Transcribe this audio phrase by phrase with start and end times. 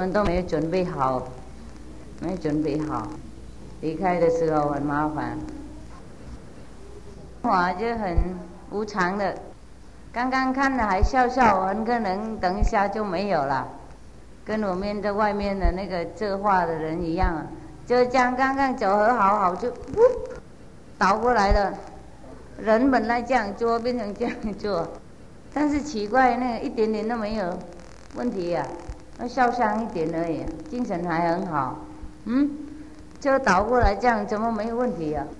[0.00, 1.22] 我们都没有准备好，
[2.22, 3.06] 没准备好，
[3.82, 5.36] 离开的时候很麻烦。
[7.42, 8.16] 我就很
[8.70, 9.36] 无常的，
[10.10, 13.68] 刚刚看的还笑笑，很可能等一下就没有了，
[14.42, 17.46] 跟我们在外面的那个这话的人一样，
[17.86, 19.70] 就这样刚刚走和好好就
[20.96, 21.74] 倒过来了。
[22.56, 24.88] 人本来这样做变成这样做，
[25.52, 27.58] 但是奇怪，那个一点点都没有
[28.14, 28.66] 问题呀。
[29.20, 31.76] 那笑伤一点而已，精神还很好。
[32.24, 32.50] 嗯，
[33.20, 35.26] 就倒过来这样，怎么没有问题呀？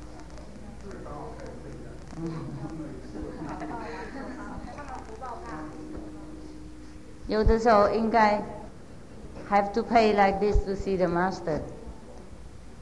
[7.26, 8.42] 有的时候应该
[9.48, 11.60] have to pay like this to see the master。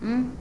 [0.00, 0.33] 嗯？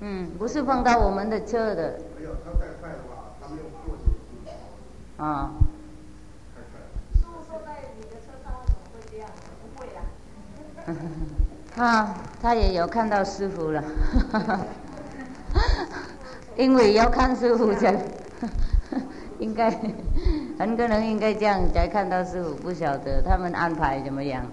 [0.00, 1.98] 嗯，不是碰到我们的车的。
[2.18, 4.04] 没有，他太快的话，他没有过去。
[5.22, 5.50] 啊。
[11.76, 13.82] 啊，他也有看到师傅了，
[16.56, 17.96] 因为要看师傅才，
[19.38, 19.70] 应该
[20.58, 24.44] 很可能应该这样才看到师傅，不晓得他们安排怎么样。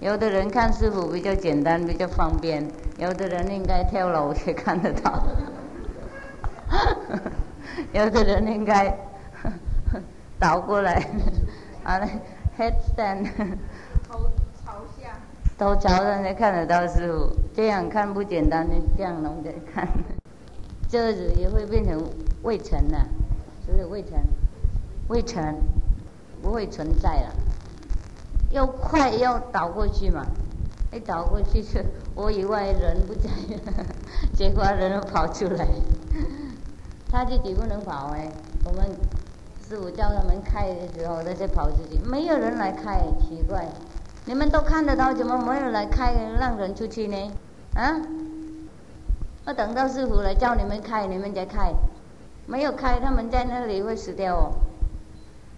[0.00, 2.64] 有的人看师傅比较简单，比较方便；
[2.98, 5.22] 有的人应该跳楼也看得到，
[7.92, 8.94] 有的人应该
[10.38, 11.06] 倒过来，
[11.84, 12.00] 啊
[12.58, 13.28] ，headstand。
[15.62, 19.86] 头朝上才看得到师傅，这样看不简单，这样弄着看，
[20.88, 22.02] 这样子也会变成
[22.42, 23.06] 未成了，
[23.64, 24.18] 是不是未成？
[25.06, 25.54] 未成，
[26.42, 27.34] 不会存在了。
[28.50, 30.26] 要快要倒过去嘛，
[30.92, 31.84] 一倒过去是，
[32.16, 33.86] 我以为人不在了，
[34.34, 35.64] 结果人都跑出来，
[37.08, 38.28] 他自己不能跑哎。
[38.64, 38.84] 我们
[39.68, 43.68] 师傅叫他们开的时候，他才跑出去，没有人来开，奇怪。
[44.24, 47.32] 你们都看得到，怎么没有来开让人出去呢？
[47.74, 48.00] 啊？
[49.44, 51.72] 要等到师傅来叫你们开，你们再开。
[52.46, 54.52] 没有开，他们在那里会死掉哦。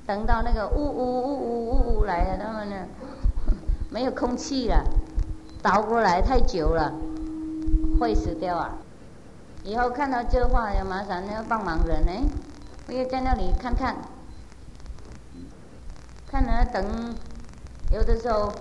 [0.07, 2.77] 等到那个呜呜呜呜呜呜来了，他们呢
[3.91, 4.83] 没有空气了，
[5.63, 6.93] 倒过来太久了，
[8.01, 8.79] 会死掉啊！
[9.63, 12.13] 以后看到这话要马上要帮忙人呢，
[12.89, 13.97] 我要在那里看看，
[16.27, 16.83] 看了等。
[17.95, 18.53] 有的时候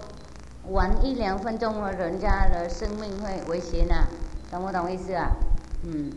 [0.70, 4.06] 晚一两分钟，人家的生命会危险呐，
[4.52, 5.32] 懂不懂意思啊？
[5.82, 6.12] 嗯，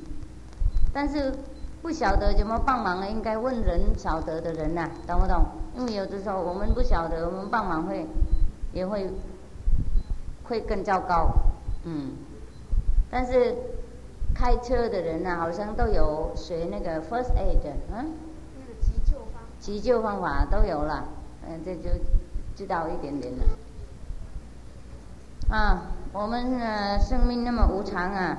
[0.92, 1.32] 但是
[1.80, 5.46] 不晓得怎么帮忙，应该问人晓得的人呐，懂不懂？
[5.78, 8.06] 因为有的时候我们不晓得，我们帮忙会
[8.74, 9.08] 也会
[10.44, 11.30] 会更糟糕，
[11.84, 12.10] 嗯。
[13.10, 13.56] 但是
[14.34, 18.12] 开车的人呢，好像都有学那个 first aid，嗯，
[18.60, 21.02] 那个急救方急救方法都有了，
[21.48, 21.88] 嗯，这就。
[22.56, 23.44] 知道一点点了。
[25.48, 28.38] 啊，我们呃生命那么无常啊，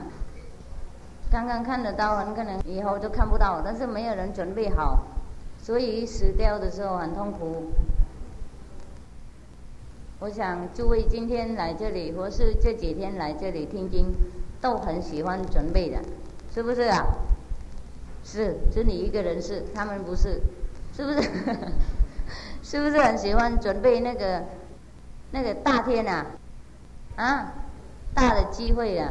[1.31, 5.05] 刚刚看得到，很可能以后就看不到，但是没有人准备好，
[5.61, 7.71] 所以死掉的时候很痛苦。
[10.19, 14.13] 我想诸位今天来这里，或是这几天来这里听经，
[14.59, 16.01] 都很喜欢准备的，
[16.51, 17.05] 是不是啊？
[18.23, 20.41] 是，是你一个人是，他们不是，
[20.93, 21.29] 是不是？
[22.69, 24.43] 是不是很喜欢准备那个
[25.31, 26.25] 那个大天呐？
[27.15, 27.53] 啊，
[28.13, 29.09] 大的机会呀！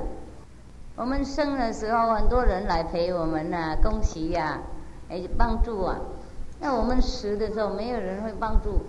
[0.95, 4.61] 我们生的时候，很多人来陪我们呐，恭喜呀，
[5.09, 5.97] 哎，帮助啊。
[6.61, 8.83] 那我们死的时候，没有人会帮助，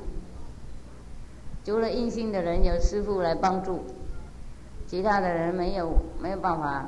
[1.64, 3.86] 除了阴性的人有师傅来帮助，
[4.86, 6.88] 其他的人没有没有办法。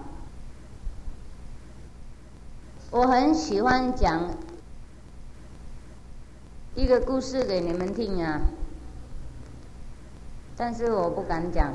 [2.91, 4.48] 我很喜欢讲。
[6.75, 8.39] 一个故事给你们听啊，
[10.55, 11.73] 但是我不敢讲。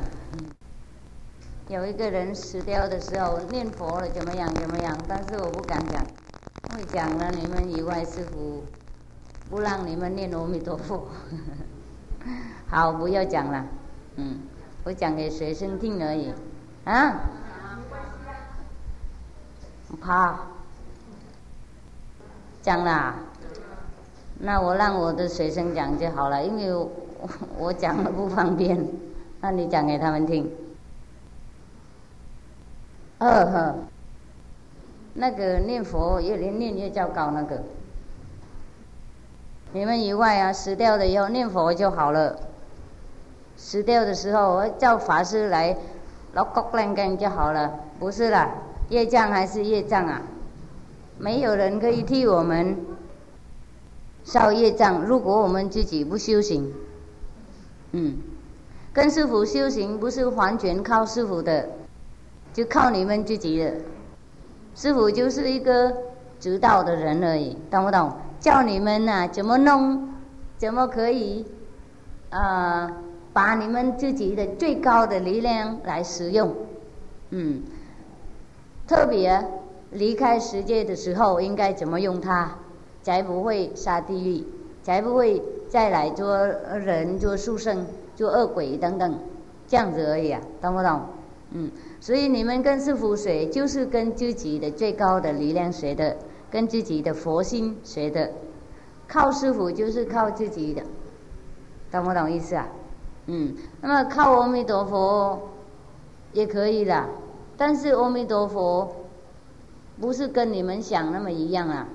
[1.68, 4.96] 有一个人死掉的时候念佛了，怎么样怎么样？
[5.08, 6.04] 但是我不敢讲，
[6.72, 8.62] 会讲了你们以外师傅
[9.50, 11.08] 不让你们念阿弥陀佛。
[12.68, 13.66] 好，不要讲了，
[14.16, 14.40] 嗯，
[14.84, 16.32] 我讲给学生听而已，
[16.84, 17.20] 啊？
[20.00, 20.40] 怕，
[22.62, 23.14] 讲了。
[24.44, 26.90] 那我让我的学生讲就好了，因为我
[27.58, 28.78] 我讲了不方便，
[29.40, 30.50] 那你讲给他们听。
[33.18, 33.74] 呵呵，
[35.14, 37.62] 那个念佛越念越较高那个，
[39.72, 42.38] 你们以外啊，死掉的以后念佛就好了。
[43.56, 45.74] 死掉的时候我叫法师来，
[46.34, 48.50] 老国人根就好了，不是啦，
[48.90, 50.20] 业障还是业障啊，
[51.16, 52.76] 没有人可以替我们。
[54.24, 56.72] 烧业障，如果我们自己不修行，
[57.92, 58.16] 嗯，
[58.92, 61.68] 跟师傅修行不是完全靠师傅的，
[62.52, 63.74] 就靠你们自己的。
[64.74, 65.94] 师傅就是一个
[66.40, 68.12] 知道的人而已，懂不懂？
[68.40, 70.08] 教你们呐怎么弄，
[70.58, 71.46] 怎么可以，
[72.30, 72.90] 呃，
[73.32, 76.54] 把你们自己的最高的力量来使用，
[77.30, 77.62] 嗯，
[78.86, 79.46] 特别
[79.92, 82.58] 离开世界的时候应该怎么用它，
[83.04, 84.44] 才不会下地狱，
[84.82, 87.86] 才不会再来做人、做畜生、
[88.16, 89.16] 做恶鬼等等，
[89.68, 91.02] 这样子而已啊，懂不懂？
[91.52, 91.70] 嗯。
[92.00, 96.16] 所以你们跟师傅学，就是跟自己的最高的力量学的，
[96.50, 98.30] 跟自己的佛心学的。
[99.06, 100.82] 靠师傅就是靠自己的，
[101.92, 102.66] 懂不懂意思啊？
[103.26, 105.50] 嗯，那么靠阿弥陀佛
[106.32, 107.06] 也可以的，
[107.56, 108.90] 但是阿弥陀佛
[110.00, 111.86] 不是跟你们想那么一样啊。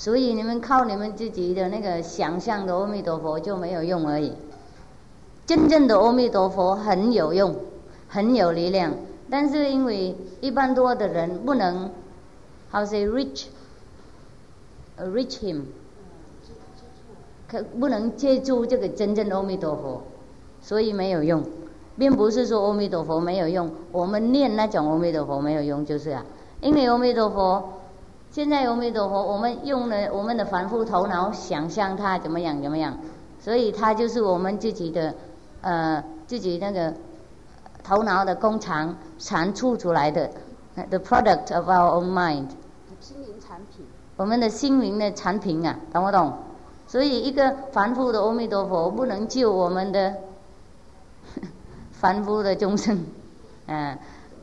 [0.00, 4.32] 所以你们靠你们自己的那个想象的阿弥陀佛就没有用而已。
[5.44, 7.54] 真正的阿弥陀佛很有用。
[8.12, 8.92] 很有力量，
[9.30, 11.88] 但是因为一般多的人不能
[12.72, 13.44] ，how say reach，reach
[15.38, 15.60] him，
[17.48, 20.02] 可不能借助这个真正的阿弥陀佛，
[20.60, 21.44] 所以没有用，
[21.96, 26.26] 并不是说阿弥陀佛没有用，我们念那种阿弥陀佛没有用，就是啊，
[26.60, 27.62] 因为阿弥陀佛，
[28.30, 32.96] 现在阿弥陀佛，我们用了我们的反复头脑想象他怎么样怎么样，
[33.40, 35.14] 所以他就是我们自己的，
[35.60, 36.94] 呃，自己那个。
[37.82, 40.30] 头脑的工厂产出出来的
[40.90, 42.46] ，the product of our own mind。
[43.00, 43.84] 心灵产品。
[44.18, 46.30] 我们的心灵的产品啊，懂不懂？
[46.86, 50.14] 所以一个凡夫的阿弥陀佛不能救我们的
[51.90, 53.02] 凡夫的众生，
[53.66, 53.98] 嗯，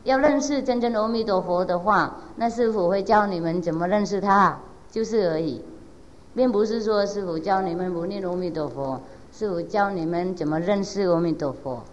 [0.08, 4.58] 要认识真正的阿弥陀佛的话，那师傅会教你们怎么认识他，
[4.90, 5.62] 就是而已，
[6.34, 9.02] 并不是说师傅教你们不念阿弥陀佛，
[9.34, 11.84] 师傅教你们怎么认识阿弥陀佛。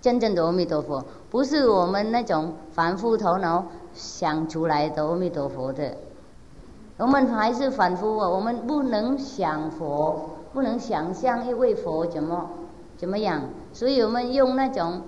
[0.00, 3.64] 真正的阿弥陀佛，不是我们那种反复头脑
[3.94, 5.96] 想出来的阿弥陀佛的。
[6.96, 12.50] 我们还是反复啊，我们不能想佛，不能想象一位佛怎么
[12.96, 15.02] 怎么样，所以我们用那种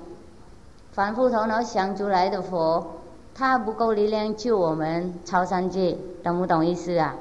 [0.98, 2.84] 反复头脑想出来的佛，
[3.32, 7.14] 他不够力量救我们超三界，懂不懂意思啊？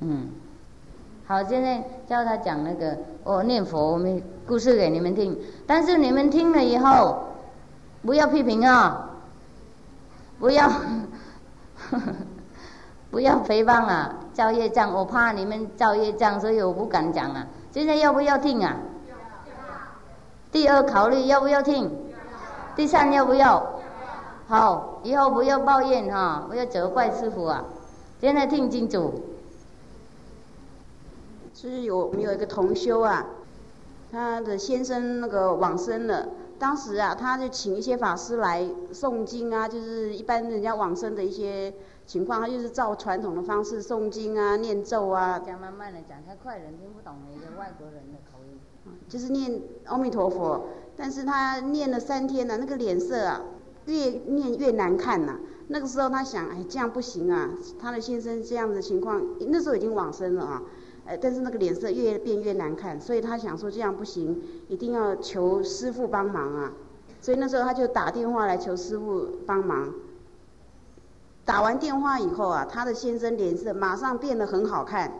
[0.00, 0.28] 嗯。
[1.26, 5.34] 好，现在叫他讲那个我念佛，我们故事给你们听。
[5.66, 7.28] 但是你们听了以后，
[8.04, 9.08] 不要批评啊，
[10.38, 10.76] 不要呵
[11.92, 12.02] 呵，
[13.10, 17.46] 不要诽谤啊，造业障，我怕你们造业障，所以我不敢讲啊。
[17.72, 18.76] 现在要不要听啊？
[20.52, 21.90] 第二考虑要不要听？
[22.76, 23.80] 第三要不要？
[24.46, 27.64] 好，以后不要抱怨哈，不要责怪师傅啊。
[28.20, 29.22] 现在听清楚。
[31.54, 33.24] 就是有我们有一个同修啊，
[34.12, 36.28] 他的先生那个往生了，
[36.58, 38.62] 当时啊，他就请一些法师来
[38.92, 41.72] 诵经啊，就是一般人家往生的一些
[42.06, 45.38] 情况，他就是照传统的方式诵经啊、念咒啊。
[45.38, 48.60] 讲慢慢的讲，太快人听不懂一个外国人的口音。
[49.08, 53.42] 就是念阿弥陀佛，但是他念了三天了，那个脸色啊，
[53.84, 53.94] 越
[54.26, 55.38] 念越难看呐。
[55.68, 60.62] 那个时候他想，哎，这样不行啊，他的先生这样的情况，那时候已经往生了啊。
[61.04, 66.72] 呃，但是那个脸色越变越难看，所以他想说这样不行，一定要求师傅帮忙啊。
[67.20, 69.92] 所以那时候他就打电话来求师傅帮忙。
[71.44, 75.12] 打完电话以后啊，他的先生脸色马上变得很好看。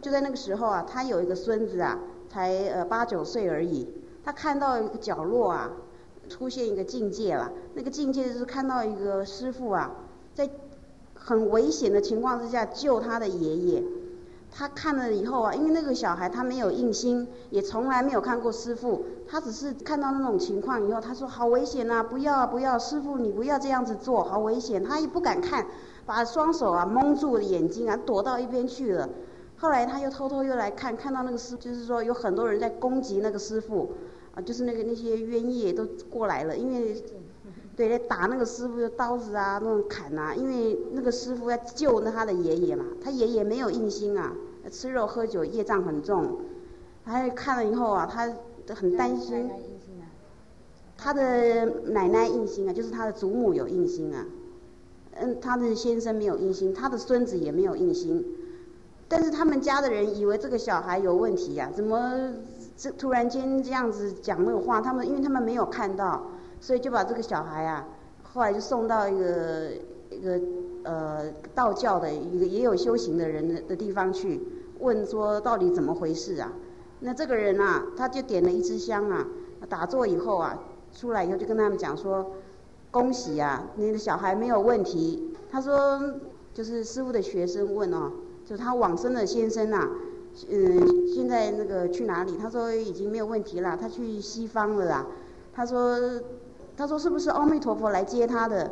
[0.00, 3.86] 就在那个时候啊，他有一个孙子啊，才呃八九岁而已。
[4.24, 5.70] 他看到一个角落啊，
[6.28, 7.50] 出现一个境界了。
[7.74, 9.92] 那个境界就是看到一个师傅啊，
[10.34, 10.48] 在
[11.14, 13.82] 很危险的情况之下救他的爷爷。
[14.52, 25.64] 他看了以后啊，因为那个小孩他没有印心，也从来没有看过师傅，他只是看到那种情况以后，他说好危险呐，不要啊不要，师傅你不要这样子做，好危险，他也不敢看，
[26.04, 29.08] 把双手啊蒙住眼睛啊，躲到一边去了。
[29.56, 33.92] 后来他又偷偷又来看，看到那个师，就是说有很多人在攻击那个师傅，
[34.40, 37.02] 啊，就是那个那些冤业都过来了，因为
[37.76, 44.34] 对来打那个师傅，用刀子啊那种砍呐，因为那个师傅要救那他的爷爷嘛，他爷爷没有印心啊。
[44.70, 46.36] 吃肉喝酒业障很重，
[47.04, 48.30] 他看了以后啊，他
[48.74, 49.50] 很担心。
[50.98, 54.26] 他的奶奶印心啊，就是他的祖母有印心啊。
[55.14, 58.22] 嗯，他的先生没有印心，他的孙子也没有印心。
[59.08, 62.32] 但是他们家的人以为这个小孩有问题呀，怎么
[62.80, 64.80] 这突然间这样子讲那个话？
[64.80, 66.22] 他们因为他们没有看到，
[66.60, 67.86] 所以就把这个小孩啊，
[68.22, 69.70] 后来就送到一个
[70.08, 70.40] 一个
[70.84, 74.40] 呃道教的一个也有修行的人的地方去。
[74.78, 76.50] 问说到底怎么回事啊？
[77.00, 79.26] 那这个人啊，他就点了一支香啊，
[79.68, 80.58] 打坐以后啊，
[80.90, 82.30] 出来以后就跟他们讲说，
[82.90, 85.36] 恭喜啊，你的小孩没有问题。
[85.50, 86.00] 他说，
[86.54, 88.10] 就是师傅的学生问哦，
[88.46, 89.86] 就他往生的先生呐，
[90.48, 92.36] 嗯，现在那个去哪里？
[92.36, 95.06] 他说已经没有问题了，他去西方了啦。
[95.52, 95.98] 他说，
[96.76, 98.70] 他说是不是阿弥陀佛来接他的？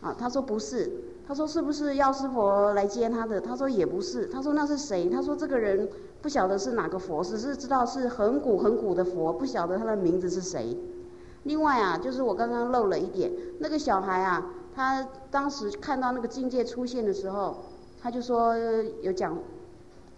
[0.00, 0.90] 啊，他说不是。
[1.26, 3.40] 他说是不是药师佛来接他的？
[3.40, 4.26] 他说也不是。
[4.26, 5.08] 他说那是谁？
[5.10, 5.88] 他说这个人
[6.22, 10.76] 不晓得是哪个佛，只是知道是很古很古的佛，不晓得他的名字是谁。
[11.44, 17.56] 另外啊，就是我刚刚漏了一点，那个小孩啊，他当时看到那个境界出现的时候，
[18.00, 18.54] 他就说
[19.02, 19.38] 有讲，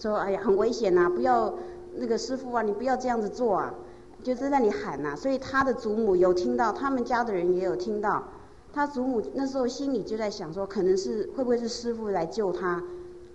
[0.01, 1.55] 说哎呀很危险呐，不要
[1.97, 3.75] 那个师傅啊，你不要这样子做啊，
[4.23, 5.15] 就在那里喊呐。
[5.15, 8.25] 所以他的祖母有听到，他们家的人也有听到。
[8.73, 12.83] 他祖母那时候心里就在想说，可能是会不会是师傅来救他，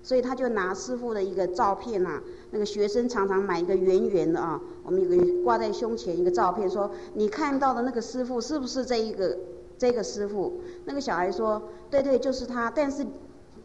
[0.01, 9.37] 所以他就拿师傅的一个照片呐，那个学生常常买一个圆圆的啊，我们有个挂在胸前一个照片，说你看到的那个师傅是不是这一个
[9.77, 10.61] 这个师傅？
[10.85, 13.05] 那个小孩说，对对，就是他，但是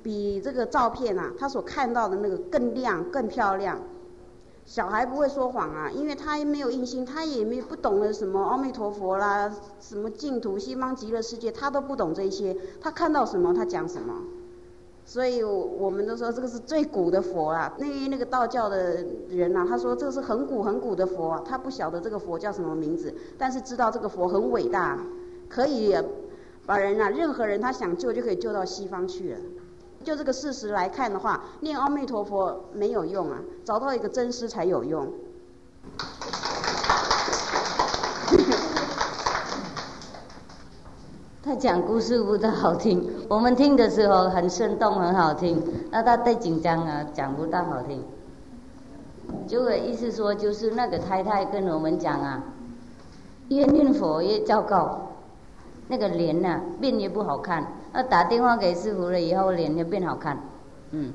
[0.02, 3.78] 比这个照片啊，他所看到的那个更亮更漂亮。
[4.66, 12.56] 小孩不会说谎啊，因为他也没有印心，他也没不懂得什么阿弥陀佛啦，什么净土、西方极乐世界，他都不懂这些。
[12.80, 14.14] 他看到什么，他讲什么。
[15.04, 17.74] 所以我们都说这个是最古的佛啊。
[17.78, 25.00] 那那个道教的人呐，他说这个是很古很古的佛，他不晓得这个佛叫什么名字，但是知道这个佛很伟大，
[25.48, 25.96] 可以
[26.64, 29.38] 把人啊，任何人他想救就可以救到西方去了。
[30.02, 35.06] 就这个事实来看的话，念阿弥陀佛没有用啊，找到一个真师才有用。
[41.42, 45.62] 他讲故事不大好听，我们听的时候很生动，很好听。
[45.90, 48.02] 那他太紧张啊，讲不大好听。
[49.46, 52.42] 就个意思说，就是那个太太跟我们讲啊，
[53.48, 55.10] 越念佛越糟糕，
[55.88, 57.66] 那个脸呐变越不好看。
[57.92, 60.38] 那打电话给师傅了以后，脸就变好看。
[60.92, 61.12] 嗯，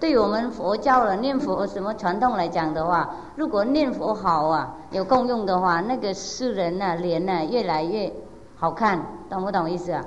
[0.00, 8.12] 对我们佛教了念佛什么传统来讲的话，如果念佛好啊，有共用的话，那个世人呐脸呐越来越
[8.56, 10.04] 好看，懂不懂意思啊？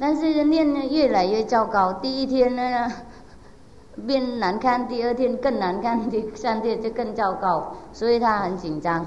[0.00, 2.90] 但是念呢越来越糟糕，第一天呢
[4.06, 9.06] 变难看，第二天更难看，第三天就更糟糕，所以他很紧张。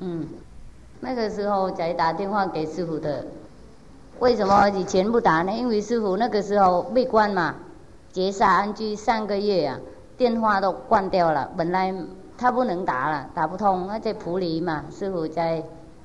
[0.00, 0.26] 嗯，
[1.00, 3.26] 那个时候才打电话给师傅的。
[4.20, 5.52] 为什么以前不打呢？
[5.52, 7.54] 因为师傅那个时候被关嘛，
[8.10, 9.78] 劫杀安居三个月啊，
[10.16, 11.48] 电话都关掉了。
[11.56, 11.94] 本来
[12.36, 13.86] 他不能打了，打不通。
[13.86, 15.62] 他在普里嘛，师傅在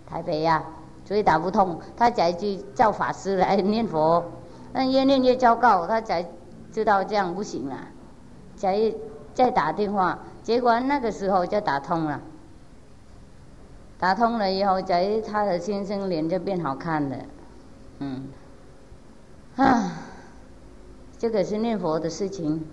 [0.07, 0.63] 台北呀，
[1.05, 1.79] 所以打不通。
[1.97, 4.23] 他才去叫法师来念佛，
[4.73, 6.23] 那越念越糟糕，他才
[6.71, 7.75] 知道这样不行了，
[8.55, 8.93] 才
[9.33, 10.19] 再打电话。
[10.43, 12.21] 结果那个时候就打通了，
[13.97, 17.15] 打通了以后，才他的先生脸就变好看了。
[17.99, 18.27] 嗯，
[19.55, 19.91] 啊，
[21.17, 22.65] 这个是念佛的事情，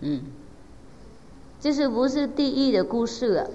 [0.00, 0.22] 嗯，
[1.60, 3.46] 这是不是地狱的故事啊？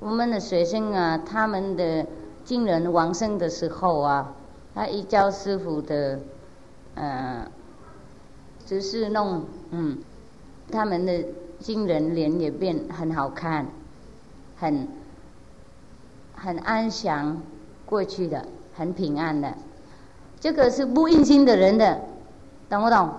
[0.00, 2.06] 我们的学生啊，他们的
[2.44, 4.34] 亲人往生的时候啊，
[4.74, 6.18] 他一教师傅的，
[6.94, 7.50] 呃，
[8.66, 9.98] 只是弄，嗯，
[10.70, 11.24] 他们的
[11.60, 13.66] 亲人脸也变很好看，
[14.56, 14.88] 很
[16.34, 17.40] 很安详
[17.86, 18.46] 过去的。
[18.82, 19.54] 很平安的，
[20.40, 22.00] 这个是不印心的人的，
[22.68, 23.10] 懂不懂？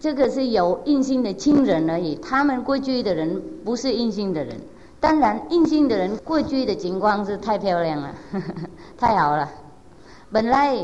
[0.00, 4.58] 这个是有印心的亲人而已，他们过去的人不是印心的人。
[4.98, 8.12] 当然，印心的人过去的情况是太漂亮了，
[8.98, 9.48] 太好了。
[10.32, 10.76] 本来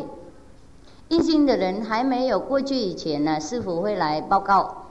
[1.09, 4.85] 印心的人还没有过去以前呢，师傅会来报告，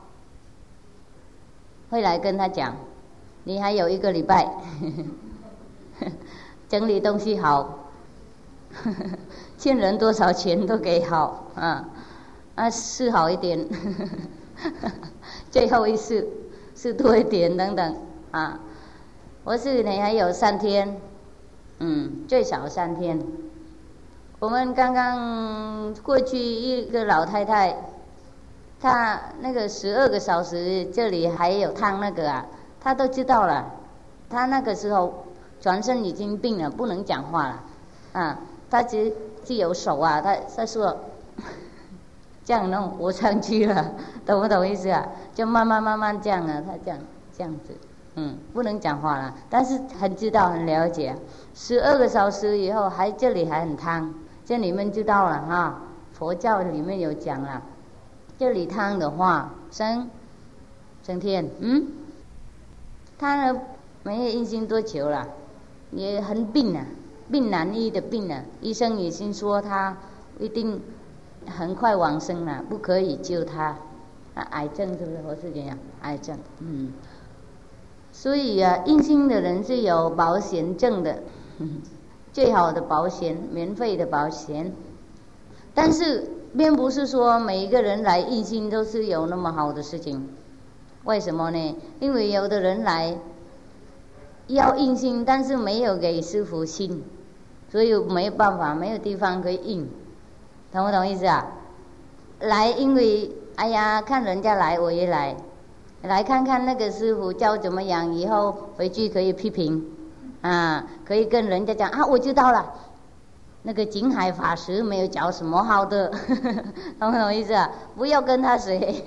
[1.89, 2.75] 会来跟他讲，
[3.46, 4.51] 你还有一个礼拜，
[6.68, 7.87] 整理东西好。
[9.57, 11.88] 欠人多少钱都给好啊，
[12.55, 13.67] 啊试好一点，
[15.51, 16.27] 最后一次
[16.75, 17.96] 是多一点等等
[18.31, 18.60] 啊。
[19.43, 21.00] 我是你还有三天，
[21.79, 23.19] 嗯，最少三天。
[24.39, 27.75] 我们刚刚过去一个老太太，
[28.79, 32.46] 她那个十二个小时这里还有烫那个啊，
[32.79, 33.72] 她都知道了。
[34.29, 35.25] 她那个时候
[35.60, 37.63] 全身已经病了，不能讲话了，
[38.13, 38.39] 啊。
[38.70, 40.98] 他只只有手啊，他他说
[42.44, 43.94] 这样弄我上去了，
[44.26, 45.08] 懂不懂意思啊？
[45.36, 47.00] 就慢慢慢慢这样啊，他这样
[47.36, 47.74] 这样子，
[48.16, 51.16] 嗯，不能讲话了，但是很知道很了解。
[51.54, 54.14] 十二个小时以后还这里还很烫，
[54.46, 55.82] 这你们知道了哈？
[56.14, 57.62] 佛教里面有讲了，
[58.40, 60.10] 这里烫的话生
[61.04, 61.86] 生天，嗯，
[63.20, 63.62] 他呢
[64.04, 65.28] 没有印心多久了，
[65.92, 66.86] 也很病啊，
[67.31, 69.98] 病难医的病啊，医生已经说他
[70.39, 70.81] 一定
[71.48, 73.77] 很快往生了，不可以救他。
[74.34, 75.17] 啊，癌症是不是？
[75.27, 76.93] 我是这样，癌症，嗯。
[78.12, 81.24] 所以啊，印心的人是有保险证的，
[82.31, 84.72] 最好的保险，免费的保险。
[85.74, 90.27] 但是，并不是说每一个人来印心都是有那么好的事情。
[91.03, 91.75] 为什么呢？
[92.00, 93.17] 因为有的人来
[94.48, 97.03] 要印心，但是没有给师傅信，
[97.70, 99.90] 所以没有办法，没有地方可以印，
[100.72, 101.46] 懂不懂意思啊？
[102.40, 103.32] 来，因为。
[103.58, 105.36] 哎呀，看人家来，我也来，
[106.04, 109.84] 来看看那个师傅教怎么样，以后回去可以批评，
[110.42, 112.72] 啊，可以跟人家讲啊，我知道了。
[113.64, 116.08] 那个景海法师没有教什么好的，
[117.02, 117.68] 懂不懂意思啊？
[117.96, 119.04] 不要跟他学，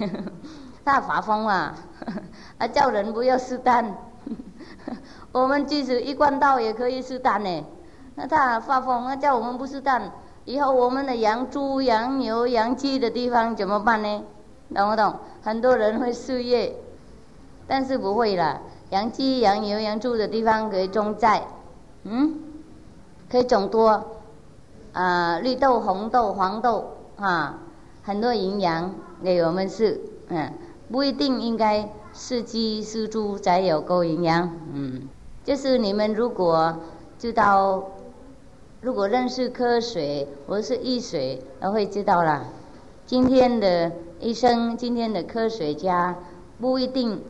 [0.84, 1.72] 他发疯啊，
[2.58, 3.94] 他 叫人不要试探。
[5.30, 7.64] 我们即使一贯道也可以试探呢，
[8.20, 10.12] 那他发疯，那叫我们不试探，
[10.44, 14.22] 以后我们的养猪、养牛、养鸡的地方怎么办呢？
[14.74, 15.14] 懂不懂？
[15.42, 16.76] 很多人会失业，
[17.66, 18.60] 但是不会啦。
[18.90, 21.46] 养鸡、养牛、养猪的地方可以种菜，
[22.04, 22.34] 嗯，
[23.30, 24.04] 可以种多，
[24.92, 27.58] 啊，绿豆、红豆、黄豆啊，
[28.02, 28.92] 很多营养
[29.24, 29.98] 给我们吃，
[30.28, 30.52] 嗯，
[30.92, 35.08] 不一定应该是鸡是猪才有够营养，嗯，
[35.42, 36.76] 就是你们如果
[37.18, 37.82] 知道，
[38.80, 42.44] 如果认识科学我是医学，都会知道啦。
[43.06, 43.92] 今天的。
[44.22, 46.14] 医生，今天的科学家
[46.60, 47.22] 不一定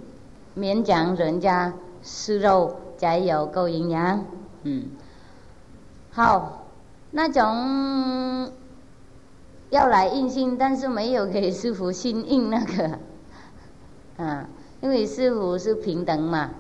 [0.59, 1.72] 勉强人家
[2.03, 4.25] 吃肉才有够营养，
[4.64, 4.88] 嗯，
[6.11, 6.66] 好，
[7.12, 8.51] 那种
[9.70, 12.98] 要来印心，但是没有给师傅心印那个，
[14.25, 14.48] 啊，
[14.81, 16.51] 因为师傅是平等嘛，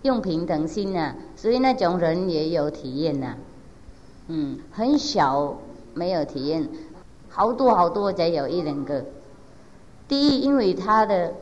[0.00, 3.36] 用平等心啊，所以那种人也有体验呐，
[4.34, 5.58] 嗯，很小
[5.92, 6.66] 没有体验，
[7.28, 9.04] 好多好多才有一两个。
[10.08, 11.34] 第一，因为他的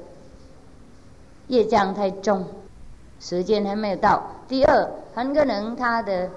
[1.46, 2.46] 业障太重，
[3.20, 6.30] 时间还没有到；第二，很可能他的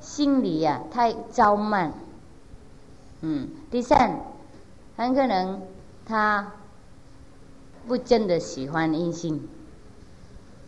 [0.00, 1.92] 心理呀太躁慢，
[3.20, 4.18] 嗯；第三，
[4.96, 5.62] 很可能
[6.04, 6.50] 他
[7.86, 9.48] 不真的喜欢阴性，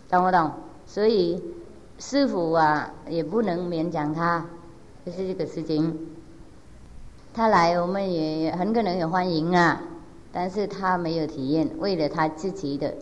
[0.09, 0.53] 懂不懂？
[0.87, 1.43] 所以
[1.99, 4.47] 师傅啊也不能勉强他，
[5.07, 5.97] 就是这个事情。
[7.33, 9.81] 他来，我们也很可能也欢迎啊。
[10.33, 12.93] 但是他没有体验，为了他自己的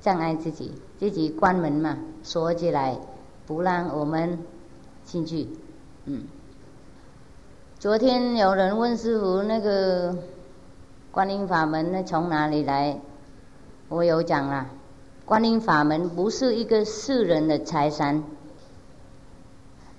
[0.00, 2.98] 障碍，自己自己关门嘛，锁起来，
[3.46, 4.40] 不让我们
[5.04, 5.46] 进去。
[6.06, 6.24] 嗯，
[7.78, 10.16] 昨天有人问师傅那个
[11.12, 12.98] 观音法门那从哪里来？
[13.88, 14.66] 我有讲了，
[15.24, 18.24] 观音法门不是一个世人的财产，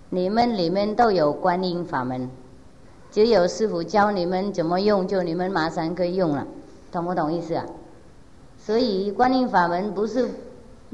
[0.09, 2.29] 你们里面都有观音法门，
[3.11, 6.47] 只有师傅教你们怎么用，就你们马上可以用了。
[6.91, 7.65] 懂不懂意思啊？
[8.57, 10.29] 所以观音法门不是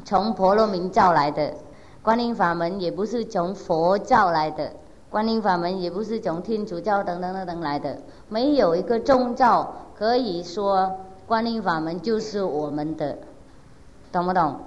[0.04, 1.54] 从婆罗门教来的，
[2.02, 4.72] 观音法门也不是从佛教来的，
[5.10, 7.98] 观音法门也不是从天主教等等等等来的。
[8.28, 10.92] 没有一个宗教可以说
[11.26, 13.18] 观音法门就是我们的，
[14.12, 14.60] 懂不懂？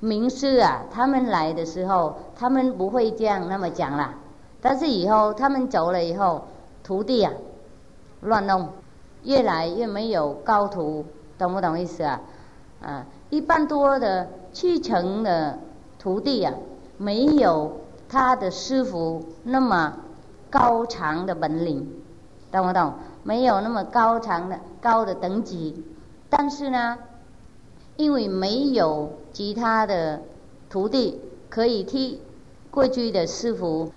[0.00, 4.14] 名师啊，他们来的时候，他们不会这样那么讲啦。
[4.60, 6.44] 但是以后他们走了以后，
[6.82, 7.32] 徒弟啊，
[8.20, 8.68] 乱弄。
[9.24, 11.04] 越来越没有高徒，
[11.36, 12.20] 懂不懂意思啊？
[12.80, 15.58] 啊，一般多的七成的
[15.98, 16.54] 徒弟啊，
[16.96, 19.92] 没有他的师傅那么
[20.48, 21.90] 高长的本领，
[22.52, 22.94] 懂不懂？
[23.24, 25.84] 没有那么高长的高的等级，
[26.30, 26.96] 但是呢，
[27.96, 30.20] 因为没有其他的
[30.68, 32.20] 徒弟可以替
[32.72, 33.92] 过去的师傅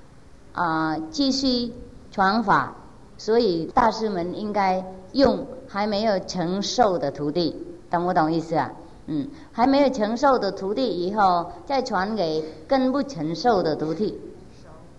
[0.53, 1.73] 啊继续
[2.11, 2.75] 传法，
[3.17, 4.85] 所以大师们应该。
[5.13, 7.57] 用还没有承受的徒弟，
[7.89, 8.71] 懂不懂意思啊？
[9.07, 14.17] 嗯，还没有承受的徒弟，以后再传给更不承受的徒弟，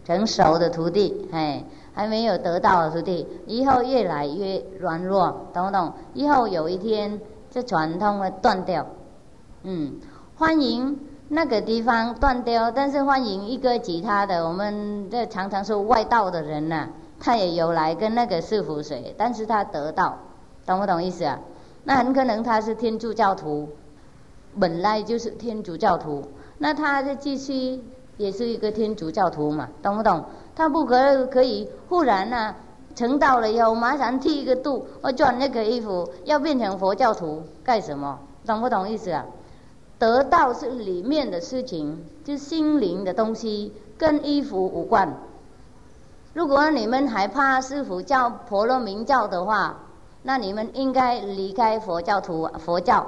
[0.05, 5.95] 成熟的徒弟，哎，还没有得到的徒弟，以后越来越软弱，懂不懂？
[6.13, 7.19] 以后有一天
[7.51, 8.87] 这传统会断掉，
[9.63, 9.95] 嗯，
[10.43, 16.89] 欢迎那个地方断掉，但是欢迎一个其他的，我们这常常说外道的人呐。
[17.21, 20.19] 他也有来跟那个师傅学，但是他得到，
[20.67, 21.39] 懂不懂意思啊？
[21.85, 23.69] 那很可能他是天主教徒，
[24.59, 26.25] 本来就是天主教徒，
[26.59, 27.81] 那他的继续
[28.17, 30.25] 也是一个天主教徒嘛，懂不懂？
[30.57, 32.53] 他不可可以忽然呢
[32.97, 38.19] 成道了以后马上剃一个度，我转那个衣服要变成佛教徒干什么？
[38.45, 39.25] 懂不懂意思啊？
[40.03, 45.17] 得到是里面的事情，就心灵的东西，跟衣服无关。
[46.35, 49.79] 如果你们害怕师傅教婆罗门教的话，
[50.25, 53.07] 那你们应该离开佛教徒佛教，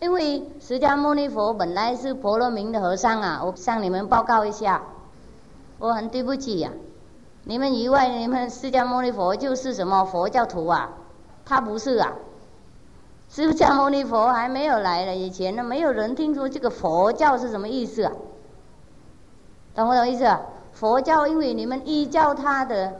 [0.00, 3.40] 因为释迦牟尼佛本来是婆罗门的和尚啊！
[3.42, 4.82] 我向你们报告一下，
[5.78, 6.70] 我很对不起呀，
[7.44, 10.90] 你们以为你们释迦牟尼佛就是什么佛教徒啊？
[11.46, 12.12] 他不是啊！
[13.28, 18.12] 释迦牟尼佛还没有来了以前呢，没有人听说这个佛教是什么意思啊？
[19.74, 20.24] 懂不懂意思？
[20.24, 20.40] 啊？
[20.72, 22.94] 佛教因为你们依照他的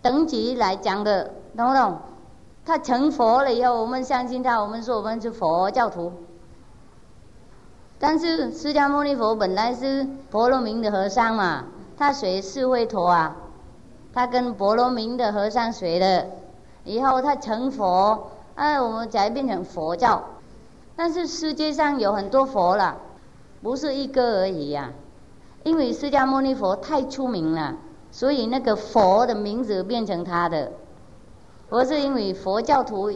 [0.00, 1.98] 等级来讲的，懂不懂？
[2.64, 6.12] 他成佛了以后，我们相信他，我们说我们是佛教徒。
[7.98, 11.64] 但是释迦牟尼佛本来是婆罗门的和尚嘛，
[11.96, 13.36] 他学释慧陀啊，
[14.12, 16.26] 他跟婆罗门的和尚学的，
[16.82, 20.22] 以后他成佛，哎，我们才变成佛教。
[20.94, 22.98] 但是世界上有很多佛了，
[23.62, 24.92] 不是一个而已呀，
[25.64, 27.76] 因为释迦牟尼佛太出名了，
[28.10, 30.72] 所以那个佛的名字变成他的。
[31.68, 33.10] 不是因为佛教徒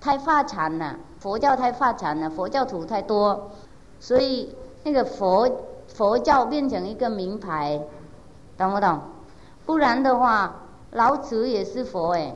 [0.00, 3.50] 太发展了，佛教太发展了，佛教徒太多，
[4.00, 5.50] 所以那个佛
[5.88, 7.82] 佛教变成一个名牌，
[8.56, 9.00] 懂不懂？
[9.66, 10.62] 不然的话，
[10.92, 12.34] 老子也是佛哎，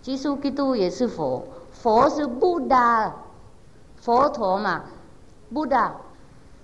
[0.00, 1.44] 基督基督也是佛，
[1.86, 3.14] 佛是布达，
[3.94, 4.86] 佛陀嘛，
[5.54, 5.94] 布达，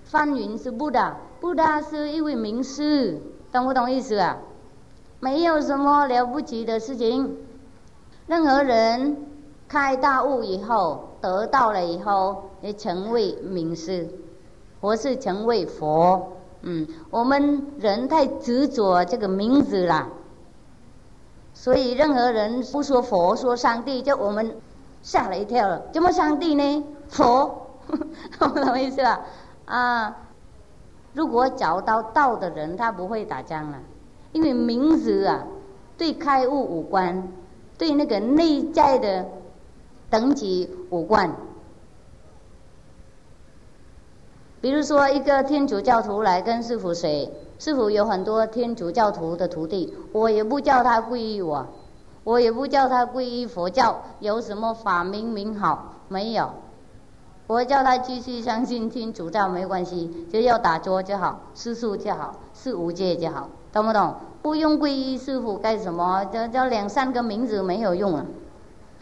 [0.03, 3.21] 梵云是布达，布达是一位名师，
[3.53, 4.39] 懂不懂意思啊？
[5.21, 7.37] 没有什么了不起的事情。
[8.27, 9.17] 任何人
[9.69, 14.09] 开大悟以后，得到了以后，也成为名师，
[14.81, 16.33] 或是成为佛。
[16.63, 20.09] 嗯，我们人太执着这个名字了，
[21.55, 24.57] 所以任何人不说佛，说上帝，就我们
[25.03, 25.83] 吓了一跳了。
[25.93, 26.85] 怎么上帝呢？
[27.09, 27.67] 佛，
[28.39, 29.21] 懂什么意思吧？
[29.67, 30.17] 啊，
[31.13, 33.79] 如果找到道的人，他不会打仗了，
[34.33, 35.45] 因为名字啊，
[35.99, 37.29] 对开悟无关。
[37.79, 39.27] 对那个内在的
[40.09, 41.35] 等级无关。
[44.61, 51.67] 比如说，一个天主教徒来跟师傅学，师傅有很多天主教徒的徒弟，我也不叫他皈依我，
[52.25, 56.51] 我也不叫他皈依佛教，有什么法名名好没有？
[57.49, 64.15] 我叫他继续相信天主教没关系，只要打坐就好，吃素就好，是无戒就好，懂不懂？
[64.41, 66.25] 不用皈依师傅干什么？
[66.27, 68.25] 叫叫两三个名字没有用啊！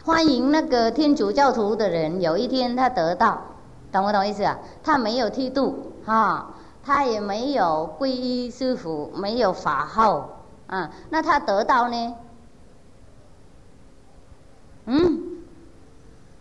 [0.03, 3.41] 欢迎那个天主教徒的人，有一天他得到，
[3.91, 4.57] 懂不懂意思啊？
[4.83, 10.29] 他没有剃度，哈，他也没有皈依师傅，没有法号，
[10.67, 12.15] 啊，那他得到呢？
[14.85, 15.21] 嗯，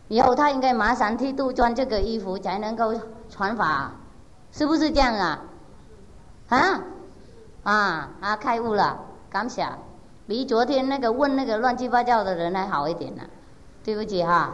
[0.08, 2.94] 以后他应该马上剃度，穿这个衣服才能够
[3.28, 3.92] 传法，
[4.52, 5.42] 是不是这样啊？
[6.48, 6.80] 啊？
[7.62, 8.36] 啊啊！
[8.36, 8.98] 开悟了，
[9.28, 9.78] 感想
[10.26, 13.22] 比昨天那个问那个乱七八糟的人还好一点呢。
[13.84, 14.52] 对不起哈，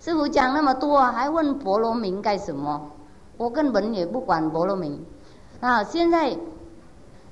[0.00, 2.90] 师傅讲那么多，还问婆罗门干什么？
[3.36, 4.98] 我根本也不管婆罗门。
[5.60, 6.36] 啊，现在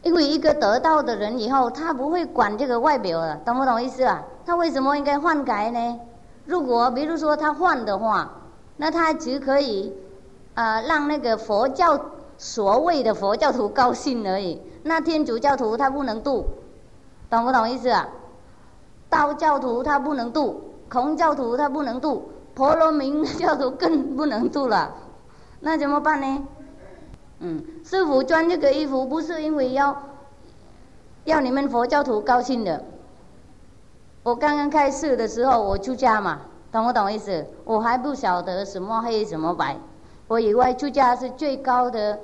[0.02, 4.22] 因为一个得道的人以后，他不会管这个外表了，懂不懂意思啊？
[4.48, 6.00] 他为什么应该换改呢？
[6.46, 8.32] 如果比如说他换的话，
[8.78, 9.92] 那他只可以
[10.54, 12.00] 啊让那个佛教
[12.38, 14.58] 所谓的佛教徒高兴而已。
[14.84, 16.46] 那天主教徒他不能度，
[17.28, 18.08] 懂不懂意思啊？
[19.10, 24.94] 道教徒他不能度，孔教徒他不能度，婆罗门教徒更不能度了。
[25.60, 26.46] 那怎么办呢？
[27.40, 29.94] 嗯，师傅穿这个衣服不是因为要
[31.24, 32.82] 要你们佛教徒高兴的。
[34.28, 37.46] 我刚刚开始的时候，我出家嘛，懂不懂意思？
[37.64, 39.74] 我还不晓得什么黑什么白，
[40.26, 42.18] 我以为出家是最高的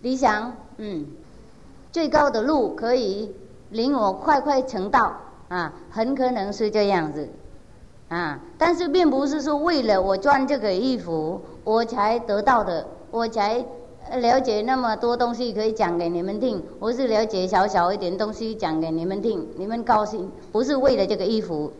[0.00, 1.06] 理想，嗯。
[1.92, 3.32] 最高的路可以
[3.70, 5.12] 领我快快成道
[5.48, 7.28] 啊，很可能是这样子
[8.08, 8.40] 啊。
[8.58, 13.64] 但是并不是说为了我穿这个衣服我才得到的，我才
[14.18, 16.64] 了解那么多东西可以讲给你们听。
[16.78, 21.72] 我是了解小小一点东西讲给你们听，你们高兴，不是为了这个衣服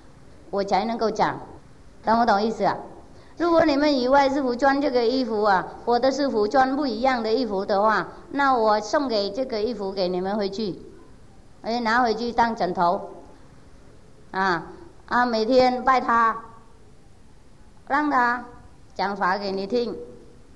[0.50, 1.40] 我才能够讲，
[2.04, 2.76] 懂不懂意思啊？
[3.36, 10.78] 如果你们以为师傅穿这个衣服啊，我的师傅穿不一样的衣服的话，那我送给这个衣服给你们回去，
[11.62, 13.10] 哎，拿回去当枕头，
[14.30, 14.66] 啊
[15.06, 16.36] 啊，每天拜他，
[17.88, 18.44] 让他
[18.94, 19.96] 讲法给你听，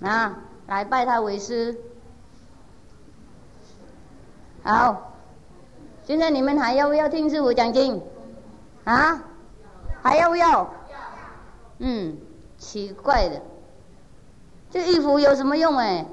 [0.02, 1.76] 啊，来拜他为师。
[4.62, 5.12] 好，
[6.04, 8.02] 现在你们还要不要听师傅讲经？
[8.84, 9.22] 啊，
[10.02, 10.70] 还要不要？
[11.78, 12.16] 嗯。
[12.56, 13.42] 奇怪的，
[14.70, 16.06] 这衣服有什么用哎？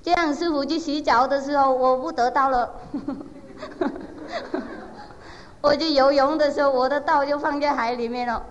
[0.00, 2.74] 这样师傅去洗脚的时候，我不得到了。
[5.60, 8.46] 我去游泳的时候，我的道就放在海里面了，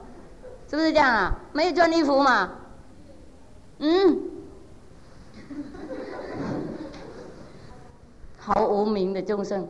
[0.70, 1.40] 是不是这样啊？
[1.52, 2.52] 没有穿衣服嘛？
[3.80, 4.20] 嗯，
[8.44, 9.68] 毫无名的众生。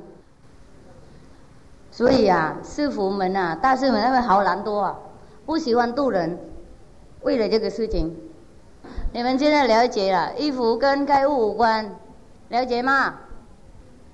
[1.92, 4.98] 所以啊，师傅们啊，大师们他们好懒惰啊，
[5.46, 6.40] 不喜欢渡人，
[7.22, 8.16] 为了这个事情。
[9.14, 11.96] 你们现在了解了，衣服跟开悟无关，
[12.50, 13.14] 了解吗？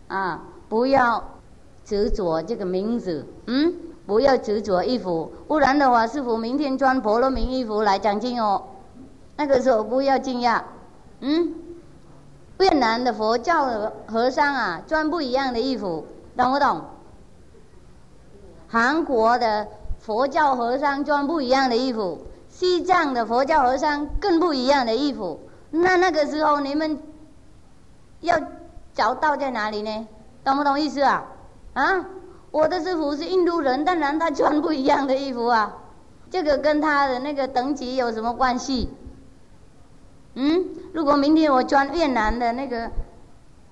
[0.10, 1.24] 啊，不要
[1.86, 3.74] 执着这个名字，嗯，
[4.06, 8.62] 不要执着衣服，不然的话，师傅明天穿婆罗门衣服来讲经哦。
[9.38, 10.62] 那个时候不要惊讶，
[11.22, 11.54] 嗯，
[12.60, 16.82] 越南的佛教和尚啊，穿不一样的衣服，懂不懂？
[18.67, 19.65] 韩国的
[20.00, 22.26] 佛教和尚穿不一样的衣服。
[22.50, 25.39] 西藏的佛教和尚更不一样的衣服，
[25.72, 27.00] 那那个时候你们
[28.19, 28.38] 要
[28.93, 30.08] 找到在哪里呢？
[30.43, 31.26] 懂不懂意思啊？
[31.74, 32.06] 啊，
[32.52, 35.78] 我的师傅是印度人，当然他穿不一样的衣服啊，
[36.30, 38.89] 这个跟他的那个等级有什么关系？
[40.36, 42.89] 嗯，如果明天我穿越南的那个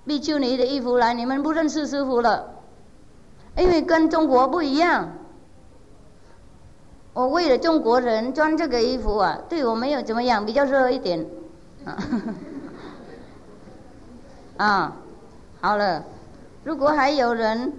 [0.06, 2.56] 比丘尼的衣服来，你们不认识师傅了，
[3.56, 5.14] 因为跟中国不一样。
[7.14, 11.26] 我为了中国人穿这个衣服啊，对我没有怎么样，比较热一点。
[14.58, 14.96] 啊，
[15.62, 16.04] 好了，
[16.64, 17.74] 如果还有人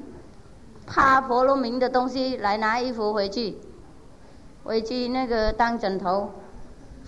[0.87, 3.59] 怕婆罗门的东西来拿衣服回去，
[4.65, 6.31] 回去那个当枕头，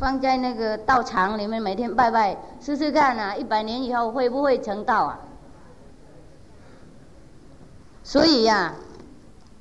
[0.01, 5.21] 放在那个道场里面每天拜拜，试试看啊，一百年以后会不会成道啊？
[8.03, 8.73] 所以呀，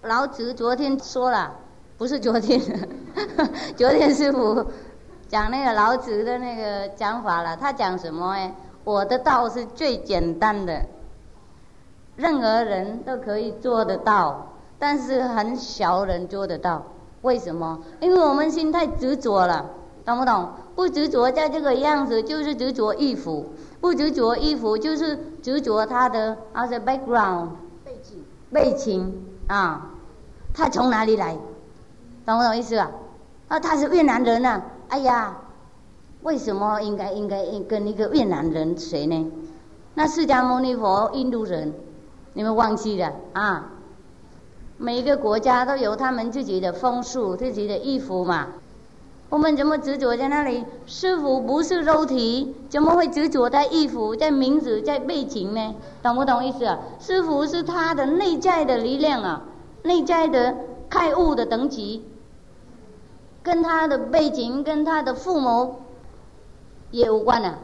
[0.01, 1.53] 老子昨天说了。
[1.97, 2.57] 不是昨天，
[3.75, 4.65] 昨天师傅
[5.27, 7.57] 讲那个老子的那个讲法了。
[7.57, 8.29] 他讲什么？
[8.31, 10.85] 哎，我的道是最简单的，
[12.15, 16.81] 任何人都可以做得到，但是很少人做得到。
[17.23, 17.77] 为什么？
[17.99, 19.65] 因为我们心太执着了，
[20.09, 20.49] 懂不懂？
[20.75, 23.45] 不执着在这个样子，就是执着衣服；
[23.79, 27.49] 不执着衣服，就是执着他的啊，the background
[27.85, 29.91] 背景背景啊，
[30.51, 31.37] 他从哪里来？
[32.25, 32.89] 懂不懂意思啊？
[33.49, 34.63] 啊，他是越南人呐！
[34.87, 35.37] 哎呀，
[36.23, 39.31] 为什么应该应该跟一个越南人学呢？
[39.93, 41.71] 那释迦牟尼佛印度人，
[42.33, 43.73] 你们忘记了啊？
[44.77, 48.47] 每一个国家都有他们自己的风俗、自己的衣服嘛。
[49.29, 50.65] 我们怎么执着在那里？
[50.87, 55.75] 师傅不是肉体，怎么会执着在衣服、在名字、在背景呢？
[56.01, 56.79] 懂不懂意思啊？
[56.99, 59.43] 师傅是他的内在的力量啊，
[59.83, 60.55] 内在的
[60.89, 62.03] 开悟的等级。
[63.43, 65.75] 跟他的背景、跟他的父母
[66.91, 67.59] 也无关啊，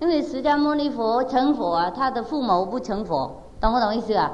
[0.00, 4.32] 因为释迦牟尼佛成佛啊，他的父母不成佛，懂不懂意思啊？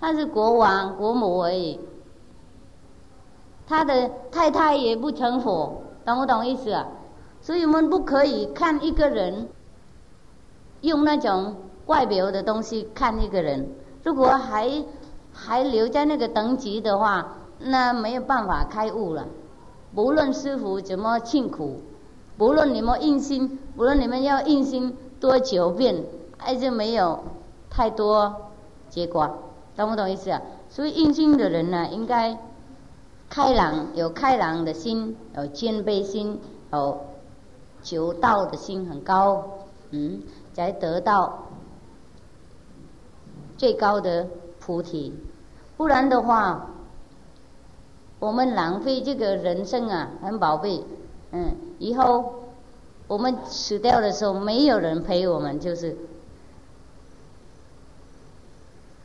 [0.00, 1.80] 他是国王、国母而已，
[3.68, 6.86] 他的太太也不成佛，懂不懂意思啊？
[7.42, 9.48] 所以我们不可以看一个人
[10.80, 13.68] 用那种外表的东西看一个人，
[14.02, 14.84] 如果还
[15.32, 19.26] 还留在那个等级的话，那没有办法开悟了。
[19.94, 21.80] 不论师傅怎么辛苦，
[22.36, 26.04] 不论你们用心，不论你们要用心多久遍，
[26.38, 27.22] 还是没有
[27.70, 28.34] 太多
[28.88, 29.30] 结果，
[29.76, 30.40] 懂不懂意思啊？
[30.70, 32.36] 所以印心的人呢，应该
[33.28, 36.40] 开朗，有开朗的心，有谦卑心，
[36.72, 37.00] 有
[37.82, 39.44] 求道的心很高，
[39.90, 40.22] 嗯，
[40.54, 41.46] 才得到
[43.56, 44.26] 最高的
[44.60, 45.12] 菩提。
[45.76, 46.70] 不然的话。
[48.20, 50.82] 我们浪费这个人生啊，很宝贝，
[51.30, 52.34] 嗯，以后
[53.06, 55.96] 我们死掉的时候，没有人陪我们，就是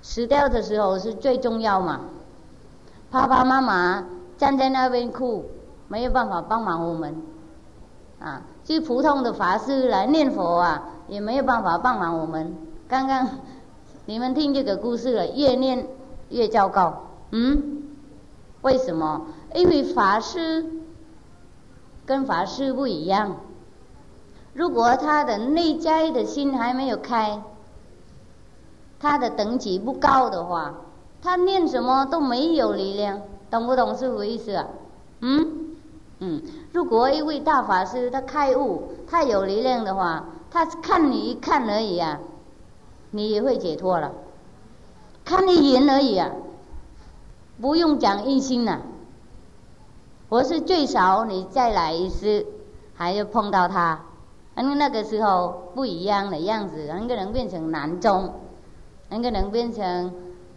[0.01, 2.01] 死掉的时候是最重要嘛。
[3.13, 4.03] 爸爸妈妈
[4.39, 5.45] 站在那边哭，
[5.87, 7.15] 没有办法帮忙我们，
[8.19, 12.55] 啊，就普通的法师来念佛啊，也没有办法帮忙我们。
[12.87, 13.29] 刚刚
[14.07, 15.87] 你们听这个故事了，越念
[16.29, 17.83] 越糟糕，嗯。
[18.63, 19.27] 为什么？
[19.53, 20.65] 因为法师
[22.07, 23.35] 跟法师不一样。
[24.53, 27.43] 如果他的内在的心还没有开，
[28.99, 30.73] 他的等级不高的话，
[31.23, 34.67] 他念什么都没有力量，懂不懂师傅意思啊？
[35.21, 35.77] 嗯
[36.19, 36.41] 嗯。
[36.73, 42.19] 如果一位大法师他开悟，他有力量的话，他看你一看而已啊，
[43.11, 44.11] 你也会解脱了。
[45.23, 46.29] 看一眼而已啊。
[47.61, 48.81] 不用讲一心了，
[50.27, 52.45] 我是最少你再来一次，
[52.95, 54.01] 还要碰到他，
[54.57, 58.33] 因为那个时候不一样的样子，很可能变成南宗，
[59.09, 60.11] 很可能变成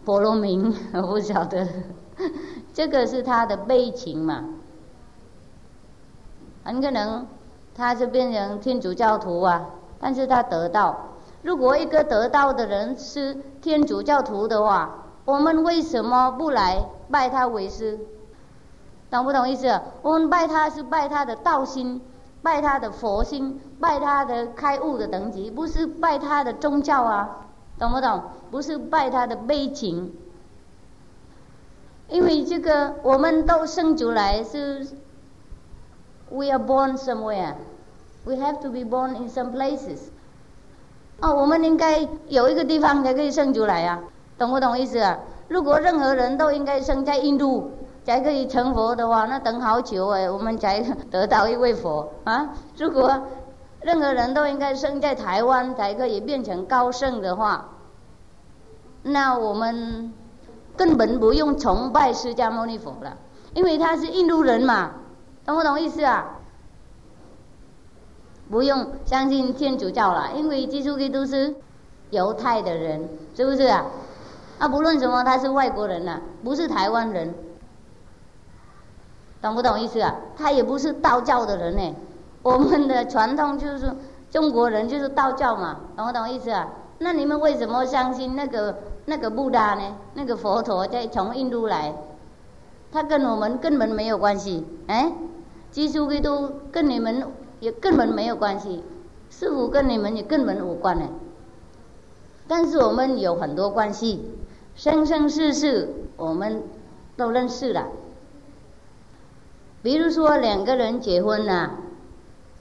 [0.07, 1.67] 婆罗门， 我不晓得，
[2.73, 4.41] 这个是他的悲情嘛，
[6.63, 7.27] 很可能
[7.75, 9.65] 他是变成天主教徒啊，
[9.99, 10.95] 但是他得到，
[11.41, 17.99] 如果一个得到的人是天主教徒的话，我们为什么不来拜他为师？
[19.11, 19.81] 懂不懂意思？
[20.03, 22.01] 我们拜他是拜他的道心，
[22.41, 27.46] 拜他的佛心，拜他的开悟的等级，不是拜他的宗教啊，
[27.79, 28.21] 懂不懂？
[28.49, 30.13] 不是拜他的悲情，
[32.09, 34.87] 因为这个我们都生出来是
[36.29, 39.99] ，we are born somewhere，we have to be born in some places。
[41.19, 44.01] 哦，我们应该有一个地方才可以生出来啊，
[44.37, 45.19] 懂不懂意思啊？
[45.47, 47.71] 如果任何人都应该生在印度。
[48.07, 50.79] 才可以成佛的话，那等好久哎，我们才
[51.11, 52.55] 得到一位佛啊！
[52.77, 53.21] 如果
[53.87, 57.69] 任何人都应该生在台湾才可以变成高圣的话，
[59.01, 60.11] 那我们
[60.75, 63.15] 根本不用崇拜释迦牟尼佛了，
[63.53, 64.91] 因为他是印度人嘛，
[65.45, 66.37] 懂不懂意思啊？
[68.49, 71.55] 不用相信天主教了，因为基督基督是
[72.09, 73.85] 犹太的人，是不是啊？
[74.59, 77.33] 啊，不论什么，他是外国人呐，不是台湾人。
[79.41, 80.13] 懂不懂意思啊？
[80.35, 81.95] 他也不是道教的人呢。
[82.47, 83.93] 我们的传统就是
[84.31, 86.65] 中国人就是道教嘛，懂不懂意思啊？
[86.99, 89.97] 那你们为什么相信那个那个布达呢？
[90.13, 91.93] 那个佛陀在从印度来，
[92.89, 94.65] 他跟我们根本没有关系。
[94.87, 95.11] 哎，
[95.71, 97.27] 基督基督跟你们
[97.59, 98.81] 也根本没有关系，
[99.29, 101.05] 师傅跟你们也根本无关呢。
[102.47, 104.23] 但是我们有很多关系，
[104.73, 106.63] 生生世世我们
[107.17, 107.87] 都认识了。
[109.83, 111.71] 比如说两个人结婚呐，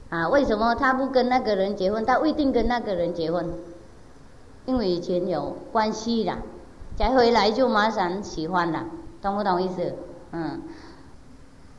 [0.09, 2.05] 啊为什么他不跟那个人结婚？
[2.07, 3.53] 他未定跟那个人结婚，
[4.65, 6.39] 因为以前有关系啦，
[6.97, 8.85] 才回来就马上喜欢了，
[9.21, 9.95] 懂不懂意思？
[10.31, 10.63] 嗯，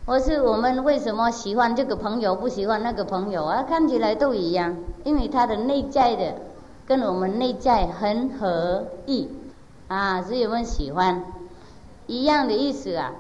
[0.06, 3.64] 我是我们为什么喜欢这个朋友，不喜欢那个朋友啊？
[3.64, 6.36] 看起来都一样，因为他的内在的
[6.86, 9.30] 跟我们内在很合意
[9.88, 11.24] 啊，所以我们喜欢
[12.08, 13.14] 一样的意思啊。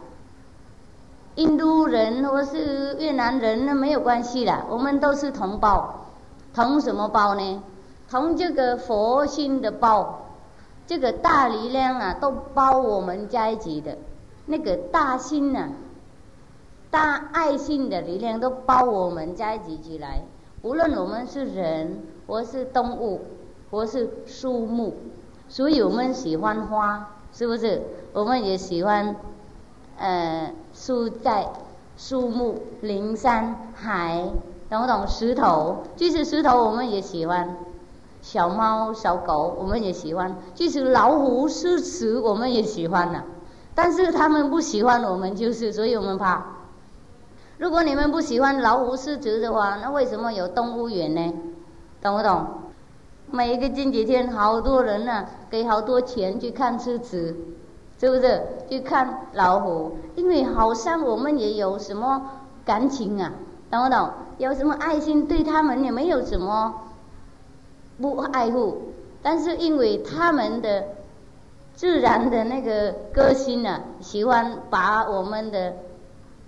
[1.38, 6.08] 印度人或是越南人，那没有关系的，我们都是同胞，
[6.52, 7.62] 同什么胞呢？
[8.10, 10.26] 同这个佛心的胞，
[10.88, 13.95] 这个大力量啊，都包我们在一起的，
[14.47, 15.69] 那个大心呐，
[16.89, 20.21] 大爱心的力量都包我们在一起起来。
[20.63, 23.21] 无论我们是人，或是动物，
[23.69, 24.95] 或是树木，
[25.47, 27.84] 所以我们喜欢花，是不是？
[28.12, 29.15] 我们也喜欢。
[30.00, 31.49] 呃，树在
[31.97, 34.29] 树木、林山、海，
[34.69, 35.07] 懂不懂？
[35.07, 37.57] 石头，即使石头我们也喜欢，
[38.21, 43.23] 小猫、小狗我们也喜欢，即使老虎、狮子我们也喜欢呢。
[43.73, 46.45] 但是他们不喜欢我们，就是所以我们怕。
[47.57, 51.33] 如果你们不喜欢老虎、狮子的话，那为什么有动物园呢？
[52.01, 52.45] 懂不懂？
[53.31, 57.35] 每一个星期天，好多人呢，给好多钱去看狮子。
[57.99, 59.97] 是不是去看老虎？
[60.15, 62.21] 因为好像我们也有什么
[62.63, 63.31] 感情啊，
[63.71, 64.10] 懂不懂？
[64.38, 66.73] 有什么爱心对他们也没有什么
[67.99, 70.83] 不爱护，但是因为他们的
[71.73, 75.73] 自然的那个个性啊，喜欢把我们的，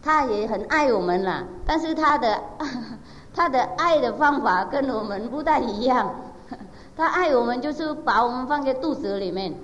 [0.04, 2.40] 他也很爱我们了，但是他的
[3.34, 6.14] 他的爱的方法跟我们不太一样，
[6.96, 9.56] 他爱我们就是把我们放在肚子里面。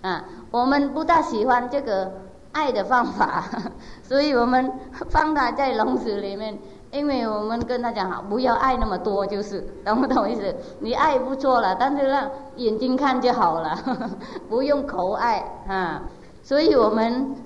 [0.00, 2.10] 啊，我们不大喜欢这个
[2.52, 3.44] 爱的方法，
[4.02, 4.72] 所以我们
[5.10, 6.58] 放他在笼子里面，
[6.90, 10.54] 因为我们跟他讲好，不要爱那么多，就是懂不懂意思？
[10.80, 13.78] 你爱不错了，但是让眼睛看就好了，
[14.48, 16.02] 不用口爱啊。
[16.42, 17.36] 所以我们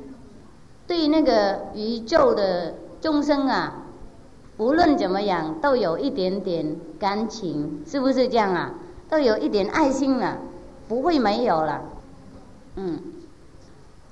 [0.86, 3.72] 对那个宇宙的众生啊，
[4.58, 8.70] 无论怎么样，都有一点点感情，是不是这样啊？
[9.10, 10.38] 都有一点爱心了，
[10.88, 11.82] 不会没有了。
[12.76, 13.02] 嗯，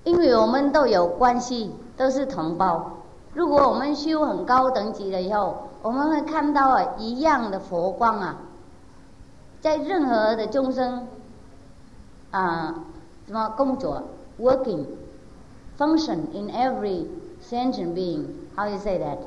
[0.05, 2.93] 因为我们都有关系，都是同胞。
[3.33, 8.37] 如果我们修很高等级了以后，我们会看到啊一样的佛光啊，
[9.61, 11.07] 在任何的众生
[12.33, 12.75] 啊
[13.27, 14.03] 什么工作
[14.39, 14.85] ，working
[15.79, 17.07] function in every
[17.43, 18.25] sentient being。
[18.57, 19.19] How you say that？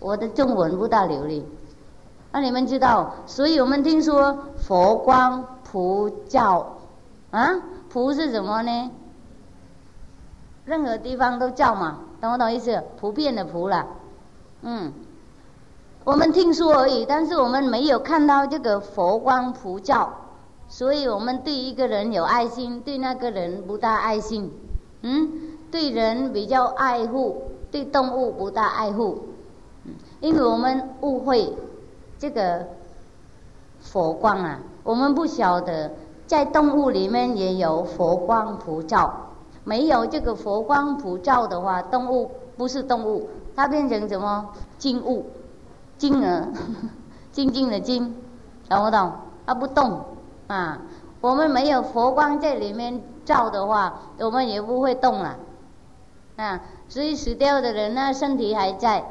[0.00, 1.44] 我的中文不大流利，
[2.32, 3.14] 那你们知道？
[3.26, 6.77] 所以我们听说佛光普照。
[7.30, 8.90] 啊，普是什么呢？
[10.64, 12.82] 任何地方都叫嘛，懂不懂意思？
[13.00, 13.86] 普遍的普了，
[14.62, 14.92] 嗯，
[16.04, 20.12] 我们听说而已，但是我们没有看到这个佛光普照，
[20.68, 24.52] 所以我们对一个人有爱心，对那个人不大爱心。
[25.02, 25.30] 嗯，
[25.70, 29.26] 对人比较爱护，对动物不大爱护。
[30.20, 31.54] 因为我们误会
[32.18, 32.66] 这个
[33.80, 35.92] 佛光啊，我们不晓得
[36.28, 39.12] 在动物里面也有佛光普照。
[39.64, 45.26] 没有这个佛光普照的话，动物不是动物，它变成什么静物？
[45.98, 46.48] 静儿，
[47.32, 48.14] 静静的静，
[48.68, 49.12] 懂不懂？
[49.46, 50.04] 它不动
[50.46, 50.78] 啊。
[51.20, 55.36] 我们没有佛光在里面照的话，我们也不会动了
[56.36, 56.60] 啊。
[56.88, 59.04] 所以死掉的人呢，身体还在，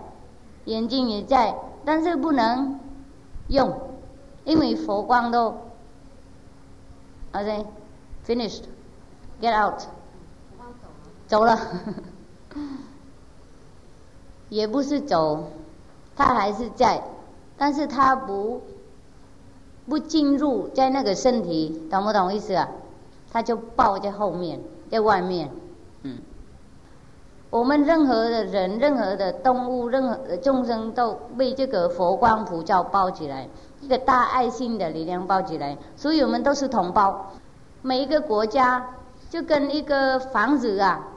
[0.66, 2.80] 眼睛也在，但是不能
[3.50, 3.78] 用，
[4.46, 5.54] 因为佛光都
[7.38, 9.82] ，OK，finished，get out。
[11.28, 11.60] 走了，
[14.50, 15.44] 也不是走，
[16.16, 17.04] 他还是在，
[17.58, 18.62] 但是他不
[19.88, 22.70] 不进入在那个身体，懂不懂意思啊？
[23.32, 24.60] 他就抱在后面，
[24.90, 25.52] 在外面，
[26.04, 26.18] 嗯。
[27.50, 33.48] 我们任何的人、任何的动物、任何的众生都被这个佛光普照包起来，
[33.82, 37.32] 一个大爱心的力量抱起来，所以我们都是同胞。
[37.82, 38.86] 每一个国家
[39.30, 41.08] 就跟一个房子啊。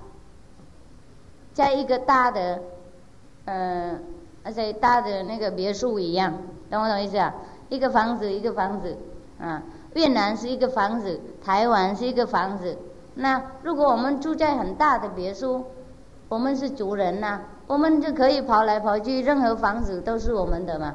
[1.53, 2.61] 在一个大的，
[3.45, 3.99] 呃，
[4.45, 6.33] 而且大的那个别墅一样，
[6.71, 7.35] 懂不懂意思啊？
[7.69, 8.97] 一个房子一个房子，
[9.41, 9.61] 啊，
[9.95, 12.79] 越南是一个房子，台湾是一个房子。
[13.15, 15.65] 那如果我们住在很大的别墅，
[16.29, 20.95] 我们是主人呐，我们就可以跑来跑去，任何房子都是我们的嘛，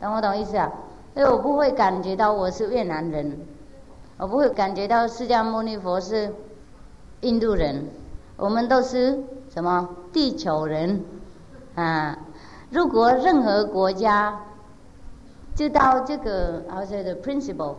[0.00, 0.70] 懂不懂意思啊？
[1.14, 3.38] 所以我不会感觉到我是越南人，
[4.18, 6.34] 我不会感觉到释迦牟尼佛是
[7.20, 7.86] 印度人，
[8.36, 9.22] 我们都是。
[9.50, 11.04] 什么地球人
[11.76, 12.18] 啊？
[12.70, 14.40] 如果任何国家
[15.54, 17.76] 知道这个，而且的 principle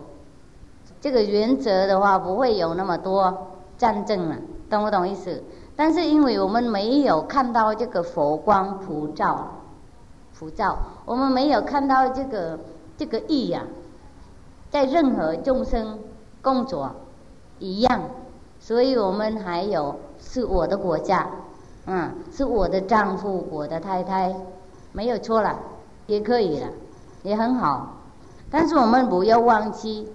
[1.02, 4.38] 这个原则的话，不会有那么多战争了，
[4.70, 5.44] 懂不懂意思？
[5.76, 9.52] 但是因为我们没有看到这个佛光普照，
[10.40, 12.58] 普照，我们没有看到这个
[12.98, 13.64] 这个义呀，
[14.70, 16.00] 在任何众生
[16.42, 16.92] 工作
[17.60, 18.02] 一样，
[18.60, 21.30] 所以我们还有是我的国家。
[21.88, 24.36] 嗯，是我的丈夫，我的太太，
[24.92, 25.60] 没有错了，
[26.08, 26.68] 也可以了，
[27.22, 27.98] 也很好。
[28.50, 30.10] 但是我们不要忘记，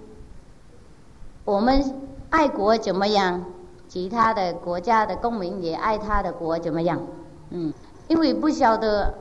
[1.45, 1.81] 我们
[2.29, 3.45] 爱国怎么样？
[3.87, 6.99] 其他的国家的公民也爱他的国怎么样？
[7.51, 7.73] 嗯，
[8.07, 9.13] 因为不晓得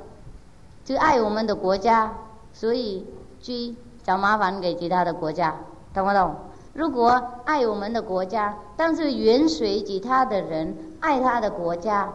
[0.85, 2.13] 就爱我们的国家，
[2.53, 3.07] 所以
[3.41, 5.57] 去找麻烦给其他的国家，
[5.95, 6.35] 懂不懂？
[6.73, 12.09] 如果爱我们的国家，但是远随其他的人爱他的国家。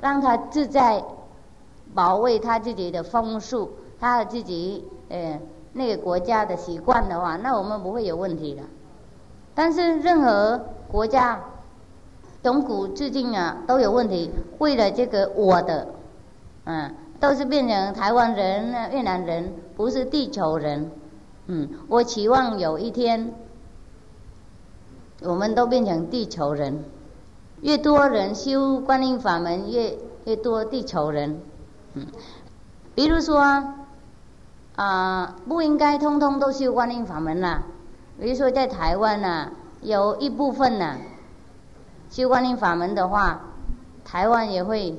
[0.00, 1.02] 让他自在
[1.92, 5.40] 保卫他自己的风俗，他自己呃
[5.72, 8.62] 那个国家的习惯的话，那我们不会有问题的。
[9.56, 11.40] 但是任何国家
[12.44, 15.88] 从古至今啊都有问题，为了这个我的，
[16.66, 20.90] 嗯，都是变成台湾人、越南人，不是地球人。
[21.46, 23.34] 嗯，我期望有一天
[25.22, 26.84] 我们都变成地球人。
[27.60, 31.40] 越多人修观音法门，越越多地球人。
[31.94, 32.06] 嗯，
[32.94, 33.74] 比如说
[34.76, 37.64] 啊，不应该通通都修观音法门啦。
[38.20, 39.50] 比如说在台湾呐，
[39.80, 40.96] 有一部分呐
[42.10, 43.40] 修观音法门的话，
[44.04, 44.96] 台湾也会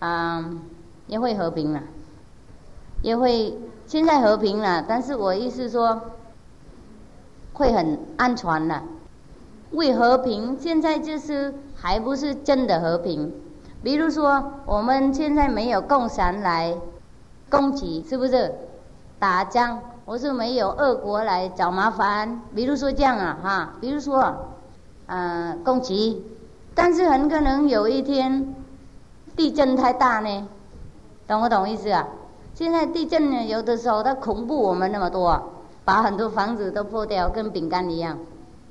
[0.00, 0.50] 啊
[1.06, 1.82] 也会和平了，
[3.02, 4.84] 也会现在和平了。
[4.88, 6.00] 但是我意思说，
[7.52, 8.82] 会很安全了。
[9.72, 13.32] 为和平，现在就是还不是真的和平。
[13.82, 16.74] 比如说，我们现在没有共产来
[17.50, 18.52] 攻击，是不是？
[19.18, 22.42] 打仗，我是没有俄国来找麻烦。
[22.54, 24.50] 比如说这样啊，哈，比如说，
[25.06, 26.22] 嗯，攻击，
[26.74, 28.54] 但是很可能有一天
[29.34, 30.48] 地震太大呢，
[31.26, 32.06] 懂不懂意思啊？
[32.54, 35.52] 现在地震呢，有的时候它恐怖我们那么多，
[35.84, 38.18] 把很多房子都破掉，跟饼干一样，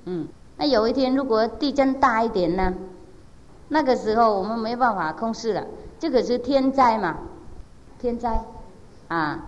[0.06, 0.28] 嗯。
[0.58, 2.74] 那有一天，如果地震大一点呢？
[3.68, 5.66] 那个时候我们没办法控制了，
[6.00, 7.18] 这个是天灾嘛？
[8.00, 8.40] 天灾，
[9.10, 9.44] 啊，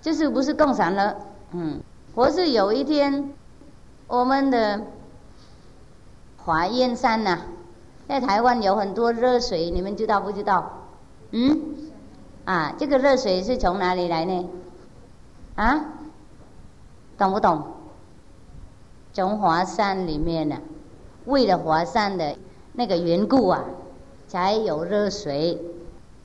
[0.00, 1.16] 就是不是共产了？
[1.52, 1.80] 嗯，
[2.14, 3.32] 或是有一天，
[4.06, 4.80] 我们的
[6.36, 7.38] 华燕山呐，
[8.06, 10.70] 在台湾有很多热水，你们知道不知道？
[11.30, 11.60] 嗯，
[12.44, 14.48] 啊，这个热水是从哪里来呢？
[15.56, 15.84] 啊，
[17.18, 17.62] 懂不懂？
[19.12, 20.56] 从华山里面呢，
[21.26, 22.36] 为了华山的
[22.72, 23.64] 那个缘故啊，
[24.26, 25.60] 才有热水。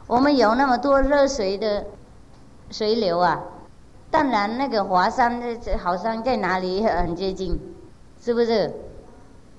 [0.07, 1.85] 我们有那么多热水的
[2.69, 3.41] 水流啊。
[4.11, 7.59] 当然，那个华山的好山在哪里很接近，
[8.21, 8.71] 是不是？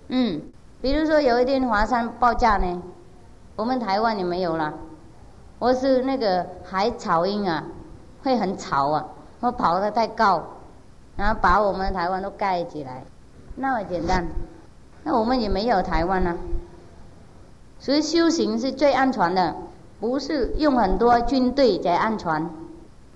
[0.09, 0.41] 嗯，
[0.81, 2.83] 比如说有一天华山爆炸呢，
[3.57, 4.73] 我们台湾也没有了，
[5.59, 7.65] 或是那个海草音啊，
[8.23, 9.07] 会很吵啊，
[9.41, 10.43] 或跑得太高，
[11.17, 13.05] 然后把我们台湾都盖起来，
[13.57, 14.27] 那么简单。
[15.05, 16.37] 那我们也没有台湾啊，
[17.79, 19.55] 所以修行是最安全的，
[20.01, 22.51] 不是用很多军队在安全，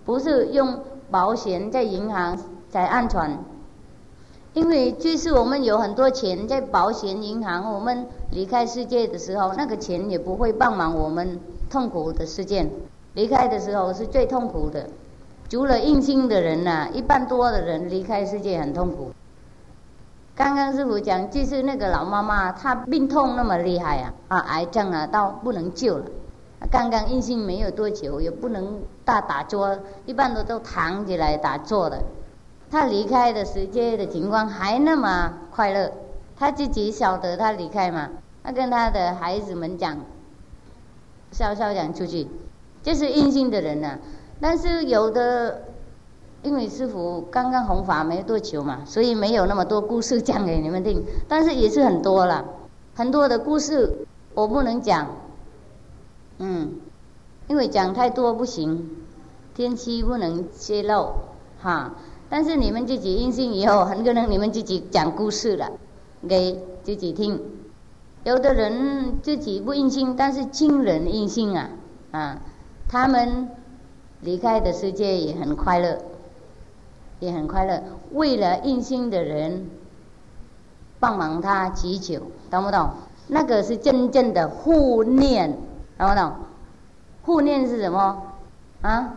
[0.04, 0.80] 不是用
[1.10, 2.38] 保险在银行
[2.70, 3.38] 在安全。
[4.54, 11.38] 因为就是我们有很多钱在保险银行，我们离开世界的时候，那个钱也不会帮忙我们
[11.68, 12.70] 痛苦的事件。
[13.14, 14.88] 离开的时候是最痛苦的，
[15.48, 19.12] 除了硬心的人呐，一般多的人离开世界很痛苦。
[20.36, 26.04] 刚刚师傅讲，就是那个老妈妈，她病痛那么厉害啊，啊，癌症啊，到不能救了。
[26.70, 32.02] 刚刚硬心没有多久，也不能大打坐，一般都都躺起来打坐的。
[32.70, 35.90] 他离开的时间的情况还那么快乐，
[36.36, 38.08] 他自己晓得他离开嘛？
[38.44, 39.96] 他跟他的孩子们讲，
[41.30, 42.26] 笑笑讲出去，
[42.82, 43.98] 就是阴性的人呢。
[44.40, 45.62] 但是有的，
[46.42, 51.04] 因为师傅刚刚弘法没多久嘛，所以没有那么多故事讲给你们听。
[51.26, 52.44] 但是也是很多了，
[52.94, 55.08] 很多的故事我不能讲，
[56.38, 56.76] 嗯，
[57.48, 58.88] 因为讲太多不行，
[59.54, 61.12] 天气不能泄露，
[61.60, 61.94] 哈。
[62.30, 65.72] 但是你们自己印性以后，很可能你们自己讲故事了，
[66.28, 67.40] 给自己听。
[68.28, 71.70] 有的人自己不印性，但是亲人印性啊，
[72.10, 72.38] 啊，
[72.86, 73.48] 他们
[74.20, 75.96] 离开的世界也很快乐，
[77.20, 77.82] 也很快乐。
[78.12, 79.70] 为了印性的人
[81.00, 82.20] 帮忙他祈求，
[82.50, 82.90] 懂不懂？
[83.28, 85.56] 那个是真正的护念，
[85.96, 86.32] 懂不懂？
[87.22, 88.24] 护念是什么？
[88.82, 89.14] 啊？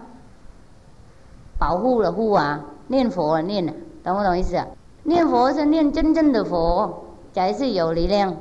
[1.60, 2.64] 保护了护啊？
[2.88, 3.66] 念佛念，
[4.06, 4.58] 懂不懂意思？
[5.04, 8.38] 念佛是念真正的佛，才是有力量，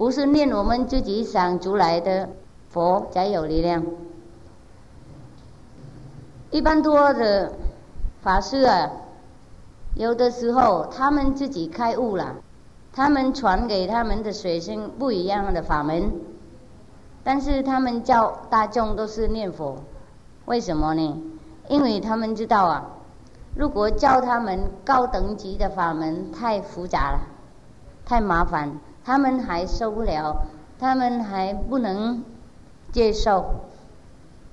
[0.00, 2.30] 不是念我们自己想出来的
[2.70, 3.84] 佛才有力量。
[6.50, 7.52] 一般多的
[8.22, 8.90] 法师啊，
[9.94, 12.36] 有的时候他们自己开悟了，
[12.94, 16.10] 他们传给他们的学生不一样的法门，
[17.22, 19.76] 但是他们教大众都是念佛，
[20.46, 21.22] 为什么呢？
[21.68, 22.86] 因为他们知道啊。
[23.54, 27.20] 如果教他们高等级的法门太复杂了，
[28.06, 30.46] 太麻烦，他们还受不了，
[30.78, 32.22] 他们还不能
[32.92, 33.44] 接受，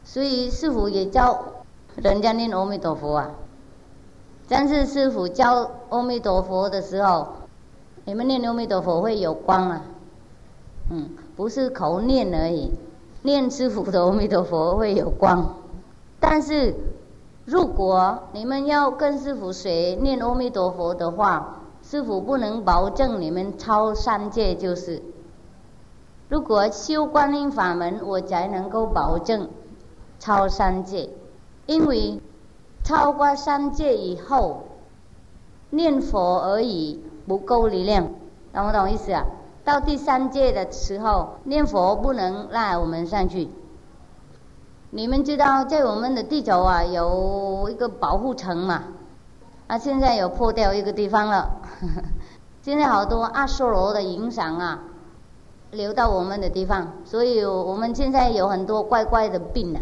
[0.03, 1.43] 所以师傅也教
[1.95, 3.31] 人家念阿弥陀佛啊。
[4.47, 7.27] 但是师傅教阿弥陀佛的时候，
[8.05, 9.81] 你们念阿弥陀佛会有光啊，
[10.89, 12.71] 嗯，不是口念而已，
[13.23, 15.55] 念师傅的阿弥陀佛会有光，
[16.19, 16.75] 但是。
[17.49, 21.57] 如果你们要跟师傅学念阿弥陀佛的话，
[21.89, 25.01] 师傅不能保证你们超三界就是。
[26.27, 29.47] 如果修观音法门，我才能够保证
[30.19, 31.09] 超三界，
[31.65, 32.21] 因为
[32.83, 34.63] 超过三界以后，
[35.69, 38.09] 念佛而已不够力量，
[38.51, 39.23] 懂不懂意思啊？
[39.63, 43.47] 到第三界的时候，念佛不能赖我们上去。
[44.89, 48.83] 你们知道，在我们的地球啊，有一个保护层嘛？
[49.68, 51.61] 啊，现在有破掉一个地方了。
[52.63, 54.84] 现在好多阿修罗的影响啊，
[55.72, 59.82] 流到我们的地方，所以我们现在有很多怪怪的病啊，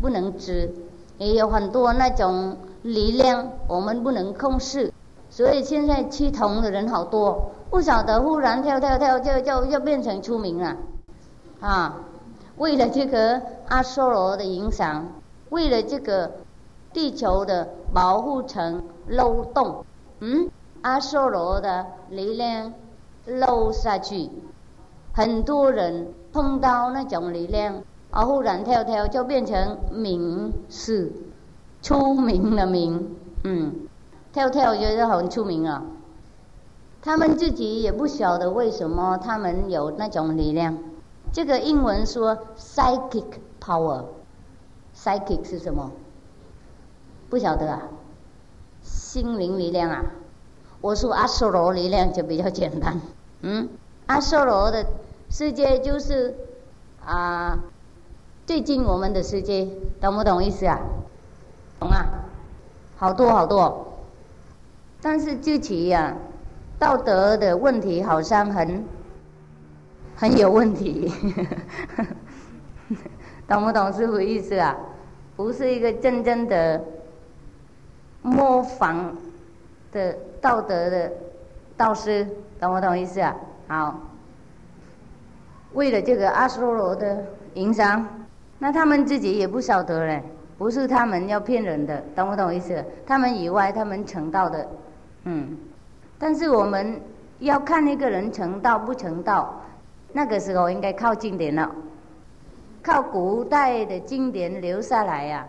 [0.00, 0.72] 不能治，
[1.18, 4.92] 也有很多那种力量我们不能控制，
[5.30, 10.76] 所以现在趋同的人好多，不晓得忽然跳跳跳就就就变成出名了，
[11.60, 12.00] 啊。
[12.56, 15.06] 为了这个阿修罗的影响，
[15.50, 16.30] 为了这个
[16.96, 19.84] 地球的保护层漏洞，
[20.20, 20.48] 嗯，
[20.80, 22.72] 阿修罗的力量
[23.26, 24.30] 漏下去，
[25.12, 31.12] 很多人碰到那种力量，啊，忽然跳跳就变成名士，
[31.82, 33.74] 出名的名，嗯，
[34.32, 35.82] 跳跳觉得很出名了。
[37.02, 40.78] 他们自己也不晓得为什么他们有那种力量。
[41.30, 43.26] 这个英文说 psychic
[43.60, 45.90] power，psychic 是什么？
[47.28, 47.82] 不晓得啊，
[48.82, 50.04] 心灵力量啊。
[50.80, 53.00] 我说阿修罗力量就比较简单，
[53.42, 53.68] 嗯，
[54.06, 54.86] 阿修罗的
[55.30, 56.34] 世界就是
[57.04, 57.58] 啊
[58.46, 59.68] 最近我们的世界，
[60.00, 60.78] 懂不懂意思啊？
[61.80, 62.06] 懂啊？
[62.96, 63.86] 好多好多，
[65.02, 66.14] 但是具体呀，
[66.78, 68.84] 道德的问题好像很。
[70.18, 71.12] 很有问题，
[73.46, 74.74] 懂不懂师傅意思啊？
[75.36, 76.82] 不是一个真正的
[78.26, 79.16] 模仿
[79.92, 81.12] 的道德的
[81.76, 82.26] 导师，
[82.58, 83.36] 懂不懂意思啊？
[83.68, 84.00] 好，
[85.74, 87.24] 为了这个阿修罗的
[87.54, 88.04] 营商，
[88.58, 90.20] 那他们自己也不晓得嘞，
[90.58, 92.84] 不是他们要骗人的，懂不懂意思？
[93.06, 94.68] 他们以外，他们成道的，
[95.22, 95.56] 嗯，
[96.18, 97.00] 但是我们
[97.38, 99.54] 要看那个人成道不成道，
[100.12, 101.70] 那个时候应该靠经典了。
[102.82, 105.46] 靠古代的经典留下来呀。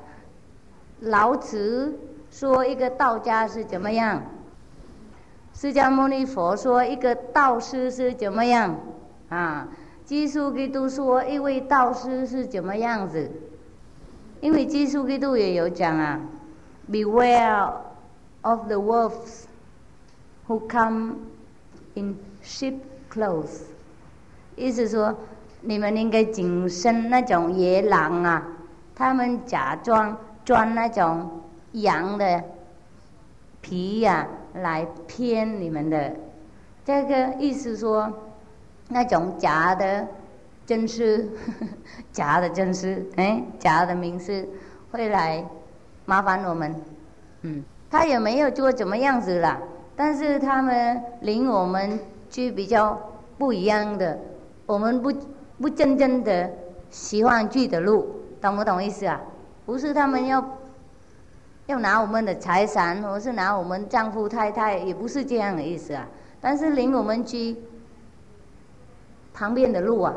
[1.01, 1.95] 老子
[2.37, 4.21] 说一个道家是怎么样？
[5.55, 8.75] 释迦牟尼佛说一个道师是怎么样？
[9.29, 9.67] 啊，
[10.05, 13.31] 基督基督说一位道师是怎么样子？
[14.39, 16.19] 因为基督基督也有讲啊
[16.91, 17.73] ，Beware
[18.43, 19.45] of the wolves
[20.47, 21.15] who come
[21.95, 22.75] in sheep
[23.11, 23.61] clothes，
[24.55, 25.17] 意思说。
[25.61, 28.47] 你们应该谨慎那种野狼啊！
[28.95, 30.15] 他们假装
[30.45, 31.41] 装那种
[31.73, 32.43] 羊的
[33.61, 36.13] 皮呀，来骗你们的。
[36.85, 38.11] 这个意思说，
[38.89, 40.07] 那种假的
[40.65, 41.29] 真师，
[42.11, 44.47] 假的真师，哎，假的名师
[44.91, 45.45] 会来
[46.05, 46.75] 麻烦我们。
[47.41, 49.59] 嗯，他也没有做怎么样子了，
[49.95, 51.99] 但是他们领我们
[52.29, 52.99] 去比较
[53.37, 54.19] 不一样的，
[54.65, 55.11] 我们不。
[55.59, 56.47] 不真正的
[56.91, 58.05] 喜欢去的路，
[58.39, 59.19] 懂不懂意思啊？
[59.65, 60.39] 不是他们要
[61.67, 66.07] 要拿我们的财产，或是拿我们丈夫太太，也不是这样的意思啊。
[66.41, 67.55] 但是领我们去
[69.33, 70.13] 旁边的路啊，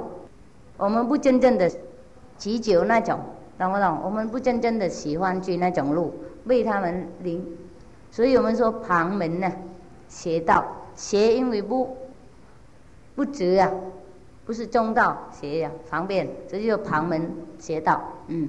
[0.76, 1.70] 我们不真正的
[2.38, 3.20] 祈求那种，
[3.59, 4.01] 懂不懂？
[4.05, 7.44] 我们不真正的喜欢去那种路，为他们领，
[8.11, 9.53] 所以我们说旁门呢，
[10.09, 11.96] 邪道，邪因为不
[13.14, 13.70] 不直啊。
[14.46, 18.03] 不是中道邪呀，方便，这就旁门邪道。
[18.26, 18.48] 嗯，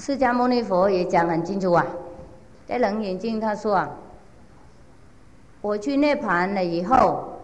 [0.00, 1.84] 释迦牟尼佛也讲很清楚啊，
[2.66, 3.90] 在《楞严经》他说啊，
[5.60, 7.38] 我去涅盘了以后，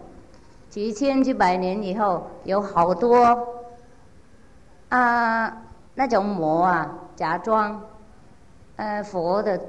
[0.67, 3.47] 几千几百年以后，有好多
[4.89, 5.55] 啊
[5.93, 7.79] 那种魔啊，假装
[8.77, 9.59] 呃佛的。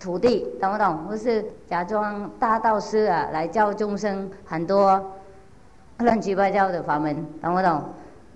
[0.00, 1.06] 徒弟懂不懂？
[1.06, 5.00] 不是假装大道师啊，来教众生很多
[5.98, 7.84] 乱七八糟的法门，懂不懂？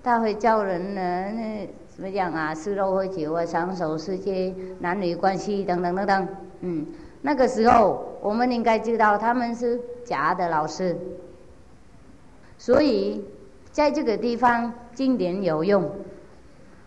[0.01, 1.67] 他会教人呢，
[1.97, 2.53] 怎么讲啊？
[2.53, 6.27] 吃肉喝酒啊，享受世界男女关系等等等等。
[6.61, 6.85] 嗯，
[7.23, 10.95] 那个时候我们应该知道他们是假的老师，
[12.55, 13.25] 所以
[13.71, 15.89] 在这个地方经典有用，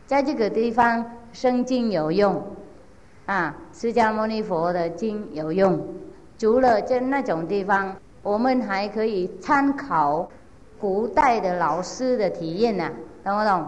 [0.06, 2.40] 在这个地方圣经有用。
[3.26, 5.88] 啊，释迦牟尼佛的经有用，
[6.38, 10.28] 除了在那种地方，我们还可以参考
[10.78, 12.88] 古代的老师的体验呢，
[13.24, 13.66] 懂不懂？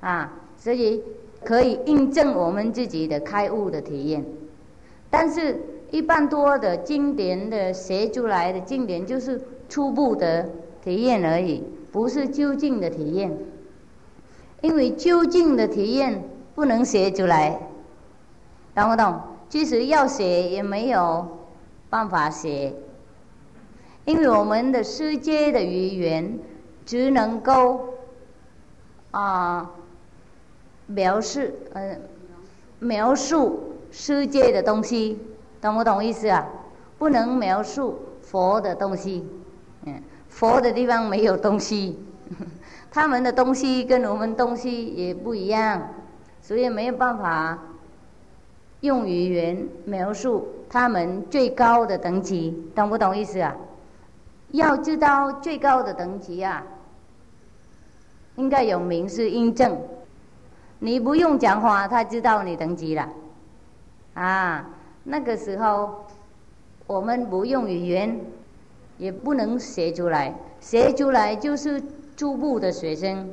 [0.00, 0.32] 啊，
[0.64, 1.02] 所以
[1.44, 4.24] 可以印证我们自己的开悟的体验。
[5.10, 5.60] 但是，
[5.90, 9.38] 一般多的经典的写出来的经典，就是
[9.68, 10.48] 初步的
[10.82, 11.62] 体验而已，
[11.92, 13.36] 不是究竟的体验。
[14.62, 17.58] 因为究竟的体验不能写出来。
[18.74, 19.20] 懂不懂？
[19.50, 21.28] 即使要写也没有
[21.90, 22.72] 办法写，
[24.06, 26.38] 因为我们的世界的语言
[26.86, 27.94] 只能够
[29.10, 29.70] 啊
[30.86, 31.40] 描述
[31.72, 31.96] 呃
[32.78, 35.18] 描述世界的东西，
[35.60, 36.46] 懂不懂意思啊？
[36.98, 39.26] 不能描述佛的东西，
[39.84, 41.98] 嗯，佛的地方没有东西，
[42.90, 45.88] 他们的东西跟我们东西也不一样，
[46.42, 47.58] 所以没有办法。
[48.80, 53.56] 用语言描述他们最高的等级，懂不懂意思啊？
[54.50, 56.62] 要知道最高的等级啊，
[58.36, 59.80] 应该有明示印证。
[60.78, 63.08] 你不用讲话，他知道你等级了。
[64.14, 64.70] 啊，
[65.04, 66.04] 那个时候
[66.86, 68.20] 我们不用语言，
[68.98, 71.82] 也不能写出来，写出来就是
[72.16, 73.30] 初步的学生。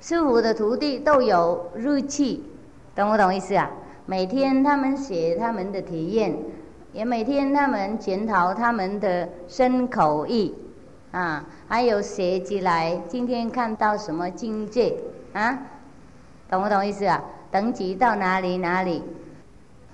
[0.00, 2.44] 师傅的徒弟都有日记，
[2.94, 3.70] 懂不懂意思啊？
[4.06, 6.36] 每天他们写他们的体验，
[6.92, 10.54] 也每天他们检讨他们的身口意，
[11.10, 14.98] 啊，还有写起来今天看到什么境界
[15.32, 15.58] 啊，
[16.54, 17.20] 懂不懂意思啊？
[17.50, 19.02] 等级到哪里哪里？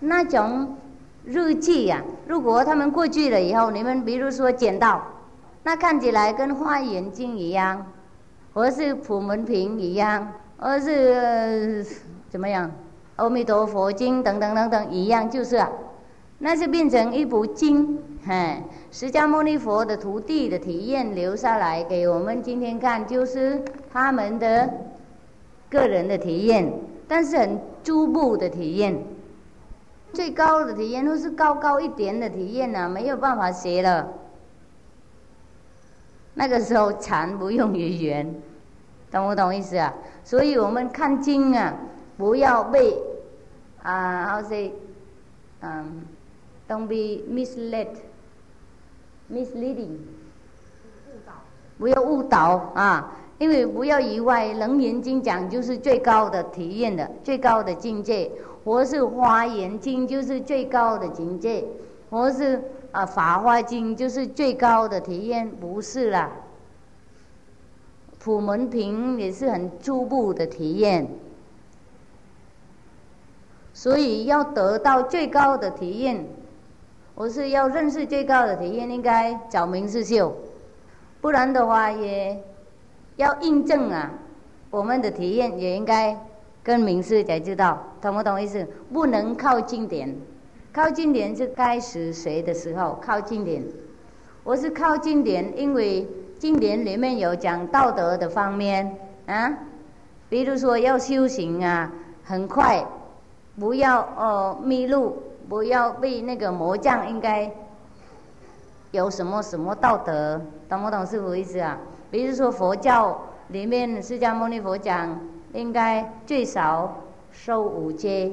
[0.00, 0.76] 那种
[1.24, 5.02] 日记呀，如果他们过去了以后，你们比如说捡到，
[5.62, 7.86] 那看起来跟画眼睛一样，
[8.52, 11.84] 或是普门瓶一样，或是
[12.28, 12.70] 怎么样？
[13.16, 15.70] 阿弥陀佛经等等等等一样，就是啊，
[16.38, 24.70] 那就变成一部经，嘿，释迦牟尼佛的徒弟的体验留下来给我们今天看，就是他们的
[25.70, 26.70] 个人的体验，
[27.08, 29.02] 但是很初步的体验。
[30.12, 34.08] 最高的体验或是高高一点的体验呢，没有办法学了。
[36.34, 38.34] 那个时候禅不用语言，
[39.10, 39.94] 懂不懂意思啊？
[40.24, 41.74] 所以我们看经啊，
[42.16, 42.96] 不要被
[43.82, 44.72] 啊，how say，
[45.60, 46.02] 嗯
[46.68, 49.98] ，don't be misled，misleading，
[51.78, 58.30] 不要误导啊，因为不要以为楞严经讲就是最高的体验的最高的境界。
[58.62, 61.64] 或是华严经就是最高的境界，
[62.10, 62.62] 或是
[62.92, 66.30] 啊法华经就是最高的体验，不是啦。
[68.18, 71.08] 普门品也是很初步的体验，
[73.72, 76.26] 所以要得到最高的体验，
[77.14, 80.36] 我是要认识最高的体验，应该找明师秀，
[81.22, 82.44] 不然的话也
[83.20, 84.10] 要印证啊，
[84.70, 86.16] 我们的体验也应该。
[86.62, 88.66] 跟名师才知道，懂不懂意思？
[88.92, 90.14] 不能靠经典，
[90.74, 93.64] 靠经典是该死谁的时候靠经典。
[94.44, 96.06] 我是靠经典，因为
[96.38, 98.94] 经典里面有讲道德的方面
[99.26, 99.58] 啊，
[100.28, 101.90] 比如说要修行啊，
[102.24, 102.86] 很快，
[103.58, 105.16] 不要哦迷路，
[105.48, 107.50] 不要被那个魔将，应该
[108.90, 111.78] 有什么什么道德，懂不懂师傅意思啊？
[112.10, 115.18] 比如说佛教里面释迦牟尼佛讲。
[115.52, 116.96] 应该最少
[117.32, 118.32] 收五戒，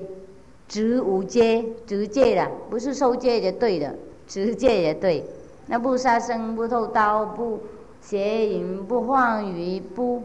[0.67, 3.95] 持五戒，持戒的，不是收戒就对的，
[4.27, 5.25] 持戒也对。
[5.65, 7.59] 那不杀生，不偷盗，不
[8.01, 10.21] 邪淫，不妄语，不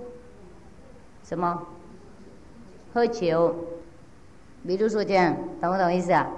[1.24, 1.62] 什么
[2.92, 3.54] 喝酒。
[4.66, 6.30] 比如说这样，懂不懂意思啊？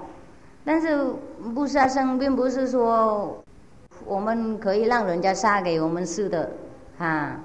[0.64, 1.04] 但是
[1.52, 3.42] 不杀生，并不是说
[4.06, 6.48] 我们可以让人家杀给我们吃的，
[6.98, 7.40] 哈，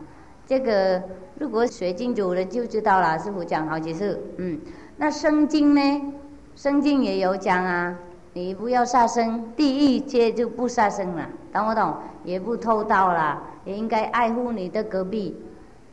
[0.46, 1.02] 这个。
[1.40, 4.22] 如果学经主的就知道了，师傅讲好几次。
[4.36, 4.60] 嗯，
[4.98, 6.14] 那生经呢？
[6.54, 7.98] 生经也有讲啊，
[8.34, 11.96] 你不要杀生，第一阶就不杀生了，懂不懂？
[12.26, 15.34] 也不偷盗了，也应该爱护你的隔壁，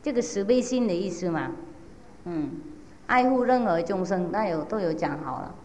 [0.03, 1.49] 这个慈悲心的意思嘛。
[2.25, 2.51] 嗯，
[3.05, 5.55] 爱护任何众生，那有都有讲好了。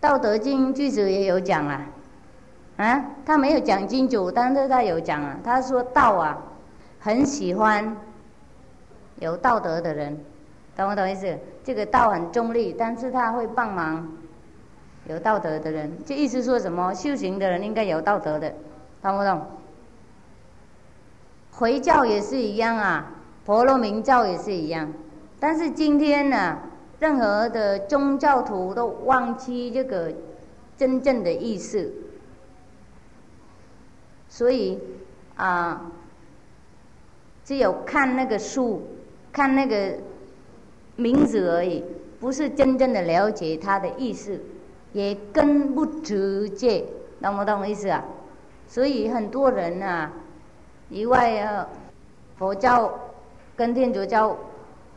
[0.00, 1.86] 道德经句子也有讲啊，
[2.82, 6.38] 啊，他没有讲经主，但是他有讲啊，他说道啊。
[7.02, 7.96] 很喜欢
[9.20, 10.18] 有道德的人，
[10.76, 11.34] 懂不懂意思？
[11.64, 14.06] 这个道很中立，但是他会帮忙
[15.06, 15.90] 有道德的人。
[16.04, 16.92] 这意思说什么？
[16.92, 18.52] 修行的人应该有道德的，
[19.02, 19.40] 懂不懂？
[21.52, 23.12] 回教也是一样啊，
[23.46, 24.92] 婆罗门教也是一样。
[25.38, 26.58] 但是今天呢，
[26.98, 30.12] 任何的宗教徒都忘记这个
[30.76, 31.90] 真正的意思，
[34.30, 34.78] 所以
[35.36, 35.82] 啊。
[37.42, 38.80] 只有看那个书，
[39.32, 39.94] 看那个
[40.94, 41.82] 名字而已，
[42.20, 44.40] 不是真正的了解它的意思，
[44.92, 46.84] 也更不直接，
[47.20, 48.04] 懂不懂意思啊？
[48.68, 50.12] 所以很多人啊，
[50.90, 51.66] 以外啊，
[52.38, 52.94] 佛教
[53.56, 54.36] 跟天主教，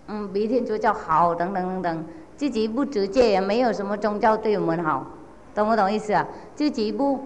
[0.05, 2.05] 嗯，比天主教好等等等等，
[2.38, 5.07] 自己不直接，也没有什么宗教对我们好，
[5.55, 6.27] 懂不懂意思啊？
[6.53, 7.19] 自己不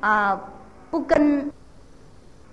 [0.00, 0.40] 啊，
[0.90, 1.50] 不跟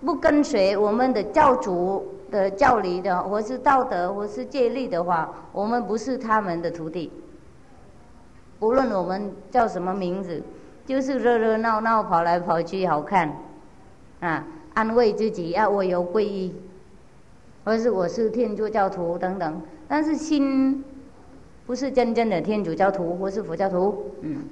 [0.06, 2.06] 不跟随我们的教主。
[2.30, 7.10] 的教理的，或是道德，或是戒律的话，我们不是他们的徒弟。
[8.60, 10.44] 无论我们叫什么名字，
[10.86, 13.34] 就是热热闹闹跑来跑去好看，
[14.20, 16.54] 啊，安慰自己啊，我有皈依，
[17.64, 20.84] 或是我是天主教徒等等，但是心
[21.66, 24.44] 不是真正的天主教徒或是佛教徒，嗯。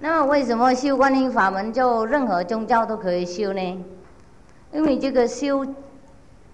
[0.00, 3.84] 那么为什么修观音法门就任何宗教都可以修呢？
[4.72, 5.66] 因为这个修。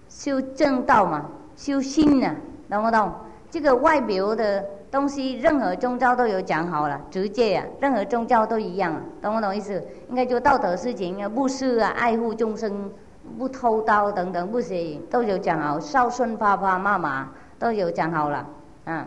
[0.09, 2.33] 修正道嘛，修心呢，
[2.69, 3.11] 懂不懂？
[3.51, 9.83] 这个外表的东西，任何宗教都有讲好了，直接啊，任何宗教都一样，啊懂不懂意思？
[10.09, 12.89] 应该做道德事情啊，布施啊，爱护众生，
[13.37, 17.29] 不偷盗等等，不行，都有讲好，孝顺爸爸妈妈
[17.59, 18.47] 都有讲好了，
[18.85, 19.05] 嗯。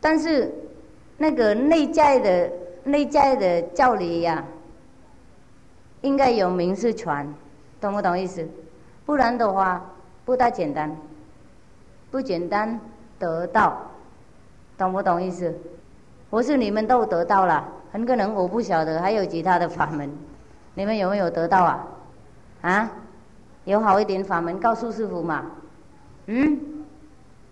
[0.00, 0.52] 但是
[1.16, 2.50] 那个内在的
[2.88, 4.42] 内在的教理呀，
[6.00, 7.26] 应该有名师传，
[7.80, 8.48] 懂不懂意思？
[9.04, 9.84] 不然的话，
[10.24, 10.96] 不大简单，
[12.10, 12.80] 不简单
[13.18, 13.78] 得到，
[14.76, 15.54] 懂不懂意思？
[16.30, 20.10] 不是你们都得到了，很可能我不晓得还有其他的法门，
[20.74, 21.86] 你们有没有得到啊？
[22.62, 22.90] 啊？
[23.64, 25.44] 有好一点法门告诉师傅嘛？
[26.26, 26.58] 嗯？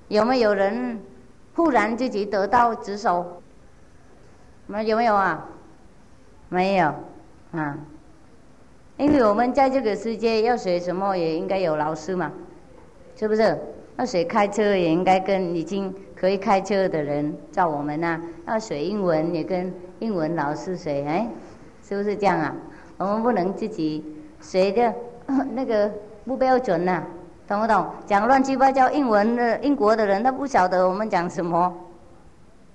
[0.09, 1.01] 有没有人
[1.55, 3.43] 忽然自己得到职守？
[4.67, 5.49] 没有没有啊？
[6.49, 6.95] 没有，
[7.53, 7.77] 啊。
[8.97, 12.33] 因为我们在这个世界要学什么，也应该有老师嘛，
[13.15, 13.59] 是不是？
[13.99, 18.21] 要学开车也应该跟已经可以开车的人照我们呐。
[18.47, 21.27] 要学英文也跟英文老师学，哎，
[21.83, 22.55] 是不是这样啊？
[22.99, 24.05] 我们不能自己
[24.41, 24.95] 学的
[25.55, 25.91] 那个
[26.27, 27.03] 不标准呐，
[27.49, 27.87] 懂不懂？
[28.07, 31.75] 讲乱七八糟英文的英国的人他不晓得我们讲什么，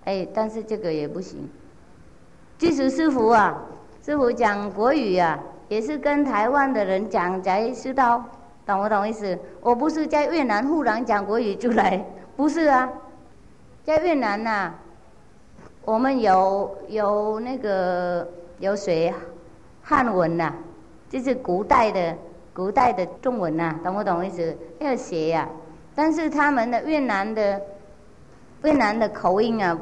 [0.06, 1.48] 哎，但是这个也不行。
[2.62, 3.60] 即使师傅啊，
[4.06, 8.24] 师傅讲国语啊，也是跟台湾的人讲才知道。
[8.68, 9.36] 懂不懂意思？
[9.62, 12.06] 我不是在越南忽然讲国语出来，
[12.38, 12.88] 不是啊，
[13.84, 14.72] 在越南呐，
[15.84, 19.12] 我们有有那个有学
[19.82, 20.54] 汉文呐，
[21.10, 22.16] 就是古代的
[22.54, 24.56] 古代的中文呐，懂不懂意思？
[24.78, 25.50] 要学呀，
[25.96, 27.60] 但是他们的越南的
[28.62, 29.76] 越南的口音啊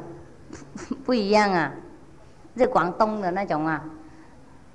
[1.04, 1.70] 不一样啊，
[2.60, 3.82] 是广东的那种啊，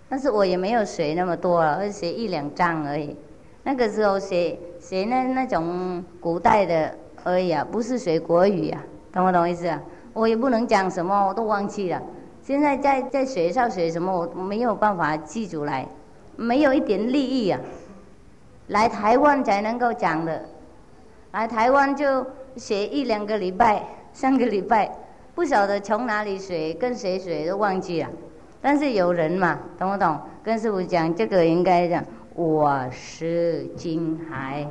[0.09, 3.15] 但是我也没有学那么多了，会学一两章而已。
[3.61, 8.81] 那个时候学学那那种古代的而已啊，不是学国语啊，
[9.13, 9.79] 懂不懂意思啊？
[10.13, 12.01] 我也不能讲什么，我都忘记了。
[12.41, 15.87] 现在在在学校学什么，我没有办法记住来，
[16.35, 17.59] 没有一点利益啊。
[18.69, 20.43] 来台湾才能够讲的，
[21.33, 22.25] 来台湾就
[22.55, 24.91] 学一两个礼拜、三个礼拜，
[25.35, 28.09] 不晓得从哪里学，跟谁学都忘记了。
[28.61, 30.17] 但是有人嘛，懂不懂？
[30.41, 32.03] 跟师傅讲这个应该讲。
[32.33, 34.65] 我是金海，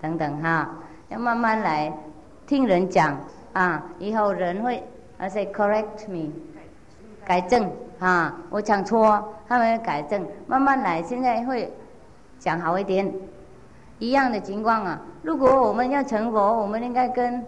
[0.00, 0.74] 等等哈，
[1.08, 1.92] 要慢慢来，
[2.46, 3.18] 听人讲
[3.52, 4.82] 啊，以后人会
[5.18, 6.30] 而且 correct me，
[7.26, 11.72] 改正啊，我讲错，他们改正，慢慢来，现在会
[12.38, 13.10] 讲好一点。
[13.98, 17.44] 一样的情况啊，如果我们要成佛，我们应该跟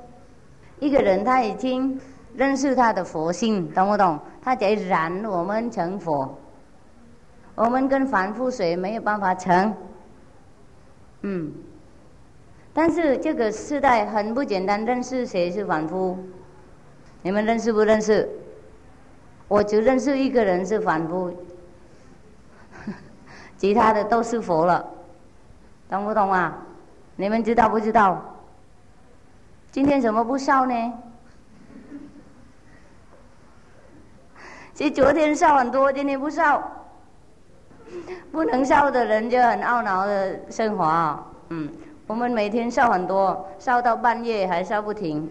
[0.80, 1.98] 一个人他已经
[2.36, 4.18] 认识他的佛性，懂不懂？
[4.42, 6.38] 他在燃我们成佛。
[7.54, 9.74] 我们跟凡夫水没有办法成，
[11.22, 11.50] 嗯，
[12.74, 16.18] 但是这个时代很不简单，认识谁是凡夫？
[17.22, 18.28] 你们认识不认识？
[19.48, 21.32] 我只认识一个人是凡夫，
[23.56, 24.86] 其他的都是佛了，
[25.88, 26.58] 懂不懂啊？
[27.16, 28.22] 你们知道不知道？
[29.72, 30.92] 今天怎么不笑呢？
[34.76, 36.62] 其实昨天笑很多，今天不笑。
[38.30, 41.66] 不能笑的人就很懊恼的生活啊，嗯，
[42.06, 45.26] 我们每天笑很多，笑到半夜还笑不停，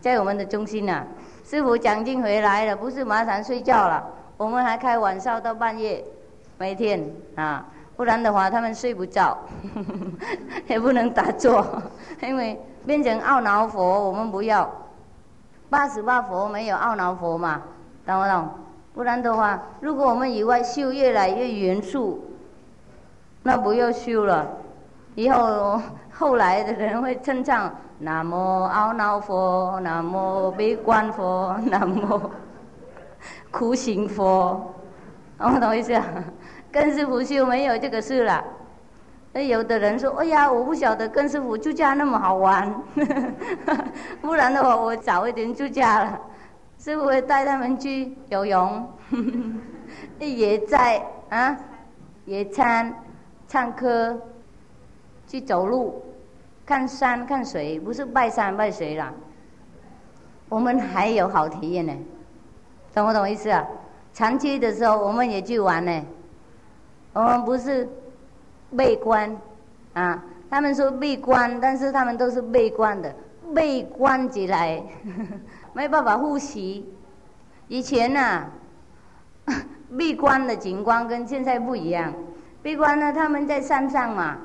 [0.00, 1.04] 在我们的中心呢。
[1.44, 4.02] 师傅讲经回来了，不是马上睡觉了，
[4.38, 6.02] 我们还开玩笑到半夜，
[6.56, 7.66] 每天啊，
[7.98, 9.36] 不然的话他们睡不着，
[10.68, 11.66] 也不能打坐，
[12.22, 14.72] 因为变成懊恼佛，我们不要。
[15.68, 17.60] 八十八佛没有懊恼佛嘛，
[18.06, 18.48] 懂不懂？
[18.96, 22.24] 不然的话，如果我们以外修越来越严肃，
[23.42, 24.48] 那不要修了。
[25.14, 25.78] 以后
[26.10, 27.70] 后来的人会称唱
[28.00, 32.30] “南无懊恼佛”“南无悲观佛”“南无
[33.50, 34.74] 苦行佛”，
[35.38, 35.92] 懂不懂意思？
[36.72, 38.42] 跟师傅修没有这个事了。
[39.34, 42.74] 那有的人说：“哎呀，我不晓得跟师傅住家那么好玩，
[44.22, 46.18] 不然的话我早一点住家了。”
[46.78, 48.88] 师傅会带他们去游泳，
[50.20, 51.56] 也在啊，
[52.26, 52.94] 野餐、
[53.48, 54.16] 唱歌、
[55.26, 56.02] 去走路、
[56.64, 59.12] 看山看水，不是拜山拜水啦。
[60.48, 61.92] 我们还有好体验呢，
[62.94, 63.66] 懂不懂意思啊？
[64.12, 66.02] 长期的时候我们也去玩呢。
[67.12, 67.88] 我们不是
[68.76, 69.36] 被关
[69.94, 73.12] 啊，他们说闭关，但是他们都是被关的，
[73.54, 74.82] 被关起来。
[75.76, 76.90] 没办法呼吸。
[77.68, 78.46] 以前呐，
[79.98, 82.14] 闭关的情况跟现在不一样。
[82.62, 84.38] 闭关呢，他们在山上嘛，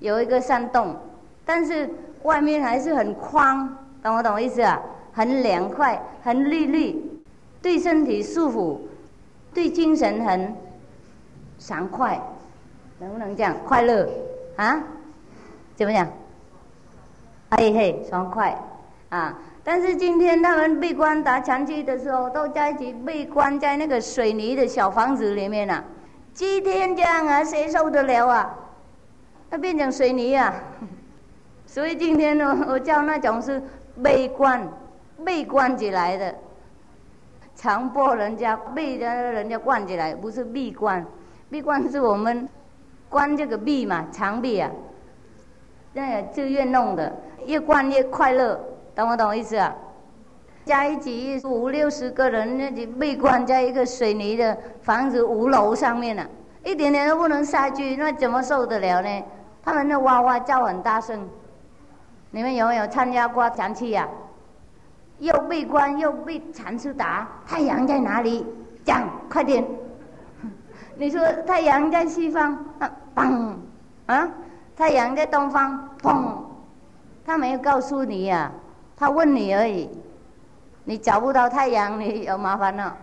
[0.00, 0.96] 有一个山洞，
[1.44, 1.88] 但是
[2.24, 4.82] 外面还是很宽，懂不懂意思啊？
[5.12, 7.00] 很凉快，很绿绿，
[7.62, 8.88] 对身体舒服，
[9.54, 10.52] 对精神很
[11.60, 12.20] 爽快，
[12.98, 13.54] 能不能这样？
[13.64, 14.08] 快乐
[14.56, 14.82] 啊？
[15.76, 16.08] 怎么讲？
[17.50, 18.58] 哎嘿，爽快
[19.10, 19.38] 啊！
[19.64, 25.84] 但是今天他们闭关打长期的时候，都在一起被关在那个水泥的小房子里面了。
[26.34, 28.58] 几天这样啊，谁受得了啊？
[29.50, 30.52] 它变成水泥啊！
[31.66, 33.62] 所以今天呢，我叫那种是
[34.02, 34.66] 被关、
[35.24, 36.34] 被关起来的，
[37.54, 41.04] 强迫人家被人人家关起来，不是闭关。
[41.50, 42.48] 闭关是我们
[43.08, 44.70] 关这个闭嘛，墙壁啊，
[45.92, 47.14] 那自愿弄的，
[47.46, 48.58] 越关越快乐。
[48.94, 49.74] 懂不懂意思啊？
[50.64, 56.24] 加一起五六十个人，那就被关在一个水泥的房子五楼上面了，
[56.64, 59.24] 一点点都不能下去，那怎么受得了呢？
[59.64, 61.28] 他们的哇哇叫很大声，
[62.30, 64.08] 你们有没有参加过禅期呀？
[65.18, 68.46] 又被关又被禅师打，太阳在哪里？
[68.84, 69.64] 讲快点！
[70.96, 72.64] 你说太阳在西方，
[73.14, 73.54] 砰
[74.06, 74.28] 啊！
[74.76, 76.38] 太阳在东方，砰！
[77.24, 78.50] 他没有告诉你呀，
[79.02, 79.90] 他问你而已。
[80.84, 82.96] 你找不到太阳，你有麻烦了。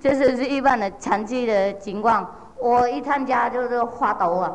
[0.00, 2.26] 这是是一般的残疾的情况。
[2.58, 4.52] 我一参加就是发抖啊，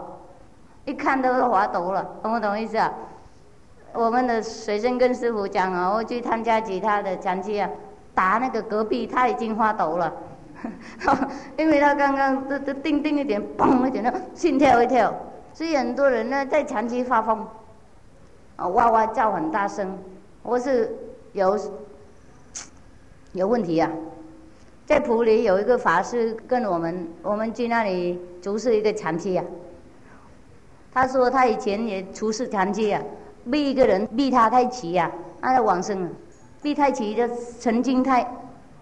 [0.86, 2.92] 一看都是发抖了，懂不懂意思啊？
[3.94, 7.70] 我们的随身跟师傅讲啊，我去参加其他的残疾啊，
[8.16, 10.12] 打那个隔壁他已经发抖了，
[11.58, 15.14] 因为他刚刚都都定定一点，嘣一点，心跳一跳。
[15.54, 17.48] 所以很多人呢在长期发疯，
[18.56, 19.98] 啊哇哇叫很大声，
[20.44, 20.96] 我是
[21.34, 21.60] 有
[23.34, 23.92] 有问题呀。
[24.86, 29.44] 在普里有一个法师跟我们，我们去那里主持一个长期呀。
[30.94, 33.02] 他说他以前也出事长期呀，
[33.50, 36.10] 被一个人逼他太齐呀，他往生了。
[36.62, 37.28] 逼太齐就
[37.60, 38.22] 神经太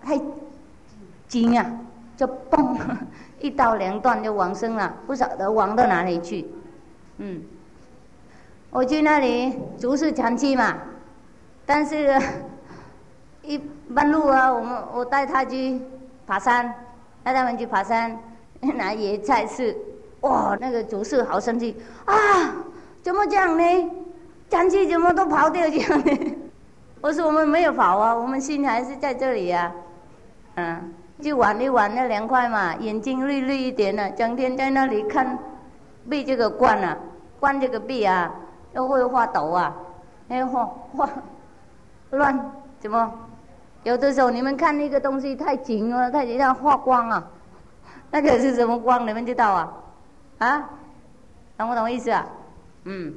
[0.01, 0.19] 太
[1.27, 1.79] 紧啊，
[2.17, 2.77] 就嘣
[3.39, 6.47] 一刀两断就往生了，不晓得往到哪里去。
[7.17, 7.41] 嗯，
[8.71, 10.75] 我去那里主持长期嘛，
[11.65, 12.19] 但是。
[13.43, 13.57] 一
[13.91, 15.81] 半路啊，我们我带他去
[16.27, 16.71] 爬山，
[17.23, 18.15] 带他们去爬山，
[18.77, 19.75] 拿野菜吃。
[20.19, 22.15] 哇，那个主事好生气啊！
[23.01, 23.91] 怎么这样呢？
[24.47, 26.35] 长气怎么都跑掉这样呢？
[27.01, 29.71] 我说我们没有跑啊，我们心还是在这里呀。
[30.53, 35.35] 嗯，就玩一玩那凉快嘛，眼睛绿绿一点的，整天在那里看，
[36.07, 36.95] 被这个关啊，
[37.39, 38.31] 关这个壁啊，
[38.73, 39.75] 又会画抖啊，
[40.29, 40.65] 哎画
[40.95, 41.09] 画
[42.11, 43.11] 乱怎么？
[43.83, 47.23] 有的时候你们看那个东西太紧了，太紧要发光啊，
[48.11, 49.07] 那个是什么光？
[49.07, 49.73] 你们知道啊？
[50.39, 50.69] 啊，
[51.57, 52.25] 懂不懂意思啊？
[52.83, 53.13] 嗯，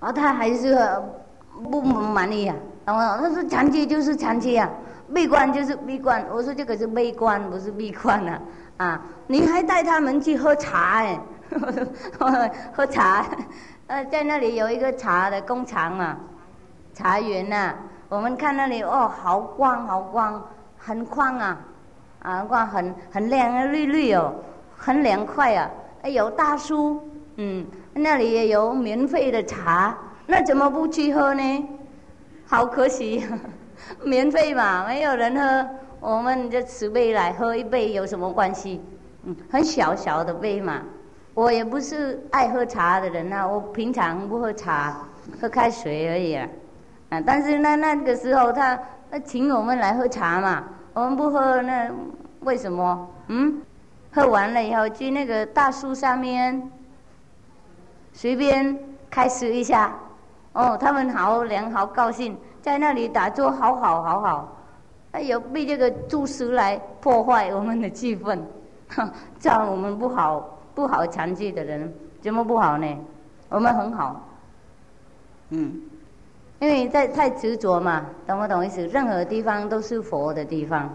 [0.00, 0.76] 啊，他还是
[1.70, 3.18] 不满意啊，懂不懂？
[3.18, 4.68] 他说长期就是长期啊，
[5.14, 6.24] 闭关就是闭关。
[6.30, 8.40] 我说这个是闭关，不是闭关啊。
[8.78, 11.20] 啊，你还带他们去喝茶哎，
[12.74, 13.24] 喝茶，
[13.86, 16.18] 呃，在那里有一个茶的工厂啊，
[16.94, 17.74] 茶园呐。
[18.08, 20.42] 我们看那里哦，好光好光，
[20.76, 21.58] 很宽啊，
[22.22, 24.34] 啊光很很亮啊，绿绿哦，
[24.76, 25.70] 很凉快啊。
[26.04, 27.00] 有大叔，
[27.36, 29.96] 嗯，那里也有免费的茶，
[30.26, 31.68] 那怎么不去喝呢？
[32.46, 33.26] 好可惜，
[34.04, 35.68] 免费嘛，没有人喝，
[36.00, 38.82] 我们就持杯来喝一杯有什么关系？
[39.24, 40.82] 嗯，很小小的杯嘛。
[41.34, 44.96] 我也不是爱喝茶的人呐，我平常不喝茶，
[45.40, 46.46] 喝开水而已啊。
[47.26, 48.78] 但是那那个时候他
[49.10, 51.90] 他请我们来喝茶嘛，我们不喝那
[52.40, 53.08] 为什么？
[53.28, 53.62] 嗯，
[54.12, 56.70] 喝完了以后去那个大树上面
[58.12, 58.78] 随便
[59.10, 59.94] 开始一下，
[60.52, 64.56] 哦，他们好凉好高兴，在那里打坐，好好好好。
[65.12, 68.38] 哎呦，被这个住持来破坏我们的气氛，
[69.38, 72.98] 叫我们不好不好残疾的人怎么不好呢？
[73.48, 74.28] 我们很好，
[75.50, 75.80] 嗯。
[76.60, 78.86] 因为在太执着嘛，懂不懂意思？
[78.86, 80.88] 任何地方都是佛的地方，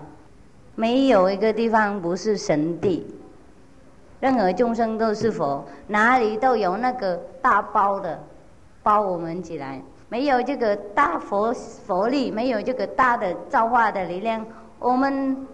[0.76, 3.06] 没有一个地方不是神地。
[4.22, 8.18] 任何众生都是佛，哪里都有那个大包的
[8.82, 9.82] 包我们起来。
[10.08, 14.46] 没有这个大佛佛力，没有这个大的造化的力量，
[14.80, 15.46] 我们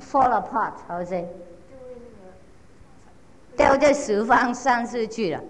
[0.00, 1.22] fall apart，好像
[3.60, 5.40] 掉在十方三世去了。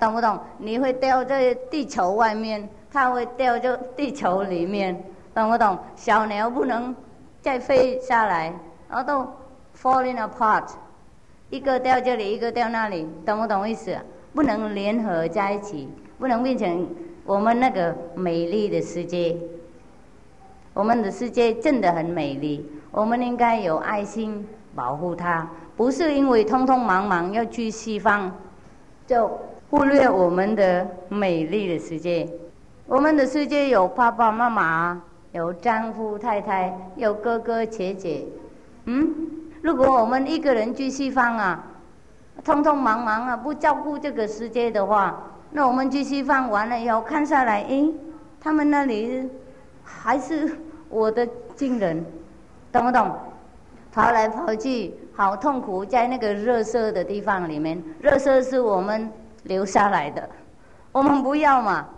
[0.00, 0.40] 懂不懂？
[0.56, 5.78] 你会掉在地球外面，它会掉在地球里面，懂不懂？
[5.94, 6.96] 小鸟不能
[7.42, 8.54] 再飞下来，
[8.88, 9.30] 然后都
[9.78, 10.66] falling apart，
[11.50, 13.94] 一个掉这里，一个掉那里，懂不懂意思？
[14.32, 16.88] 不能联合在一起，不能变成
[17.26, 19.36] 我们那个美丽的世界。
[20.72, 25.46] 我们的世界真的很美丽，我们应该有爱心保护它，
[25.76, 28.30] 不是因为匆匆忙忙要去西方，
[29.06, 29.30] 就。
[29.70, 32.28] 忽略我们的美丽的世界，
[32.86, 35.00] 我们的世界有爸爸妈妈，
[35.32, 38.26] 有丈夫太太，有哥哥姐姐。
[38.84, 39.10] 嗯，
[39.62, 41.64] 如果我们一个人去西方啊，
[42.44, 45.18] 匆匆忙忙啊，不照顾这个世界的话，
[45.52, 47.90] 那我们去西方完了以后看下来，诶，
[48.38, 49.26] 他们那里
[49.82, 50.54] 还是
[50.90, 52.04] 我的亲人，
[52.70, 53.10] 懂不懂？
[53.90, 59.10] 跑来跑去，好痛苦，在那个热色的地方里面，热色是我们。
[59.44, 60.30] 留下来的，
[60.92, 61.88] 我们不要嘛，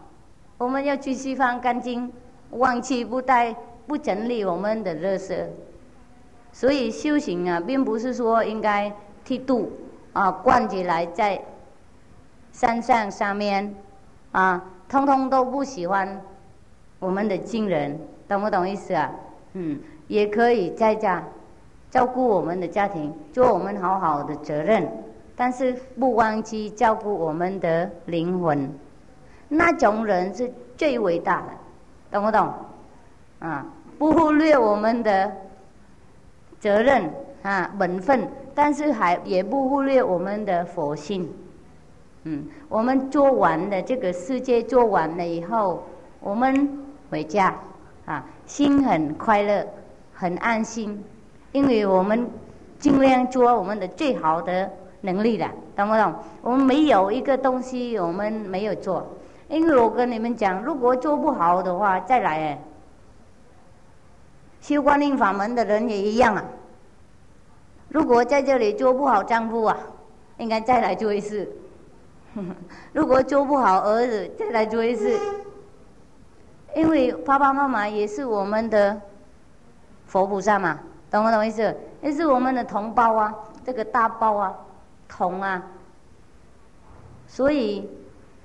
[0.57, 2.11] 我们要去西方干净，
[2.53, 3.55] 忘记不带
[3.87, 5.35] 不整理我们的热色，
[6.53, 8.91] 所以修行啊，并不是说应该
[9.27, 9.71] 剃度
[10.15, 11.39] 啊，灌起来在
[12.51, 13.75] 山上上面，
[14.33, 16.19] 啊，通通都不喜欢
[16.99, 19.13] 我们的亲人，懂不懂意思啊？
[19.53, 21.23] 嗯，也可以在家
[21.95, 24.85] 照顾我们的家庭，做我们好好的责任，
[25.37, 28.69] 但是不忘记照顾我们的灵魂。
[29.49, 31.47] 那种人是最伟大的，
[32.11, 32.53] 懂不懂？
[33.39, 33.65] 啊，
[33.97, 35.31] 不忽略我们的
[36.59, 37.09] 责任
[37.43, 41.33] 啊本分，但是还也不忽略我们的佛性。
[42.25, 45.85] 嗯，我们做完了这个世界，做完了以后，
[46.19, 46.77] 我们
[47.09, 47.55] 回家
[48.05, 49.65] 啊，心很快乐，
[50.13, 51.01] 很安心，
[51.55, 52.29] 因为我们
[52.81, 54.69] 尽量做我们的最好的
[55.03, 56.13] 能力了，懂不懂？
[56.43, 59.07] 我们没有一个东西我们没有做，
[59.47, 62.59] 因为我跟你们讲，如果做不好的话，再来哎，
[64.61, 66.45] 修观音法门的人也一样啊。
[67.89, 69.79] 如果在这里做不好丈夫啊，
[70.39, 71.49] 应该再来做一次。
[72.93, 75.17] 如果做不好儿子，再来做一次。
[76.75, 79.01] 因为爸爸妈妈也是我们的
[80.07, 80.81] 佛菩萨嘛，
[81.15, 81.73] 懂不懂意思？
[82.01, 83.33] 那是我们的同胞啊，
[83.65, 84.53] 这个大包啊，
[85.09, 85.63] 同啊。
[87.29, 87.89] 所以，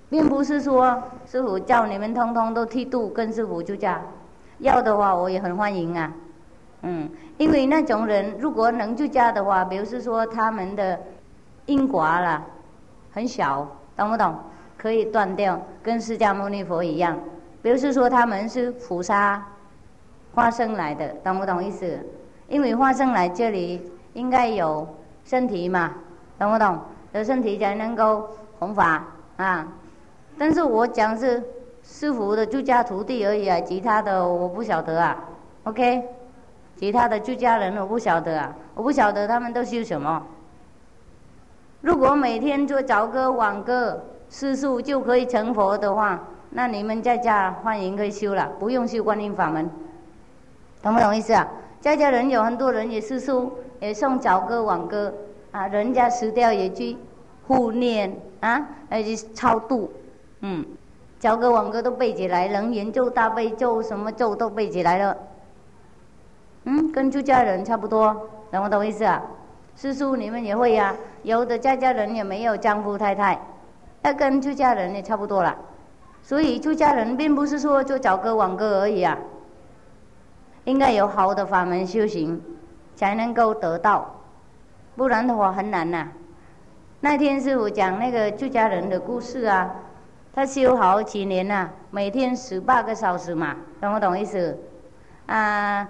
[0.08, 4.00] 并不是说师傅叫你们通通都剃度跟师傅出家，
[4.60, 6.14] 要的话我也很欢迎啊。
[6.84, 7.10] 嗯，
[7.40, 11.00] 因为那种人如果能出家的话，比如是说他们的
[11.66, 12.44] 因果啦
[13.12, 13.68] 很小。
[13.98, 14.38] 懂不懂？
[14.78, 17.18] 可以断掉，跟释迦牟尼佛一样。
[17.64, 19.44] 比如是说，他们是菩萨
[20.36, 22.00] 化生来的，懂不懂意思？
[22.50, 23.82] 因为化生来这里
[24.14, 24.88] 应该有
[25.24, 25.94] 身体嘛，
[26.38, 26.80] 懂不懂？
[27.14, 28.28] 有身体才能够
[28.60, 29.04] 弘法
[29.38, 29.68] 啊。
[30.38, 31.44] 但是我讲是
[31.84, 35.18] 师傅的出家徒弟而已啊，其他的我不晓得啊。
[35.64, 36.04] OK，
[36.76, 40.24] 其他的出家人我不晓得啊，我不晓得他们都修什么。
[41.82, 46.20] 如果每天做早歌晚歌，吃素就可以成佛的话，
[46.50, 49.70] 那你们在家欢迎可以修了，不用修观音法门，
[50.82, 51.48] 懂不懂意思啊？
[51.82, 55.14] 家家人有很多人也吃素，也送早歌晚歌，
[55.52, 56.98] 啊，人家死掉也去
[57.48, 59.90] 护念啊，而且超度，
[60.42, 60.66] 嗯，
[61.20, 65.18] 早歌晚歌都背起来，人言咒大悲咒什么咒都背起来了，
[66.66, 68.14] 嗯，跟出家人差不多，
[68.52, 69.22] 懂不懂意思啊？
[69.78, 70.94] 师叔你们也会呀？
[71.24, 73.40] 有的家家人也没有丈夫太太，
[74.02, 75.56] 那跟出家人也差不多了。
[76.22, 79.18] 所以出家人并不是说就早歌晚歌而已啊，
[80.70, 82.40] 应该有好的法门修行，
[82.96, 84.16] 才能够得到，
[84.96, 86.08] 不然的话很难呐。
[87.02, 89.74] 那天师傅讲那个出家人的故事啊，
[90.32, 94.56] 他修好几年呐，每天十八个小时嘛，懂不懂意思？
[95.26, 95.90] 啊，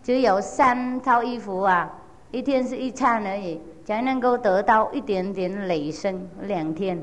[0.00, 1.90] 只有三套衣服啊。
[2.30, 7.02] 一天是一餐而已，才能够得到一点点累生两天，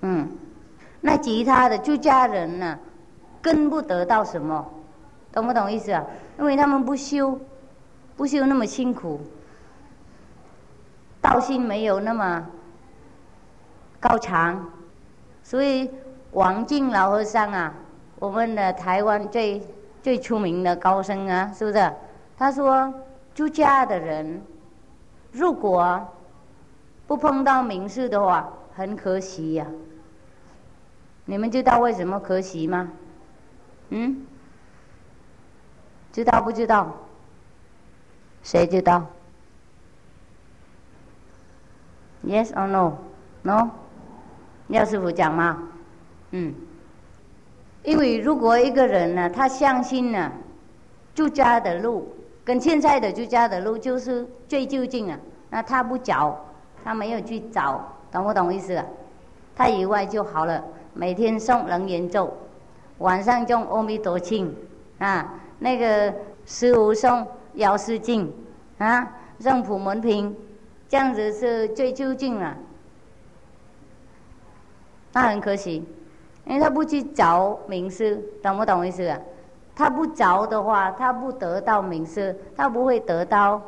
[0.00, 0.28] 嗯，
[1.00, 2.78] 那其他的出家人呢，
[3.40, 4.68] 更不得到什么，
[5.32, 6.04] 懂不懂意思啊？
[6.38, 7.40] 因为他们不修，
[8.16, 9.20] 不修那么辛苦，
[11.20, 12.46] 道心没有那么
[13.98, 14.70] 高强，
[15.42, 15.90] 所以
[16.32, 17.74] 王静老和尚啊，
[18.18, 19.62] 我们的台湾最
[20.02, 21.92] 最出名的高僧啊，是不是？
[22.36, 22.92] 他说。
[23.34, 24.42] 出家的人，
[25.30, 26.06] 如果
[27.06, 29.66] 不碰到名士的话，很可惜呀。
[31.24, 32.90] 你们知道为什么可惜吗？
[33.88, 34.26] 嗯？
[36.12, 36.92] 知道不知道？
[38.42, 39.06] 谁知道
[42.24, 43.70] ？Yes or no？No？
[44.68, 45.62] 廖师傅讲吗？
[46.32, 46.54] 嗯。
[47.82, 50.30] 因为如果一个人呢，他相信呢，
[51.14, 52.14] 住家的路。
[52.44, 55.18] 跟现在的住家的路就是最就近啊，
[55.48, 56.44] 那他不找，
[56.84, 57.80] 他没有去找，
[58.10, 58.74] 懂不懂意思？
[58.74, 58.84] 啊
[59.54, 60.64] 他以外就好了，
[60.94, 62.32] 每天诵楞严咒，
[62.98, 64.52] 晚上诵阿弥陀经，
[64.98, 66.12] 啊，那个
[66.44, 67.24] 师无诵
[67.54, 68.30] 药师经，
[68.78, 69.08] 啊，
[69.40, 70.36] 诵普门平，
[70.88, 72.56] 这样子是最究竟了。
[75.12, 75.86] 那很可惜，
[76.46, 79.18] 因为他不去找名师，懂不懂意思啊？
[79.76, 83.62] 他不着的话，他不得到名师，他不会得到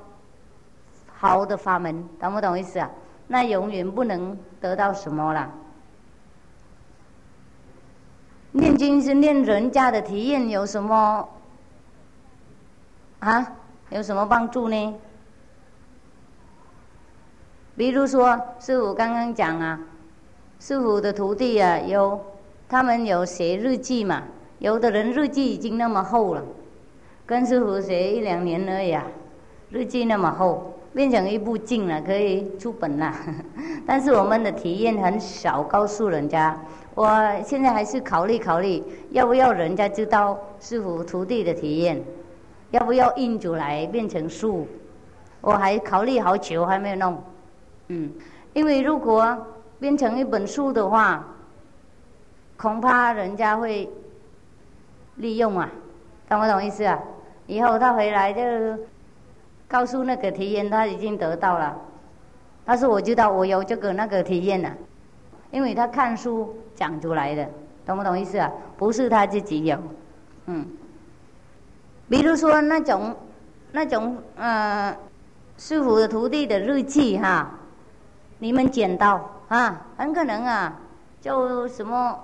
[1.06, 2.90] 好的法门，懂不懂意思啊？
[3.28, 5.50] 那永远不能得到什么了。
[8.52, 11.28] 念经是念人家的体验，有什么
[13.24, 13.52] 啊？
[13.90, 14.94] 有什么帮助呢？
[17.76, 19.80] 比如说，师傅刚刚讲啊，
[20.60, 22.20] 师傅的徒弟啊，有
[22.68, 24.22] 他们有写日记嘛。
[24.58, 26.42] 有的人日记已经那么厚了，
[27.26, 29.04] 跟师傅学一两年而已啊，
[29.70, 33.12] 日记那么厚，变成一部经了，可以出本了。
[33.86, 36.58] 但是我们的体验很少，告诉人家。
[36.94, 37.08] 我
[37.44, 42.00] 现在还是考虑考虑，要不要人家知道师傅徒弟的体验，
[42.74, 44.66] 要不要印出来变成书？
[45.40, 47.22] 我还考虑好久，还没有弄。
[47.86, 48.10] 嗯，
[48.52, 49.46] 因为如果
[49.78, 51.24] 变成一本书的话，
[52.56, 53.88] 恐怕人家会
[55.16, 55.70] 利用啊，
[56.28, 56.98] 懂不懂意思啊？
[57.46, 58.42] 以后他回来就
[59.68, 61.80] 告诉那个体验，他已经得到了。
[62.64, 64.72] 但是我知道我有这个那个体验了，
[65.52, 67.48] 因为他看书讲出来的，
[67.86, 68.50] 懂不懂意思啊？
[68.76, 69.78] 不是他自己有，
[70.46, 70.66] 嗯。
[72.08, 73.16] 比如说那种
[73.72, 74.96] 那种呃
[75.56, 77.50] 师傅的徒弟的日记哈，
[78.38, 80.78] 你们捡到啊，很可能啊，
[81.20, 82.18] 就什么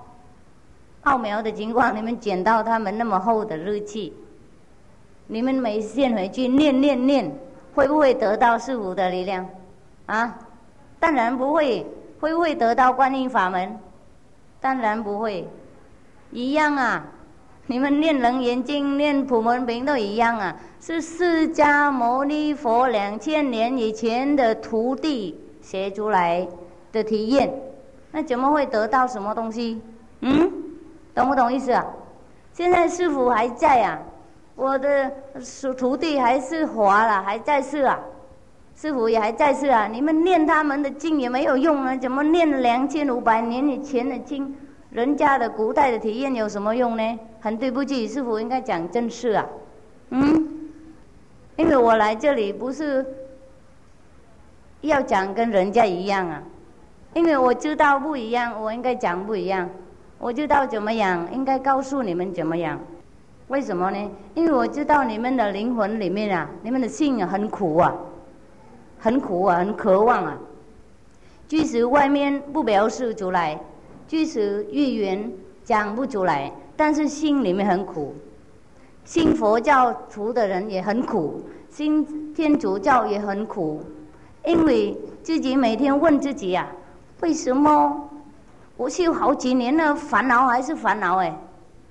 [1.03, 4.13] 奥苗的情况，你们捡到他们那么厚的日记。
[5.27, 7.39] 你们每天回去念念念，
[7.75, 9.49] 会不会得到师傅的力量？
[10.07, 10.39] 啊，
[10.99, 11.87] 当然不会。
[12.21, 13.79] 会不会得到观音法门？
[14.61, 15.49] 当然不会。
[16.33, 17.03] 一样啊，
[17.71, 26.45] 你们念楞严经、念普门品都一样啊，是释迦牟尼佛两千年以前的徒弟写出来
[26.91, 27.49] 的体验，
[28.11, 29.81] 那怎么会得到什么东西？
[30.23, 30.53] 嗯，
[31.15, 31.87] 懂不懂意思啊？
[32.53, 33.97] 现在师傅还在啊。
[34.57, 35.09] 我的
[35.63, 38.01] 徒徒弟还是活了，还在世啊，
[38.75, 39.87] 师傅也还在世啊。
[39.87, 44.57] 你们念他们的经也没有用啊，怎么念两千五百年以前的经？
[44.91, 47.19] 人家的古代的体验有什么用呢？
[47.41, 49.47] 很对不起，师傅应该讲正事啊。
[50.11, 50.49] 嗯，
[51.57, 53.07] 因为我来这里不是
[54.81, 56.43] 要讲跟人家一样啊，
[57.15, 59.69] 因为我知道不一样，我应该讲不一样。
[60.19, 62.79] 我知道怎么样，应该告诉你们怎么样。
[63.47, 64.11] 为什么呢？
[64.35, 67.95] 因为我知道你们的灵魂里面啊，你们的心啊很苦啊，
[68.99, 70.37] 很苦啊，很渴望啊。
[71.49, 73.59] 即使外面不表示出来，
[74.11, 75.33] 即使语言
[75.63, 78.13] 讲不出来，但是心里面很苦。
[79.05, 83.81] 信佛教徒的人也很苦，信天主教也很苦，
[84.45, 86.67] 因为自己每天问自己呀：
[87.21, 88.11] 为什么
[88.77, 91.33] 我修好几年了，烦恼还是烦恼哎？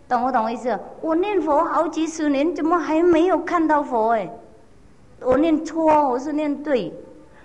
[0.09, 0.77] 懂不懂意思？
[0.99, 4.09] 我念佛好几十年，怎么还没有看到佛？
[4.09, 4.29] 哎，
[5.21, 6.93] 我念错，我是念对，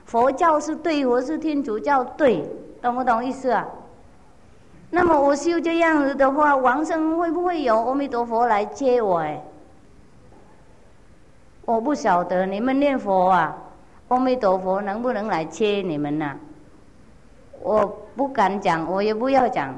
[0.05, 2.45] 佛教是对，我是天主教对，
[2.83, 3.65] 懂不懂意思啊？
[4.95, 9.19] 那么我修这样子的话，王生会不会有阿弥陀佛来接我？
[9.19, 9.43] 哎，
[11.65, 13.59] 我不晓得你们念佛啊，
[14.07, 16.37] 阿弥陀佛能不能来接你们呐？
[17.61, 17.85] 我
[18.15, 19.75] 不敢讲，我也不要讲。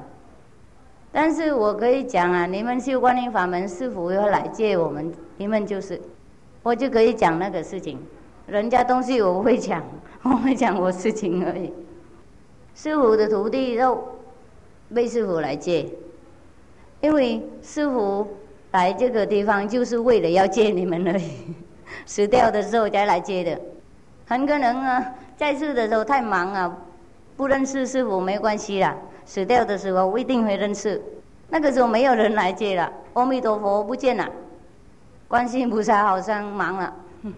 [1.11, 5.99] 但是我可以讲啊，你们修观音法门，师傅要来接我们，你们就是，
[6.63, 7.99] 我就可以讲那个事情。
[8.47, 9.83] 人家东西我不会讲，
[10.25, 11.73] 我会讲我事情而已。
[12.75, 13.99] 师傅的徒弟都
[14.95, 15.87] 被师傅来接，
[17.01, 18.27] 因为师傅
[18.73, 21.31] 来这个地方就是为了要接你们而已。
[22.05, 23.61] 死掉的时候才来接的，
[24.27, 26.77] 很可能啊，在世的时候太忙啊，
[27.37, 28.97] 不认识师傅没关系啦。
[29.25, 31.01] 死掉的时候，我一定会认识。
[31.49, 34.29] 那个时候没有人来接了，阿弥陀佛不见了，
[35.29, 36.93] 观世音菩萨好像忙了，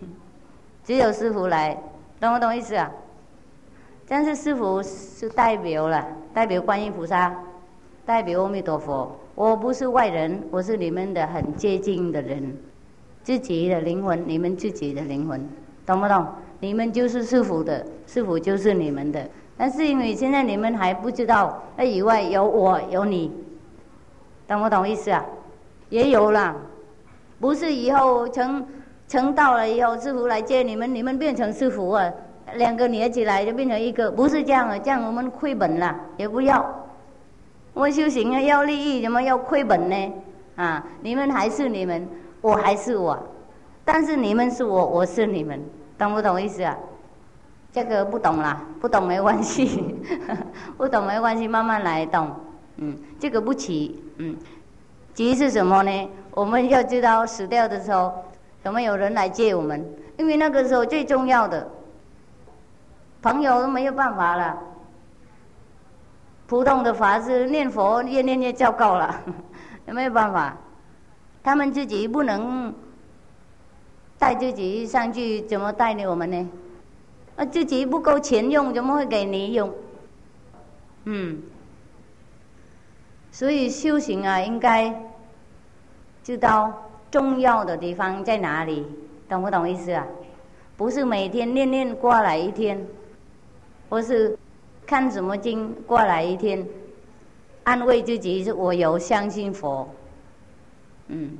[0.84, 1.76] 只有师傅来，
[2.18, 2.90] 懂不懂意思啊？
[4.08, 7.34] 但是师傅是代表了，代表观音菩萨，
[8.06, 9.14] 代表阿弥陀佛。
[9.34, 12.56] 我不是外人，我是你们的很接近的人，
[13.22, 15.46] 自己的灵魂，你们自己的灵魂，
[15.84, 16.26] 懂不懂？
[16.58, 19.28] 你们就是师傅的，师傅就是你们的。
[19.56, 23.30] 但是因为现在你们还不知道，那以外有我有你，
[24.46, 25.24] 懂不懂意思啊？
[25.90, 26.56] 也有了，
[27.38, 28.66] 不是以后成
[29.06, 32.12] 成道了以后，师傅来接你们，你们变成师傅啊，
[32.56, 36.64] 两个连起来就变成一个，不是这样的，这样我们亏本了，也不要。
[37.74, 40.12] 我修行啊，要利益，怎么要亏本呢？
[40.56, 42.08] 啊，你们还是你们，
[42.40, 43.16] 我还是我，
[43.84, 45.62] 但是你们是我，我是你们，
[45.96, 46.76] 懂不懂意思啊？
[47.70, 49.94] 这个不懂啦，不懂没关系，
[50.76, 52.30] 不懂没关系，慢慢来懂。
[52.78, 54.34] 嗯，这个不急，嗯，
[55.14, 56.10] 急是什么呢？
[56.32, 58.12] 我们要知道死掉的时候
[58.64, 59.84] 有没有人来接我们，
[60.16, 61.68] 因为那个时候最重要的
[63.22, 64.58] 朋友都没有办法了。
[66.46, 69.20] 普通的法师念佛念念念就够了，
[69.86, 70.56] 有 没有办法？
[71.42, 72.74] 他们自己不能
[74.18, 76.48] 带自己上去，怎么带领我们呢？
[77.36, 79.72] 啊，自己不够钱用，怎么会给你用？
[81.04, 81.42] 嗯，
[83.30, 84.94] 所以修行啊，应该
[86.22, 86.72] 知道
[87.10, 88.86] 重要的地方在哪里，
[89.28, 90.06] 懂不懂意思啊？
[90.76, 92.86] 不是每天念念过来一天，
[93.88, 94.36] 或是
[94.86, 96.66] 看什么经过来一天，
[97.64, 99.88] 安慰自己是我有相信佛，
[101.08, 101.36] 嗯，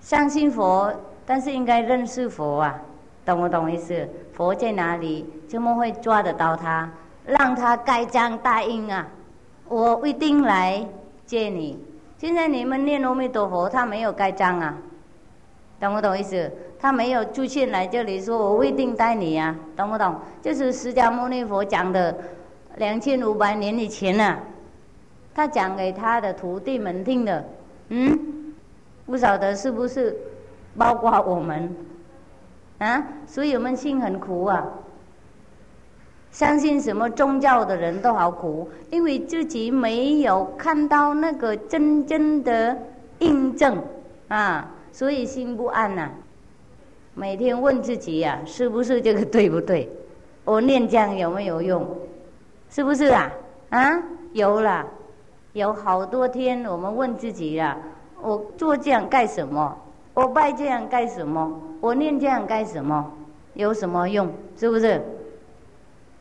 [0.00, 0.94] 相信佛，
[1.24, 2.80] 但是应该认识佛啊，
[3.24, 4.08] 懂不懂意思？
[4.32, 5.26] 佛在哪里？
[5.46, 6.90] 怎么会抓得到他？
[7.26, 9.06] 让他盖章答应啊！
[9.68, 10.84] 我一定来
[11.26, 11.78] 接你。
[12.18, 14.76] 现在你们念阿弥陀佛，他没有盖章啊，
[15.78, 16.50] 懂不懂意思？
[16.80, 20.16] 他没有出现来这里说“我未定带你啊”，懂不懂？
[20.40, 22.16] 就是释迦牟尼佛讲的，
[22.76, 24.38] 两千五百年以前呢，
[25.34, 27.44] 他讲给他的徒弟们听的。
[27.90, 28.18] 嗯，
[29.04, 30.16] 不晓得是不是
[30.78, 31.74] 包括我们
[32.78, 33.06] 啊？
[33.26, 34.64] 所以我们心很苦啊。
[36.30, 42.78] 相信什么宗教的人都好苦，因为自己没有看到那个真正的
[43.18, 43.76] 印证
[44.28, 46.08] 啊，所以心不安呐。
[47.14, 49.88] 每天问自己呀，是不是这个对不对？
[50.44, 51.86] 我念这样有没有用？
[52.70, 53.30] 是不是啊？
[53.70, 54.86] 啊，有了，
[55.52, 57.76] 有好多天我们问自己呀，
[58.22, 59.76] 我做这样干什么？
[60.14, 61.60] 我拜这样干什么？
[61.80, 63.12] 我念这样干什么？
[63.54, 64.32] 有什么用？
[64.56, 65.02] 是不是？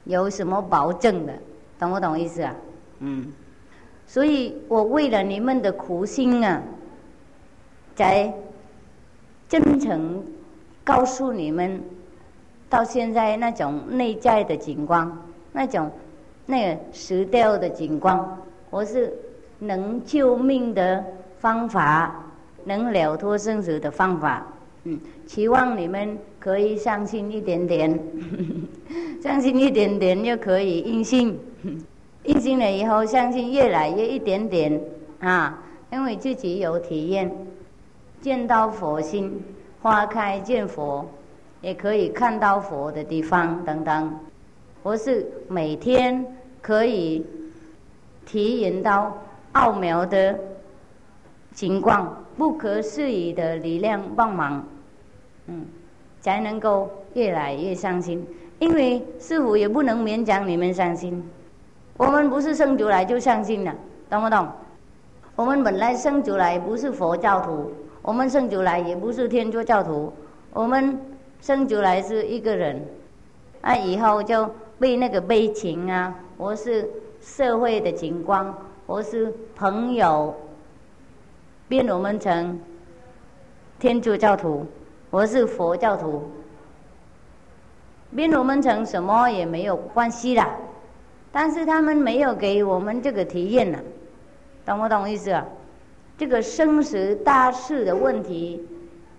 [0.05, 1.33] 有什么保证的？
[1.77, 2.55] 懂不懂意思啊？
[2.99, 3.31] 嗯，
[4.05, 6.61] 所以我为了你们的苦心啊，
[7.95, 8.33] 在
[9.47, 10.23] 真诚。
[10.89, 11.79] 告诉你们，
[12.67, 15.07] 到现在那种内在的景观，
[15.51, 15.87] 那种
[16.47, 18.19] 那个石雕的景观，
[18.71, 19.13] 我是
[19.59, 21.05] 能救命的
[21.37, 22.25] 方法，
[22.65, 24.43] 能了脱生死的方法。
[24.85, 27.99] 嗯，期望你们可以相信一点点，
[29.21, 31.37] 相信一点点就可以应信，
[32.23, 34.81] 应信了以后，相信越来越一点点
[35.19, 35.61] 啊，
[35.91, 37.31] 因为自己有体验，
[38.23, 39.39] 见到佛心。
[39.81, 41.05] 花开见佛，
[41.61, 44.19] 也可以看到佛的地方等等。
[44.83, 46.25] 我是每天
[46.61, 47.25] 可以
[48.25, 49.17] 体验到
[49.53, 50.37] 奥妙的
[51.53, 54.61] 情况，不可思议的力量帮忙，
[55.47, 55.65] 嗯，
[56.19, 58.25] 才能够越来越相信。
[58.59, 61.23] 因为师傅也不能勉强你们相信，
[61.95, 63.73] 我们不是生出来就相信了，
[64.09, 64.45] 懂不懂？
[65.37, 67.71] 我们本来生出来不是佛教徒。
[68.01, 70.11] 我们生出来也不是天主教徒，
[70.53, 70.99] 我们
[71.41, 72.81] 生出来是一个人，
[73.61, 74.49] 啊，以后就
[74.79, 76.89] 被那个悲情啊，或是
[77.21, 78.55] 社会的情况，
[78.87, 80.33] 或是朋友，
[81.67, 82.59] 变我们成
[83.79, 84.65] 天主教徒，
[85.09, 86.23] 我是佛教徒，
[88.15, 90.49] 变我们成什么也没有关系啦，
[91.31, 93.77] 但是他们没有给我们这个体验呢，
[94.65, 95.45] 懂不懂意思啊？
[96.19, 98.61] 这个生死大事的问题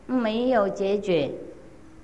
[0.04, 1.30] 没有解决，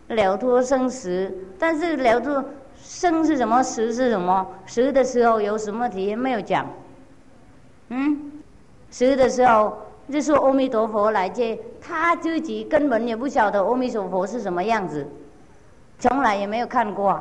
[0.08, 2.42] 了脱生死，但是了脱
[2.82, 4.46] 生是什么，死是什么？
[4.66, 6.66] 死的时候有什么体验没有讲？
[7.90, 8.32] 嗯，
[8.88, 9.76] 死的时候
[10.10, 15.06] 就说阿弥陀佛来接，他自己根本也不晓得阿弥陀佛是什么样子，
[15.98, 17.20] 从来也没有看过，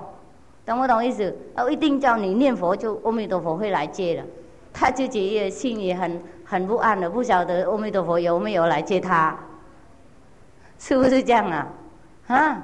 [0.66, 1.36] 懂不懂意思？
[1.58, 4.24] 哦，一定叫你念佛，就阿弥陀佛会来接的，
[4.72, 6.18] 他自己也心里很。
[6.46, 9.36] 很不安的，不晓得阿弥陀佛有没有来接他，
[10.78, 11.68] 是不是这样啊？
[12.28, 12.62] 啊？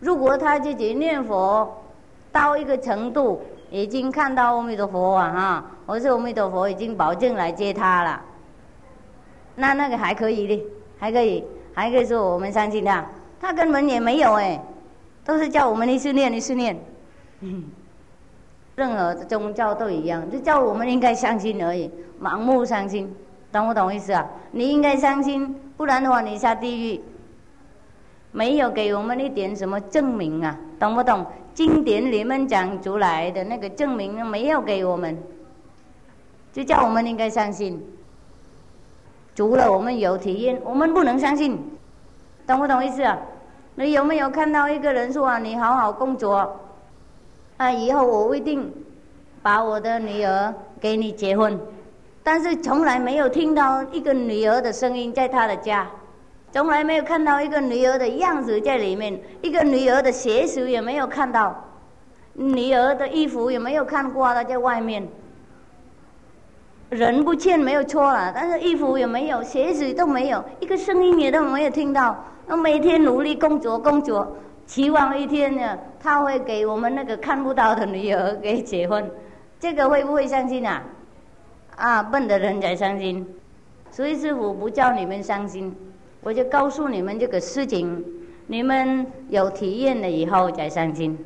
[0.00, 1.82] 如果他自己念佛
[2.30, 8.20] 到一个程度，已经看到阿弥陀佛啊，哈，我说阿弥陀佛已经保证来接他了，
[9.54, 10.66] 那那个还可以的，
[10.98, 13.06] 还可以，还可以说我们相信他，
[13.40, 14.60] 他根本也没有哎，
[15.24, 16.76] 都是叫我们一次念一次念。
[18.76, 21.90] 任何的宗教都一样，就叫我们应该相信而已，
[22.20, 23.14] 盲目相信，
[23.52, 24.26] 懂不懂意思啊？
[24.50, 27.00] 你应该相信，不然的话你下地狱。
[28.32, 31.24] 没有给我们一点什么证明啊，懂不懂？
[31.54, 35.16] 经典里面讲出来的那个证明没有给我们，
[36.52, 37.80] 就叫我们应该相信。
[39.36, 41.56] 除了我们有体验，我们不能相信，
[42.44, 43.16] 懂不懂意思啊？
[43.76, 45.38] 你有没有看到一个人说啊？
[45.38, 46.60] 你好好工作。
[47.64, 47.70] 啊！
[47.72, 48.70] 以后我一定
[49.42, 51.58] 把我的女儿给你结婚，
[52.22, 55.86] 但是从来没有听到一个女儿的声音在他的家，
[56.52, 61.54] 从来没有看到一个女儿的样子在里面，一个女儿的鞋子也没有看到，
[62.34, 65.08] 女儿的衣服也没有看过，她在外面。
[66.90, 72.14] 人不见没有错了，但是衣服也没有，鞋子都没有，一个声音也都没有听到。
[72.46, 74.36] 那每天努力工作，工作。
[74.66, 79.10] 期望一天呢，他会给我们那个看不到的女儿给结婚，
[79.60, 80.82] 这个会不会相信啊？
[81.76, 83.26] 啊，笨的人才相信，
[83.90, 85.74] 所以师傅不叫你们伤心，
[86.22, 88.04] 我就告诉你们这个事情，
[88.46, 91.18] 你们有体验了以后再伤心，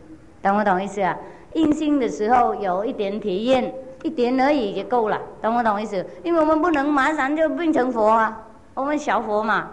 [0.43, 1.17] 懂不懂意思啊？
[1.55, 6.05] 印心的时候有一点体验，一点而已就够了，懂不懂意思？
[6.23, 9.71] 因为我们不能马上就变成佛啊，我们小佛嘛，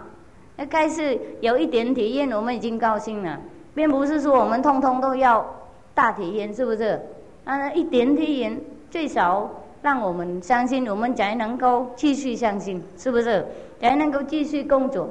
[0.56, 3.38] 那该是有一点体验，我们已经高兴了，
[3.76, 5.46] 并不是说我们通通都要
[5.94, 6.98] 大体验，是不是？
[7.44, 8.58] 啊，一点体验
[8.90, 9.48] 最少
[9.82, 13.46] 让我们相信，我们才能够继续相信，是不是？
[13.78, 15.08] 才能够继续工作。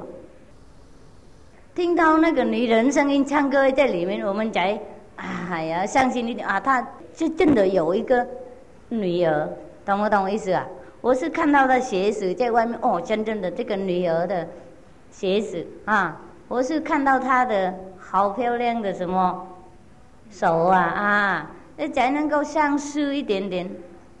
[1.76, 4.78] 听到那个女人声音唱歌在里面，我们才
[5.14, 8.26] 哎呀相信一点啊，她是真的有一个
[8.88, 9.48] 女儿，
[9.84, 10.66] 懂不懂意思啊？
[11.00, 14.46] 我是看到她鞋子在外面哦，真正的这个女儿的
[15.10, 17.72] 鞋子啊，我是看到她的
[18.10, 19.46] 好漂亮的什么
[20.30, 21.50] 手啊啊。
[21.78, 23.70] 那才能够相似一点点，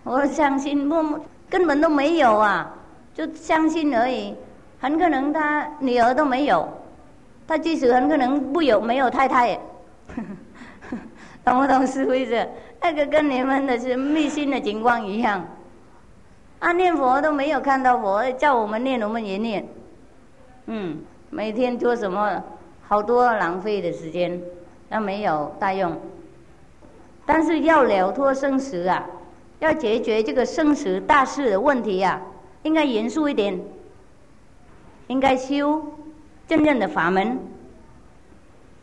[0.04, 1.18] 我相信不
[1.48, 2.70] 根本都没有啊，
[3.14, 4.34] 就相信而已。
[4.78, 6.68] 很可能他女儿都没有，
[7.48, 9.58] 他即使很可能不有没有太太，
[11.44, 12.46] 懂不懂是不是？
[12.82, 15.42] 那个跟你们的是密信的情况一样，
[16.58, 19.66] 啊念佛都没有看到佛，叫我们念我们也念，
[20.66, 20.98] 嗯，
[21.30, 22.42] 每天做什么
[22.88, 24.40] 好多浪费的时间，
[24.88, 25.96] 那没有大用。
[27.24, 29.04] 但是要了脱生死啊，
[29.58, 32.22] 要解决这个生死大事的问题呀，
[32.62, 33.60] 应该严肃一点，
[35.08, 35.84] 应该修
[36.46, 37.38] 真正的法门，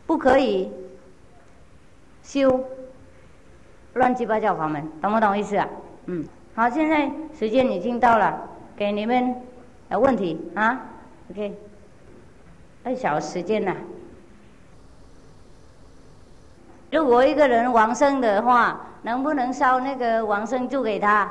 [0.06, 0.70] 不可以
[2.22, 2.62] 修
[3.94, 5.66] 乱七八糟法门，懂不懂意思啊？
[6.06, 6.22] 嗯，
[6.54, 9.34] 好，现在时间已经到了，给你们
[9.88, 10.86] 的问题啊
[11.30, 11.54] ，OK，
[12.84, 13.74] 二小时间了。
[16.92, 21.30] 如果一个人往生的话，能不能烧那个往生咒给他？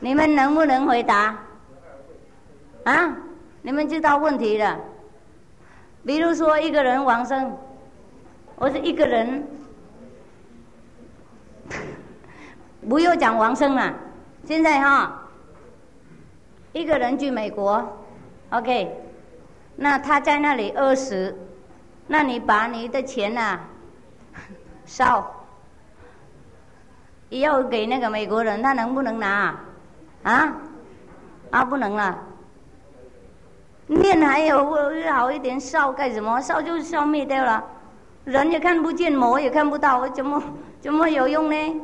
[0.00, 1.36] 你们能不能回答？
[2.84, 3.16] 啊？
[3.62, 4.78] 你们知道问题了。
[6.04, 7.56] 比如说一个人往生，
[8.56, 9.48] 我是一个人，
[12.86, 13.94] 不用讲往生了。
[14.44, 15.22] 现在哈，
[16.74, 17.82] 一个人去美国
[18.50, 18.94] ，OK，
[19.76, 21.36] 那他在那里饿死。
[22.06, 23.58] 那你把你的钱呐
[24.84, 25.34] 烧，
[27.30, 29.58] 要给那个美国人，他能不能拿？
[30.22, 30.52] 啊？
[31.50, 32.18] 啊，不能了。
[33.86, 34.70] 念还有
[35.12, 36.38] 好一点，烧干什么？
[36.40, 37.64] 烧就消灭掉了，
[38.24, 40.42] 人也看不见，魔也看不到，怎么
[40.82, 41.80] 怎么有用呢？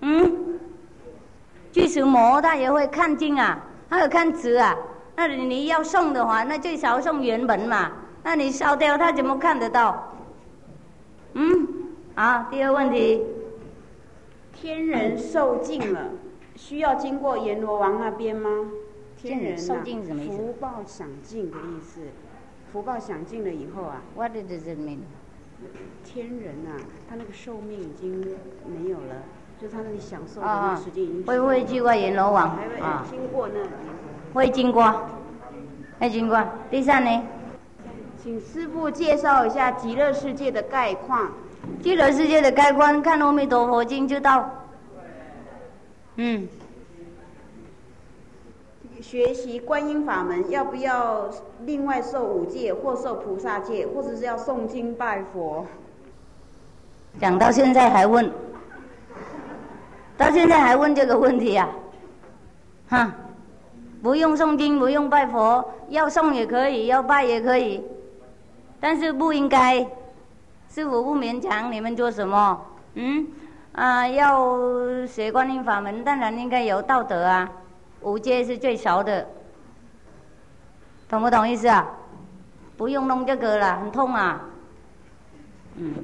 [0.00, 0.58] 嗯？
[1.70, 3.58] 即使魔他也会看经啊，
[3.90, 4.74] 还有看字啊。
[5.20, 7.92] 那你要送的话，那最少送原本嘛。
[8.22, 10.14] 那你烧掉，他怎么看得到？
[11.34, 11.68] 嗯，
[12.14, 13.22] 好，第二问题，
[14.54, 16.06] 天人受尽了，
[16.56, 18.70] 需要经过阎罗王那边吗？
[19.14, 20.36] 天人受尽什么意思？
[20.38, 22.00] 福报享尽的意思。
[22.72, 25.00] 福报享尽了以后啊，What does it mean？
[26.02, 28.18] 天人啊，他那个寿命已经
[28.66, 29.22] 没有了，
[29.60, 31.26] 就是他那里享受的那个时间已经。
[31.26, 32.56] 会不会经过阎罗王？
[32.80, 33.60] 啊，经过那。
[34.32, 34.94] 会经过，
[35.98, 36.42] 会经过。
[36.70, 37.22] 第三呢？
[38.22, 41.30] 请师傅介绍一下极乐世界的概况。
[41.82, 44.50] 极乐世界的概况，看《阿弥陀佛经》就到。
[46.16, 46.48] 嗯。
[49.00, 51.28] 学习观音法门，要不要
[51.64, 55.66] 另外受五戒，或受菩萨戒，或者是要诵经拜佛？
[57.18, 58.30] 讲到现在还问，
[60.16, 61.68] 到现在还问这个问题呀？
[62.88, 63.12] 哈，
[64.02, 67.84] 不用诵经，不用拜佛，要诵也可以，要拜也可以。
[68.80, 69.86] 但是不应该，
[70.68, 72.60] 师傅不勉强你们做什么？
[72.94, 73.26] 嗯，
[73.72, 77.50] 啊，要学观音法门，当然应该有道德啊，
[78.00, 79.26] 五戒是最少的，
[81.08, 81.86] 懂不懂意思啊？
[82.78, 84.40] 不用弄这个了，很痛啊。
[85.76, 85.94] 嗯。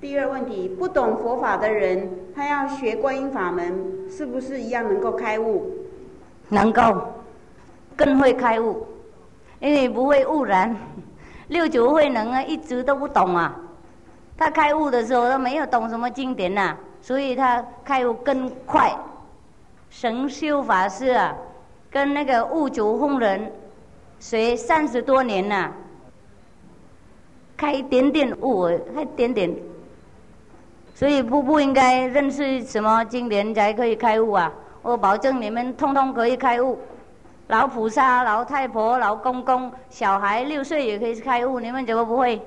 [0.00, 5.81] 第二问题，不懂佛法的人，他要学观音法门，是不是一样能够开悟？
[6.52, 7.02] 能够，
[7.96, 8.86] 更会开悟，
[9.58, 10.76] 因为不会误人。
[11.48, 13.56] 六祖慧能啊，一直都不懂啊。
[14.36, 18.94] 他开悟的时候，他没有懂什么经典呐，所以他开悟更快。
[19.88, 21.34] 神秀法师啊，
[21.90, 23.50] 跟那个悟祖弘忍
[24.20, 25.72] 学三十多年呐，
[27.56, 29.56] 开一点点悟，开一点点。
[30.94, 34.52] 所以不不应该认识什么经典才可以开悟啊！
[34.82, 36.78] 我保证你们通通可以开悟。
[37.48, 42.40] 老菩萨、老太婆、老公公、小孩六岁也可以开悟，你们怎么不会？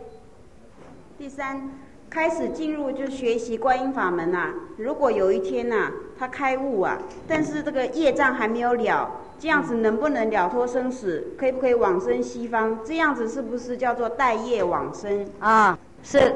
[1.17, 1.69] 第三，
[2.09, 4.53] 开始进入就学习观音法门啊。
[4.77, 6.97] 如果有一天呐，他开悟啊，
[7.27, 9.09] 但是这个业障还没有了，
[9.39, 11.25] 这样子能不能了脱生死？
[11.37, 12.77] 可以不可以往生西方？
[12.83, 15.25] 这样子是不是叫做待业往生？
[15.39, 16.33] 啊，是。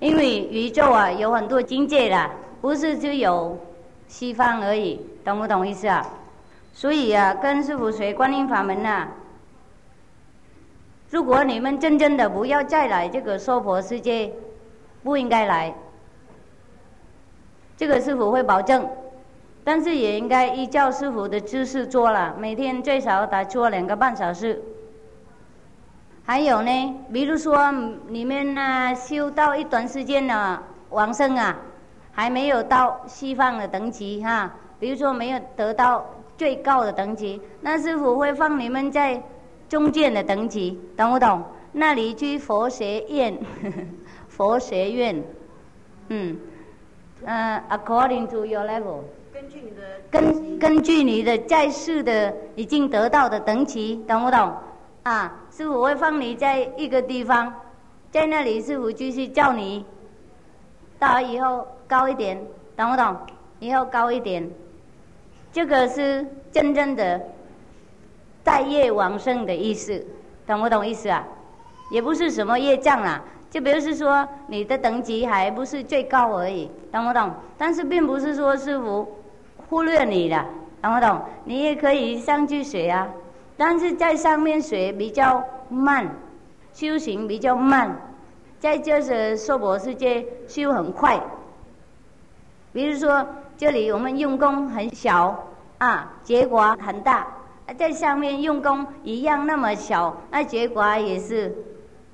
[0.00, 2.30] 因为宇宙啊有很多境界的，
[2.60, 3.56] 不是就有
[4.10, 6.04] 西方而已，懂不懂意思啊？
[6.74, 9.06] 所以啊，跟师傅学观音法门呐。
[11.10, 14.32] 如果你们真正的不要再来这个娑婆世界，
[15.04, 15.72] 不应该来。
[17.76, 18.88] 这个师傅会保证，
[19.62, 24.60] 但是也应该依照师傅的指示做了，每天最少得做两个半小时。
[26.24, 27.70] 还有呢，比如说
[28.08, 30.60] 你们呢修到一段时间了，
[30.90, 31.56] 往生啊，
[32.12, 34.52] 还没有到西方的等级哈。
[34.78, 36.04] 比如说没有得到
[36.38, 39.22] 最高的等级，那师傅会放你们在
[39.68, 41.42] 中间的等级，懂不懂？
[41.72, 43.38] 那里去佛学院，
[44.26, 45.22] 佛学院，
[46.08, 46.36] 嗯，
[47.24, 49.00] 呃，according to your level，
[49.32, 54.52] 根据你的根根据你的在世的已经得到的等级，懂不懂？
[55.02, 57.54] 啊，师傅会放你在一个地方，
[58.10, 59.84] 在那里师傅继续叫你，
[60.98, 62.40] 到以后高一点，
[62.76, 63.16] 懂不懂？
[63.58, 64.48] 以后高一点，
[65.52, 67.20] 这个是真正的
[68.44, 70.06] 待业往生的意思，
[70.46, 71.26] 懂不懂意思啊？
[71.90, 77.28] 也不是什么业障啦，就比如是说你的等级还不是最高而已，懂不懂？
[77.58, 79.16] 但是并不是说师傅
[79.68, 80.44] 忽略你的，
[80.80, 81.20] 懂不懂？
[81.42, 83.08] 你也可以上去学啊。
[83.56, 86.08] 但是在上面学比较慢，
[86.72, 87.94] 修行比较慢，
[88.60, 91.20] 在这是娑婆世界修很快。
[92.72, 93.26] 比如说
[93.56, 95.48] 这里我们用功很小
[95.78, 97.26] 啊，结果很大；
[97.76, 101.54] 在上面用功一样那么小，那结果也是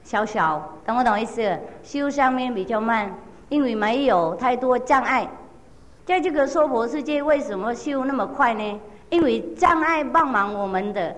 [0.03, 1.59] 小小，懂不懂意思？
[1.83, 3.13] 修上面比较慢，
[3.49, 5.29] 因为没有太多障碍。
[6.05, 8.81] 在这个娑婆世界为什么修那么快呢？
[9.11, 11.15] 因为障碍帮忙我们的。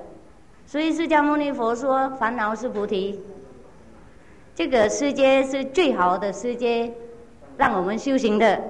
[0.66, 3.20] 所以释迦牟尼佛说：“烦恼是菩提。”
[4.54, 6.92] 这个世界是最好的世界，
[7.56, 8.60] 让我们修行的。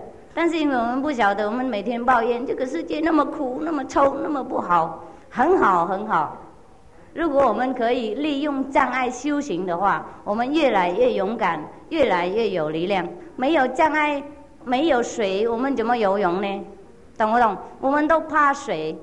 [0.40, 5.02] 但是因为我们不晓得，我们每天抱怨这个世界那么苦、那么臭、那么不好。
[5.28, 6.36] 很好，很好。
[7.12, 13.04] 如果我们可以利用障碍修行的话，我们越来越勇敢，越来越有力量。
[13.34, 14.22] 没有障碍，
[14.64, 16.64] 没有水，我们怎么游泳呢？
[17.16, 17.56] 懂不懂？
[17.80, 18.96] 我们都怕水。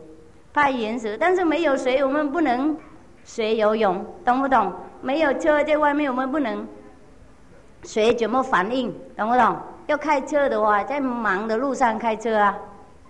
[0.54, 2.78] 怕淹死，但是没有水，我们不能
[3.26, 4.72] 学游泳，懂不懂？
[5.02, 6.66] 没有车在外面，我们不能
[7.84, 9.58] 学怎么反应，懂不懂？
[9.88, 12.58] 要开车的话，在忙的路上开车啊，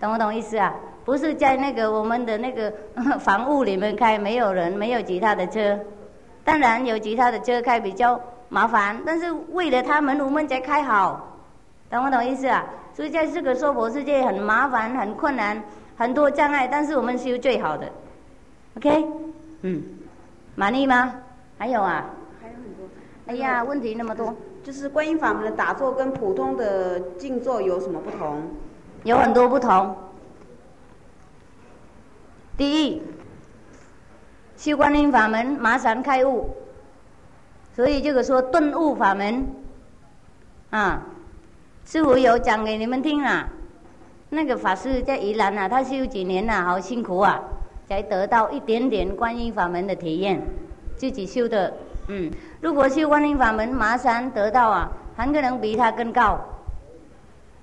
[0.00, 0.74] 懂不懂意思啊？
[1.04, 2.72] 不是在那个我们的那个
[3.20, 5.78] 房屋里面开，没有人，没有其他的车。
[6.44, 11.38] 当然有其他的车开比较麻烦，但是为了他们，我们才开好，
[11.90, 12.64] 懂不懂意思啊？
[12.94, 15.62] 所以在这个娑婆世界很麻烦，很困难。
[15.98, 17.90] 很多障碍，但是我们修最好的
[18.76, 19.06] ，OK，
[19.62, 19.82] 嗯，
[20.54, 21.14] 满意吗？
[21.56, 22.04] 还有啊？
[22.42, 22.86] 还有很多。
[23.28, 24.34] 哎呀，问题那么多。
[24.66, 28.42] 就是观音法门的打坐跟普通的静坐有什么不同？
[29.04, 29.94] 有很多不同。
[32.56, 33.00] 第一，
[34.56, 36.50] 修观音法门马上开悟，
[37.76, 39.46] 所以这个说顿悟法门，
[40.70, 41.00] 啊，
[41.84, 43.48] 师傅有讲给你们听啊。
[44.30, 47.40] 那个法师在宜兰啊，他修几年呐，好辛苦啊，
[47.88, 50.42] 才得到一点点观音法门的体验，
[50.96, 51.72] 自己修的，
[52.08, 52.30] 嗯，
[52.60, 56.38] 如果修观音法门，马上得到啊，很可能比他更高，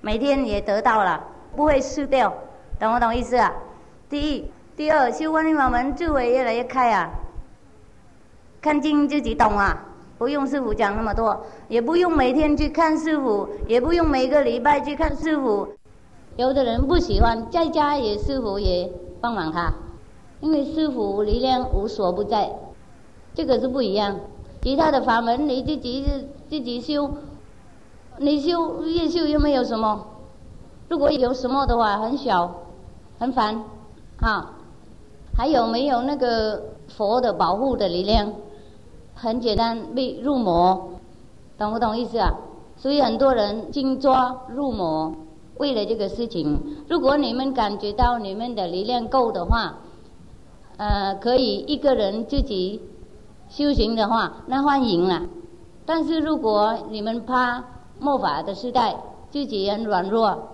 [0.02, 1.22] 每天也得到了，
[1.56, 2.32] 不会失掉，
[2.78, 3.52] 懂不懂意思啊？
[4.10, 7.10] 第一，第二，修观音法门智慧越来越开啊，
[8.60, 9.82] 看经自己懂啊，
[10.18, 15.68] 不用师傅讲那么多，也不用每天去看师傅，也不用每个礼拜去看师傅。
[16.36, 18.92] 有的人不喜欢，在家也师傅也
[19.22, 19.72] 帮忙他，
[20.40, 22.50] 因为师傅力量无所不在，
[23.34, 24.20] 这个是不一样。
[24.64, 26.02] 其他的法门你自己
[26.48, 27.10] 自己修，
[28.16, 30.06] 你修越修又没有什么，
[30.88, 32.50] 如果有什么的话很小，
[33.18, 33.62] 很烦，
[34.20, 34.54] 啊，
[35.36, 38.32] 还有没有那个佛的保护的力量？
[39.14, 40.92] 很简单，被入魔，
[41.58, 42.34] 懂不懂意思啊？
[42.78, 45.14] 所以很多人精抓入魔。
[45.58, 46.58] 为了这个事情，
[46.88, 49.74] 如果你们感觉到你们的力量够的话，
[50.78, 52.80] 呃，可以一个人自己
[53.54, 55.22] 修行的话，那欢迎了。
[55.86, 57.62] 但是如果你们怕
[58.00, 58.96] 末法的时代，
[59.30, 60.48] 自己很软弱，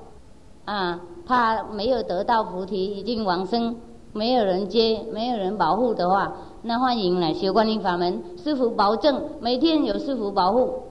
[0.67, 3.75] 啊，怕没有得到菩提，已经往生，
[4.13, 8.23] 没有人接，没有人保护的话，那欢迎来学观音法门。
[8.37, 10.83] 师傅保证每天有师傅保护，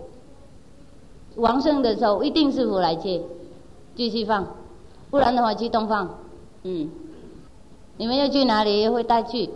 [1.36, 3.22] 往生的时候一定师傅来接。
[3.96, 4.48] 继续放，
[5.12, 6.10] 不然的话去东放，
[6.64, 6.90] 嗯，
[7.98, 9.48] 你们要去哪里会带去，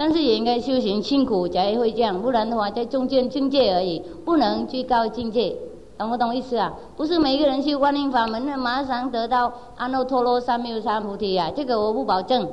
[0.00, 5.54] 但是也应该修行辛苦才会这样，不然的话在中间境界而已，不能居高境界，
[5.98, 6.72] 懂不懂意思啊？
[6.96, 12.48] 不是每个人修观音法门呢，马上得到阿耨多罗三藐三菩提呀，这个我不保证，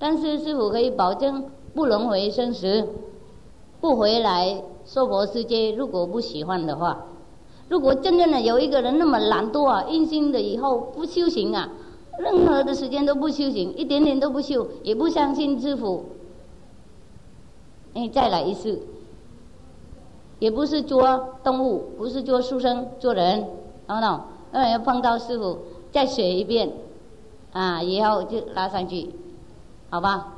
[0.00, 1.44] 但是师傅可以保证
[1.76, 2.88] 不轮回生死，
[3.80, 7.04] 不回来娑婆世界，如果不喜欢的话。
[7.68, 11.68] 如果真正的有一个人那么懒惰啊，阴心的以后不修行啊，
[12.18, 16.04] 任何的时间都不修行，一点点都不修，也不相信师傅，
[17.94, 18.80] 哎，再来一次，
[20.38, 23.40] 也不是捉动物，不是捉书生，做人，
[23.86, 24.20] 懂不懂？
[24.52, 25.58] 那要碰到师傅
[25.90, 26.72] 再学一遍，
[27.52, 29.10] 啊，以后就拉上去，
[29.90, 30.34] 好吧？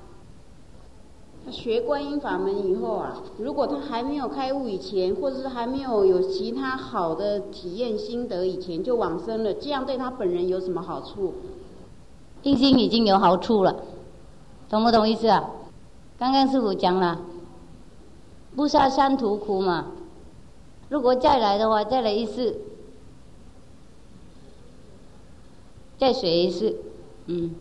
[1.51, 11.35] 学观音法门以后啊，如果他还没有开悟以前，或者是还没有有其他好的体验心得以前就往生了，这样对他本人有什么好处？
[12.43, 13.75] 定心已经有好处了，
[14.69, 15.51] 懂不懂意思啊？
[16.19, 17.19] 刚刚师傅讲了，
[18.55, 19.87] 不杀三途苦嘛。
[20.89, 22.61] 如果再来的话，再来一次，
[25.99, 26.77] 再学一次，
[27.27, 27.55] 嗯，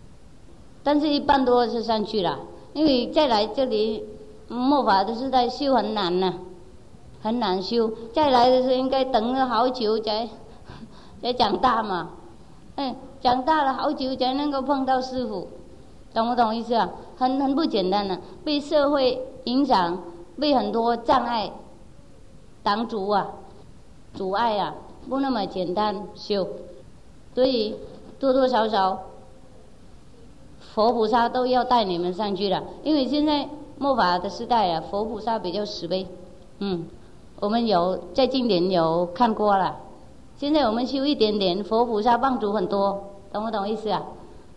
[0.84, 2.40] 但是一般都是上去了。
[2.74, 4.04] 因为再来这里，
[4.48, 6.36] 末法都是在修很难呢，
[7.22, 7.92] 很难修。
[8.14, 10.28] 再来的时候应该等了好久才
[11.22, 12.12] 才长大嘛，
[12.76, 15.48] 嗯，长大了好久才能够碰到师傅，
[16.14, 16.90] 懂不懂意思啊？
[17.18, 20.02] 很很不简单的，被社会影响，
[20.40, 21.52] 被很多障碍
[22.64, 23.28] 挡住啊，
[24.14, 24.76] 阻碍啊，
[25.10, 26.48] 不那么简单修，
[27.36, 27.76] 所以
[28.20, 29.00] 多多少少。
[30.74, 33.50] 佛菩萨都要带你们上去了，因为现在
[33.80, 36.08] 末法的时代啊，佛菩萨比较慈悲。
[36.60, 36.86] 嗯，
[37.40, 39.78] 我们有在经典有看过了。
[40.38, 43.04] 现在我们修一点点，佛菩萨帮助很多，
[43.34, 44.04] 懂不懂意思啊？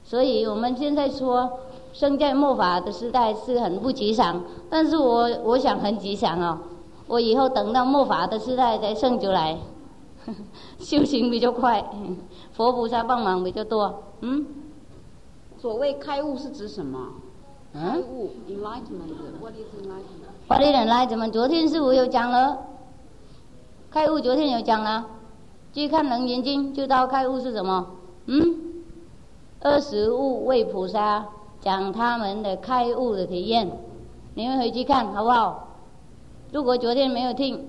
[0.05, 1.59] 所以我们现在说，
[1.93, 6.59] 生在末法的时代是很不吉祥，但是我我想很吉祥哦。
[7.07, 9.59] 我以后等到末法的时代再生出来，
[10.81, 11.85] 修行比较快，
[12.53, 14.03] 佛菩萨帮忙比较多。
[14.21, 14.47] 嗯。
[15.59, 16.99] 所谓开悟是指什么？
[17.73, 21.31] 开悟 is enlightenment？What is enlightenment？
[21.31, 22.59] 昨天师傅有讲了，
[23.91, 25.07] 开悟昨天有讲了，
[25.73, 27.87] 去看《楞严经》就知道开悟是什么。
[28.27, 28.59] 嗯，
[29.61, 31.27] 二十五位菩萨
[31.63, 33.71] 讲他们的开悟的体验，
[34.35, 35.69] 你们回去看好不好？
[36.53, 37.69] 如果昨天没有听，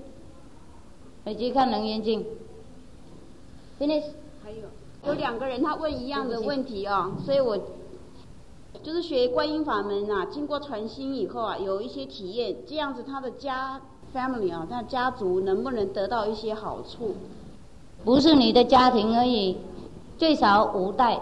[1.24, 2.20] 回去看《楞严经》。
[3.80, 4.04] Finish。
[4.42, 4.68] 还有
[5.06, 7.58] 有两个人他问一样的问题啊，所以我。
[8.82, 13.80] 就是学观音法门啊，经过传心以后啊，有一些体验，这样子他的家
[14.12, 17.14] family 啊，他家族能不能得到一些好处？
[18.04, 19.56] 不是你的家庭而已，
[20.18, 21.18] 最少五代，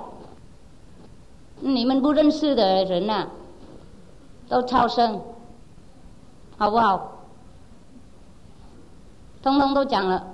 [1.64, 3.28] 你们不认识的人呐，
[4.48, 5.20] 都超生，
[6.58, 7.22] 好不好？
[9.42, 10.26] 通通都讲了，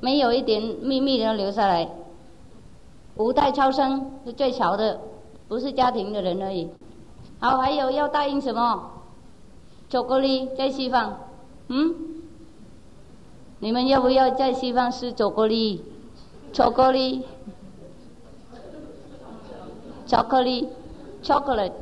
[0.00, 1.88] 没有一点秘密的留下来，
[3.16, 4.98] 五代超生是最少的。
[5.48, 6.68] 不是家庭的人而已。
[7.38, 8.90] 好，还有要答应什么？
[9.88, 11.20] 巧克力在西方，
[11.68, 11.94] 嗯？
[13.60, 15.84] 你们要不要在西方吃巧克力？
[16.52, 17.24] 巧克力，
[20.06, 20.68] 巧克力
[21.22, 21.72] ，chocolate，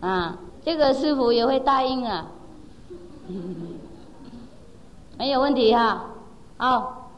[0.00, 2.26] 啊，这个师傅也会答应啊。
[5.18, 6.06] 没有问题哈。
[6.56, 7.10] 好，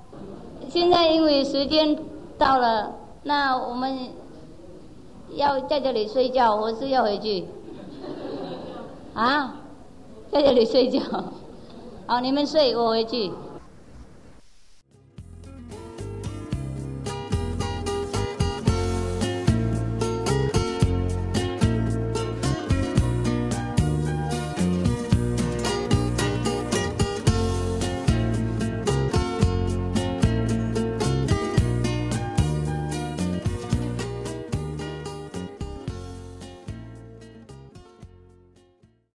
[0.69, 1.97] 现在因为时间
[2.37, 2.93] 到了，
[3.23, 4.11] 那我们。
[5.37, 7.45] 要在这里睡觉，我是要回去。
[9.15, 9.55] 啊，
[10.33, 11.01] 在这里睡觉。
[12.05, 13.31] 好，你们睡，我回去。